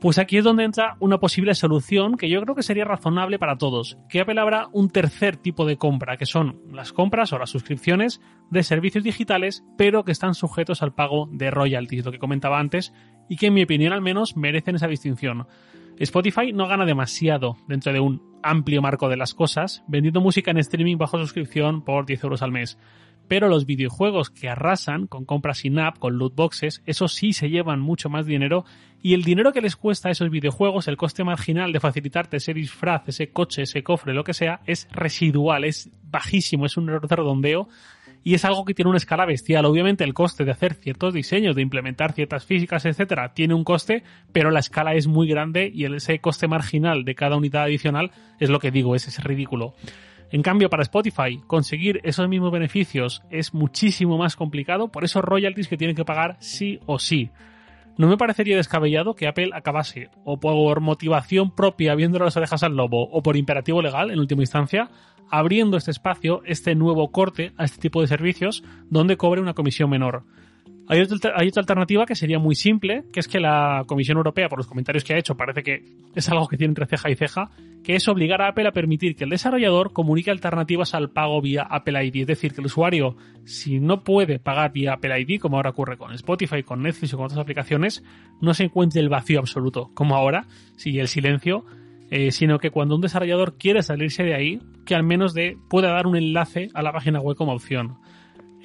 Pues 0.00 0.18
aquí 0.18 0.36
es 0.36 0.44
donde 0.44 0.64
entra 0.64 0.96
una 1.00 1.18
posible 1.18 1.54
solución 1.54 2.18
que 2.18 2.28
yo 2.28 2.42
creo 2.42 2.54
que 2.54 2.62
sería 2.62 2.84
razonable 2.84 3.38
para 3.38 3.56
todos, 3.56 3.96
que 4.10 4.20
Apple 4.20 4.38
abra 4.38 4.68
un 4.72 4.90
tercer 4.90 5.38
tipo 5.38 5.64
de 5.64 5.78
compra, 5.78 6.18
que 6.18 6.26
son 6.26 6.60
las 6.70 6.92
compras 6.92 7.32
o 7.32 7.38
las 7.38 7.48
suscripciones 7.48 8.20
de 8.50 8.62
servicios 8.62 9.04
digitales, 9.04 9.64
pero 9.78 10.04
que 10.04 10.12
están 10.12 10.34
sujetos 10.34 10.82
al 10.82 10.92
pago 10.92 11.28
de 11.32 11.50
royalties, 11.50 12.04
lo 12.04 12.12
que 12.12 12.18
comentaba 12.18 12.58
antes, 12.58 12.92
y 13.30 13.36
que 13.36 13.46
en 13.46 13.54
mi 13.54 13.62
opinión 13.62 13.94
al 13.94 14.02
menos 14.02 14.36
merecen 14.36 14.74
esa 14.74 14.86
distinción. 14.86 15.46
Spotify 15.98 16.52
no 16.52 16.68
gana 16.68 16.84
demasiado 16.84 17.56
dentro 17.66 17.90
de 17.90 18.00
un 18.00 18.22
amplio 18.42 18.82
marco 18.82 19.08
de 19.08 19.16
las 19.16 19.32
cosas, 19.32 19.82
vendiendo 19.88 20.20
música 20.20 20.50
en 20.50 20.58
streaming 20.58 20.98
bajo 20.98 21.18
suscripción 21.18 21.82
por 21.82 22.04
10 22.04 22.22
euros 22.24 22.42
al 22.42 22.52
mes 22.52 22.78
pero 23.28 23.48
los 23.48 23.66
videojuegos 23.66 24.30
que 24.30 24.48
arrasan 24.48 25.06
con 25.06 25.24
compras 25.24 25.64
in-app, 25.64 25.98
con 25.98 26.16
loot 26.18 26.34
boxes, 26.34 26.82
esos 26.86 27.14
sí 27.14 27.32
se 27.32 27.50
llevan 27.50 27.80
mucho 27.80 28.08
más 28.08 28.26
dinero 28.26 28.64
y 29.02 29.14
el 29.14 29.22
dinero 29.22 29.52
que 29.52 29.60
les 29.60 29.76
cuesta 29.76 30.08
a 30.08 30.12
esos 30.12 30.30
videojuegos, 30.30 30.88
el 30.88 30.96
coste 30.96 31.24
marginal 31.24 31.72
de 31.72 31.80
facilitarte 31.80 32.38
ese 32.38 32.54
disfraz, 32.54 33.08
ese 33.08 33.30
coche, 33.30 33.62
ese 33.62 33.82
cofre, 33.82 34.14
lo 34.14 34.24
que 34.24 34.34
sea, 34.34 34.60
es 34.66 34.88
residual, 34.90 35.64
es 35.64 35.90
bajísimo, 36.10 36.66
es 36.66 36.76
un 36.76 36.88
error 36.88 37.06
de 37.06 37.16
redondeo 37.16 37.68
y 38.24 38.34
es 38.34 38.44
algo 38.44 38.64
que 38.64 38.74
tiene 38.74 38.88
una 38.88 38.98
escala 38.98 39.24
bestial. 39.24 39.64
Obviamente 39.66 40.02
el 40.02 40.12
coste 40.12 40.44
de 40.44 40.50
hacer 40.50 40.74
ciertos 40.74 41.14
diseños, 41.14 41.54
de 41.54 41.62
implementar 41.62 42.12
ciertas 42.12 42.44
físicas, 42.44 42.84
etcétera, 42.84 43.32
tiene 43.34 43.54
un 43.54 43.62
coste, 43.62 44.02
pero 44.32 44.50
la 44.50 44.58
escala 44.58 44.94
es 44.94 45.06
muy 45.06 45.28
grande 45.28 45.70
y 45.72 45.84
ese 45.84 46.18
coste 46.18 46.48
marginal 46.48 47.04
de 47.04 47.14
cada 47.14 47.36
unidad 47.36 47.62
adicional 47.62 48.10
es 48.40 48.50
lo 48.50 48.58
que 48.58 48.72
digo, 48.72 48.96
es, 48.96 49.06
es 49.06 49.22
ridículo. 49.22 49.74
En 50.32 50.42
cambio, 50.42 50.68
para 50.68 50.82
Spotify, 50.82 51.40
conseguir 51.46 52.00
esos 52.02 52.28
mismos 52.28 52.50
beneficios 52.50 53.22
es 53.30 53.54
muchísimo 53.54 54.18
más 54.18 54.34
complicado 54.34 54.88
por 54.88 55.04
esos 55.04 55.24
royalties 55.24 55.68
que 55.68 55.76
tienen 55.76 55.94
que 55.94 56.04
pagar 56.04 56.36
sí 56.40 56.80
o 56.86 56.98
sí. 56.98 57.30
No 57.96 58.08
me 58.08 58.16
parecería 58.18 58.56
descabellado 58.56 59.14
que 59.14 59.28
Apple 59.28 59.50
acabase, 59.54 60.10
o 60.24 60.38
por 60.38 60.80
motivación 60.80 61.50
propia 61.50 61.94
viéndole 61.94 62.26
las 62.26 62.36
orejas 62.36 62.62
al 62.62 62.76
lobo, 62.76 63.08
o 63.08 63.22
por 63.22 63.36
imperativo 63.36 63.80
legal, 63.80 64.10
en 64.10 64.18
última 64.18 64.42
instancia, 64.42 64.90
abriendo 65.30 65.76
este 65.76 65.92
espacio, 65.92 66.42
este 66.44 66.74
nuevo 66.74 67.10
corte 67.10 67.52
a 67.56 67.64
este 67.64 67.80
tipo 67.80 68.00
de 68.00 68.08
servicios, 68.08 68.64
donde 68.90 69.16
cobre 69.16 69.40
una 69.40 69.54
comisión 69.54 69.88
menor. 69.88 70.24
Hay 70.88 71.00
otra, 71.00 71.32
alternativa 71.36 72.06
que 72.06 72.14
sería 72.14 72.38
muy 72.38 72.54
simple, 72.54 73.04
que 73.12 73.18
es 73.18 73.26
que 73.26 73.40
la 73.40 73.82
Comisión 73.86 74.18
Europea, 74.18 74.48
por 74.48 74.58
los 74.58 74.68
comentarios 74.68 75.02
que 75.02 75.14
ha 75.14 75.18
hecho, 75.18 75.36
parece 75.36 75.64
que 75.64 75.82
es 76.14 76.28
algo 76.28 76.46
que 76.46 76.56
tiene 76.56 76.70
entre 76.70 76.86
ceja 76.86 77.10
y 77.10 77.16
ceja, 77.16 77.50
que 77.82 77.96
es 77.96 78.06
obligar 78.06 78.40
a 78.40 78.48
Apple 78.48 78.68
a 78.68 78.72
permitir 78.72 79.16
que 79.16 79.24
el 79.24 79.30
desarrollador 79.30 79.92
comunique 79.92 80.30
alternativas 80.30 80.94
al 80.94 81.10
pago 81.10 81.40
vía 81.40 81.66
Apple 81.68 82.04
ID. 82.06 82.20
Es 82.20 82.26
decir, 82.28 82.52
que 82.52 82.60
el 82.60 82.66
usuario, 82.66 83.16
si 83.44 83.80
no 83.80 84.04
puede 84.04 84.38
pagar 84.38 84.72
vía 84.72 84.94
Apple 84.94 85.20
ID, 85.20 85.40
como 85.40 85.56
ahora 85.56 85.70
ocurre 85.70 85.96
con 85.96 86.12
Spotify, 86.12 86.62
con 86.62 86.82
Netflix 86.82 87.14
o 87.14 87.16
con 87.16 87.26
otras 87.26 87.40
aplicaciones, 87.40 88.04
no 88.40 88.54
se 88.54 88.64
encuentre 88.64 89.00
el 89.00 89.08
vacío 89.08 89.40
absoluto, 89.40 89.90
como 89.92 90.14
ahora, 90.14 90.46
sigue 90.76 91.00
el 91.00 91.08
silencio, 91.08 91.64
eh, 92.10 92.30
sino 92.30 92.60
que 92.60 92.70
cuando 92.70 92.94
un 92.94 93.00
desarrollador 93.00 93.56
quiere 93.58 93.82
salirse 93.82 94.22
de 94.22 94.34
ahí, 94.34 94.60
que 94.84 94.94
al 94.94 95.02
menos 95.02 95.34
de, 95.34 95.58
pueda 95.68 95.90
dar 95.90 96.06
un 96.06 96.16
enlace 96.16 96.68
a 96.74 96.82
la 96.82 96.92
página 96.92 97.20
web 97.20 97.36
como 97.36 97.52
opción. 97.52 97.96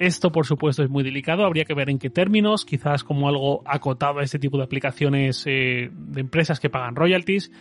Esto, 0.02 0.32
por 0.32 0.46
supuesto, 0.46 0.82
es 0.82 0.90
muy 0.90 1.04
delicado. 1.04 1.44
Habría 1.44 1.64
que 1.64 1.74
ver 1.74 1.88
en 1.88 2.00
qué 2.00 2.10
términos, 2.10 2.64
quizás 2.64 3.04
como 3.04 3.28
algo 3.28 3.62
acotado 3.64 4.18
a 4.18 4.24
este 4.24 4.40
tipo 4.40 4.56
de 4.56 4.64
aplicaciones 4.64 5.44
eh, 5.46 5.90
de 5.92 6.20
empresas 6.20 6.58
que 6.58 6.68
pagan 6.68 6.96
royalties. 6.96 7.52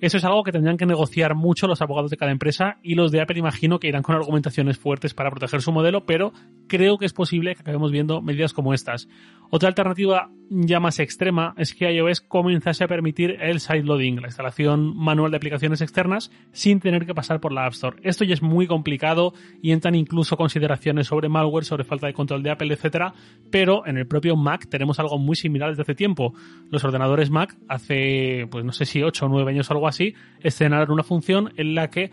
Eso 0.00 0.16
es 0.16 0.24
algo 0.24 0.42
que 0.42 0.50
tendrían 0.50 0.78
que 0.78 0.84
negociar 0.84 1.36
mucho 1.36 1.68
los 1.68 1.80
abogados 1.82 2.10
de 2.10 2.16
cada 2.16 2.32
empresa 2.32 2.78
y 2.82 2.96
los 2.96 3.12
de 3.12 3.20
Apple 3.20 3.38
imagino 3.38 3.78
que 3.78 3.86
irán 3.86 4.02
con 4.02 4.16
argumentaciones 4.16 4.78
fuertes 4.78 5.14
para 5.14 5.30
proteger 5.30 5.62
su 5.62 5.70
modelo, 5.70 6.04
pero 6.06 6.32
creo 6.66 6.98
que 6.98 7.06
es 7.06 7.12
posible 7.12 7.54
que 7.54 7.60
acabemos 7.60 7.92
viendo 7.92 8.20
medidas 8.20 8.52
como 8.52 8.74
estas. 8.74 9.08
Otra 9.50 9.68
alternativa 9.68 10.28
ya 10.48 10.80
más 10.80 10.98
extrema 10.98 11.54
es 11.56 11.74
que 11.74 11.92
iOS 11.92 12.20
comenzase 12.20 12.84
a 12.84 12.88
permitir 12.88 13.36
el 13.40 13.60
sideloading, 13.60 14.20
la 14.20 14.28
instalación 14.28 14.96
manual 14.96 15.30
de 15.30 15.36
aplicaciones 15.36 15.80
externas 15.80 16.30
sin 16.52 16.80
tener 16.80 17.06
que 17.06 17.14
pasar 17.14 17.40
por 17.40 17.52
la 17.52 17.66
App 17.66 17.72
Store. 17.72 17.96
Esto 18.02 18.24
ya 18.24 18.34
es 18.34 18.42
muy 18.42 18.66
complicado 18.66 19.34
y 19.60 19.72
entran 19.72 19.94
incluso 19.94 20.36
consideraciones 20.36 21.08
sobre 21.08 21.28
malware, 21.28 21.64
sobre 21.64 21.84
falta 21.84 22.06
de 22.06 22.14
control 22.14 22.42
de 22.42 22.50
Apple, 22.50 22.72
etcétera, 22.72 23.14
pero 23.50 23.86
en 23.86 23.96
el 23.96 24.06
propio 24.06 24.36
Mac 24.36 24.68
tenemos 24.68 24.98
algo 25.00 25.18
muy 25.18 25.36
similar 25.36 25.70
desde 25.70 25.82
hace 25.82 25.94
tiempo. 25.94 26.32
Los 26.70 26.84
ordenadores 26.84 27.30
Mac 27.30 27.56
hace 27.68 28.46
pues 28.50 28.64
no 28.64 28.72
sé 28.72 28.84
si 28.84 29.02
8 29.02 29.26
o 29.26 29.28
9 29.28 29.50
años 29.50 29.70
o 29.70 29.74
algo 29.74 29.88
así, 29.88 30.14
estrenaron 30.40 30.92
una 30.92 31.02
función 31.02 31.52
en 31.56 31.74
la 31.74 31.90
que 31.90 32.10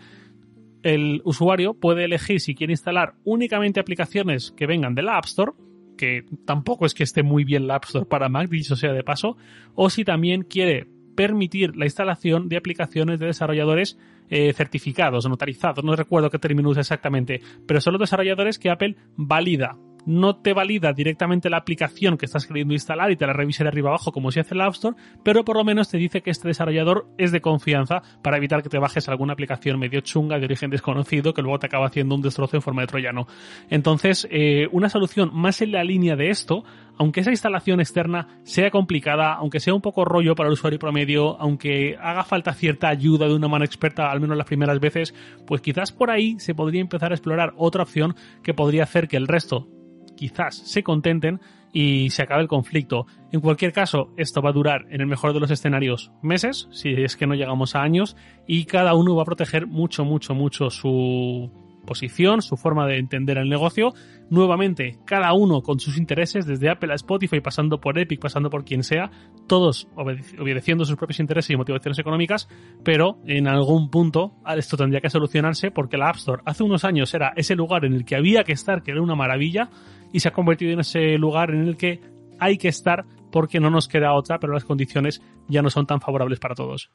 el 0.82 1.22
usuario 1.24 1.74
puede 1.74 2.04
elegir 2.04 2.40
si 2.40 2.54
quiere 2.54 2.72
instalar 2.72 3.14
únicamente 3.24 3.80
aplicaciones 3.80 4.52
que 4.56 4.66
vengan 4.66 4.94
de 4.94 5.02
la 5.02 5.16
App 5.16 5.24
Store 5.24 5.52
que 5.96 6.24
tampoco 6.44 6.86
es 6.86 6.94
que 6.94 7.02
esté 7.02 7.22
muy 7.22 7.44
bien 7.44 7.66
la 7.66 7.76
App 7.76 7.84
Store 7.84 8.06
para 8.06 8.28
Mac, 8.28 8.48
dicho 8.48 8.76
sea 8.76 8.92
de 8.92 9.02
paso, 9.02 9.36
o 9.74 9.90
si 9.90 10.04
también 10.04 10.42
quiere 10.42 10.86
permitir 11.14 11.76
la 11.76 11.86
instalación 11.86 12.48
de 12.48 12.56
aplicaciones 12.56 13.20
de 13.20 13.26
desarrolladores 13.26 13.98
eh, 14.30 14.52
certificados 14.52 15.28
notarizados, 15.28 15.84
no 15.84 15.94
recuerdo 15.94 16.30
qué 16.30 16.38
término 16.38 16.70
usa 16.70 16.80
exactamente, 16.80 17.40
pero 17.66 17.80
son 17.80 17.92
los 17.92 18.00
desarrolladores 18.00 18.58
que 18.58 18.70
Apple 18.70 18.96
valida 19.16 19.76
no 20.06 20.36
te 20.36 20.52
valida 20.52 20.92
directamente 20.92 21.50
la 21.50 21.58
aplicación 21.58 22.16
que 22.18 22.26
estás 22.26 22.46
queriendo 22.46 22.74
instalar 22.74 23.10
y 23.10 23.16
te 23.16 23.26
la 23.26 23.32
revisa 23.32 23.64
de 23.64 23.68
arriba 23.68 23.90
abajo 23.90 24.12
como 24.12 24.30
si 24.30 24.40
hace 24.40 24.54
el 24.54 24.60
App 24.60 24.74
Store, 24.74 24.96
pero 25.22 25.44
por 25.44 25.56
lo 25.56 25.64
menos 25.64 25.88
te 25.88 25.98
dice 25.98 26.22
que 26.22 26.30
este 26.30 26.48
desarrollador 26.48 27.06
es 27.18 27.32
de 27.32 27.40
confianza 27.40 28.02
para 28.22 28.36
evitar 28.36 28.62
que 28.62 28.68
te 28.68 28.78
bajes 28.78 29.08
alguna 29.08 29.32
aplicación 29.32 29.78
medio 29.78 30.00
chunga 30.00 30.38
de 30.38 30.44
origen 30.44 30.70
desconocido 30.70 31.34
que 31.34 31.42
luego 31.42 31.58
te 31.58 31.66
acaba 31.66 31.86
haciendo 31.86 32.14
un 32.14 32.22
destrozo 32.22 32.56
en 32.56 32.62
forma 32.62 32.82
de 32.82 32.88
troyano. 32.88 33.26
Entonces, 33.70 34.26
eh, 34.30 34.68
una 34.72 34.88
solución 34.88 35.30
más 35.32 35.60
en 35.62 35.72
la 35.72 35.84
línea 35.84 36.16
de 36.16 36.30
esto, 36.30 36.64
aunque 36.96 37.20
esa 37.20 37.30
instalación 37.30 37.80
externa 37.80 38.40
sea 38.44 38.70
complicada, 38.70 39.34
aunque 39.34 39.60
sea 39.60 39.74
un 39.74 39.80
poco 39.80 40.04
rollo 40.04 40.34
para 40.34 40.48
el 40.48 40.54
usuario 40.54 40.78
promedio, 40.78 41.40
aunque 41.40 41.96
haga 42.00 42.24
falta 42.24 42.54
cierta 42.54 42.88
ayuda 42.88 43.26
de 43.26 43.34
una 43.34 43.48
mano 43.48 43.64
experta, 43.64 44.10
al 44.10 44.20
menos 44.20 44.36
las 44.36 44.46
primeras 44.46 44.78
veces, 44.80 45.14
pues 45.46 45.60
quizás 45.60 45.92
por 45.92 46.10
ahí 46.10 46.38
se 46.38 46.54
podría 46.54 46.80
empezar 46.80 47.12
a 47.12 47.14
explorar 47.14 47.52
otra 47.56 47.82
opción 47.82 48.14
que 48.42 48.54
podría 48.54 48.84
hacer 48.84 49.08
que 49.08 49.16
el 49.16 49.26
resto 49.26 49.68
quizás 50.16 50.56
se 50.56 50.82
contenten 50.82 51.40
y 51.72 52.10
se 52.10 52.22
acabe 52.22 52.42
el 52.42 52.48
conflicto. 52.48 53.06
En 53.32 53.40
cualquier 53.40 53.72
caso, 53.72 54.12
esto 54.16 54.40
va 54.40 54.50
a 54.50 54.52
durar, 54.52 54.86
en 54.90 55.00
el 55.00 55.08
mejor 55.08 55.32
de 55.32 55.40
los 55.40 55.50
escenarios, 55.50 56.12
meses, 56.22 56.68
si 56.70 56.90
es 56.90 57.16
que 57.16 57.26
no 57.26 57.34
llegamos 57.34 57.74
a 57.74 57.82
años, 57.82 58.16
y 58.46 58.64
cada 58.64 58.94
uno 58.94 59.16
va 59.16 59.22
a 59.22 59.26
proteger 59.26 59.66
mucho, 59.66 60.04
mucho, 60.04 60.34
mucho 60.34 60.70
su 60.70 61.50
posición, 61.84 62.42
su 62.42 62.56
forma 62.56 62.86
de 62.86 62.98
entender 62.98 63.38
el 63.38 63.48
negocio. 63.48 63.92
Nuevamente, 64.30 64.98
cada 65.04 65.32
uno 65.34 65.62
con 65.62 65.78
sus 65.78 65.98
intereses, 65.98 66.46
desde 66.46 66.70
Apple 66.70 66.92
a 66.92 66.96
Spotify, 66.96 67.40
pasando 67.40 67.80
por 67.80 67.98
Epic, 67.98 68.20
pasando 68.20 68.50
por 68.50 68.64
quien 68.64 68.82
sea, 68.82 69.10
todos 69.46 69.88
obedeciendo 69.94 70.84
sus 70.84 70.96
propios 70.96 71.20
intereses 71.20 71.50
y 71.50 71.56
motivaciones 71.56 71.98
económicas, 71.98 72.48
pero 72.82 73.18
en 73.26 73.46
algún 73.46 73.90
punto 73.90 74.32
esto 74.56 74.76
tendría 74.76 75.00
que 75.00 75.10
solucionarse 75.10 75.70
porque 75.70 75.98
la 75.98 76.08
App 76.08 76.16
Store 76.16 76.42
hace 76.46 76.62
unos 76.62 76.84
años 76.84 77.12
era 77.14 77.32
ese 77.36 77.54
lugar 77.54 77.84
en 77.84 77.92
el 77.92 78.04
que 78.04 78.16
había 78.16 78.44
que 78.44 78.52
estar, 78.52 78.82
que 78.82 78.92
era 78.92 79.02
una 79.02 79.14
maravilla, 79.14 79.68
y 80.14 80.20
se 80.20 80.28
ha 80.28 80.32
convertido 80.32 80.72
en 80.72 80.78
ese 80.78 81.18
lugar 81.18 81.50
en 81.50 81.66
el 81.66 81.76
que 81.76 82.00
hay 82.38 82.56
que 82.56 82.68
estar 82.68 83.04
porque 83.32 83.58
no 83.58 83.68
nos 83.68 83.88
queda 83.88 84.14
otra, 84.14 84.38
pero 84.38 84.52
las 84.52 84.64
condiciones 84.64 85.20
ya 85.48 85.60
no 85.60 85.70
son 85.70 85.86
tan 85.86 86.00
favorables 86.00 86.38
para 86.38 86.54
todos. 86.54 86.92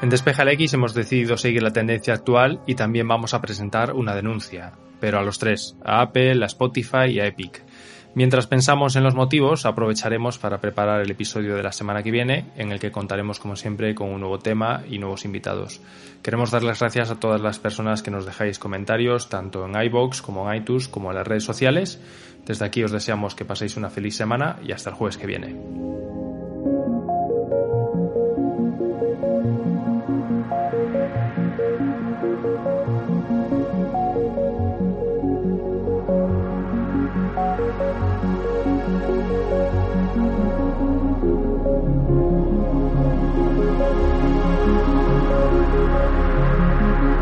En 0.00 0.08
Despeja 0.08 0.50
X 0.52 0.72
hemos 0.72 0.94
decidido 0.94 1.36
seguir 1.36 1.62
la 1.62 1.74
tendencia 1.74 2.14
actual 2.14 2.62
y 2.66 2.74
también 2.74 3.06
vamos 3.06 3.34
a 3.34 3.42
presentar 3.42 3.92
una 3.92 4.14
denuncia, 4.14 4.72
pero 5.00 5.18
a 5.18 5.22
los 5.22 5.38
tres, 5.38 5.76
a 5.84 6.00
Apple, 6.00 6.42
a 6.42 6.46
Spotify 6.46 7.10
y 7.10 7.20
a 7.20 7.26
Epic. 7.26 7.62
Mientras 8.12 8.48
pensamos 8.48 8.96
en 8.96 9.04
los 9.04 9.14
motivos, 9.14 9.66
aprovecharemos 9.66 10.38
para 10.38 10.60
preparar 10.60 11.00
el 11.00 11.10
episodio 11.12 11.54
de 11.54 11.62
la 11.62 11.70
semana 11.70 12.02
que 12.02 12.10
viene, 12.10 12.46
en 12.56 12.72
el 12.72 12.80
que 12.80 12.90
contaremos 12.90 13.38
como 13.38 13.54
siempre 13.54 13.94
con 13.94 14.08
un 14.08 14.20
nuevo 14.20 14.40
tema 14.40 14.82
y 14.88 14.98
nuevos 14.98 15.24
invitados. 15.24 15.80
Queremos 16.20 16.50
dar 16.50 16.64
las 16.64 16.80
gracias 16.80 17.10
a 17.10 17.20
todas 17.20 17.40
las 17.40 17.60
personas 17.60 18.02
que 18.02 18.10
nos 18.10 18.26
dejáis 18.26 18.58
comentarios, 18.58 19.28
tanto 19.28 19.64
en 19.64 19.80
iBox 19.80 20.22
como 20.22 20.50
en 20.50 20.60
iTunes, 20.60 20.88
como 20.88 21.10
en 21.10 21.18
las 21.18 21.26
redes 21.26 21.44
sociales. 21.44 22.00
Desde 22.44 22.64
aquí 22.64 22.82
os 22.82 22.90
deseamos 22.90 23.36
que 23.36 23.44
paséis 23.44 23.76
una 23.76 23.90
feliz 23.90 24.16
semana 24.16 24.56
y 24.66 24.72
hasta 24.72 24.90
el 24.90 24.96
jueves 24.96 25.16
que 25.16 25.26
viene. 25.28 25.54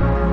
Bye. 0.00 0.27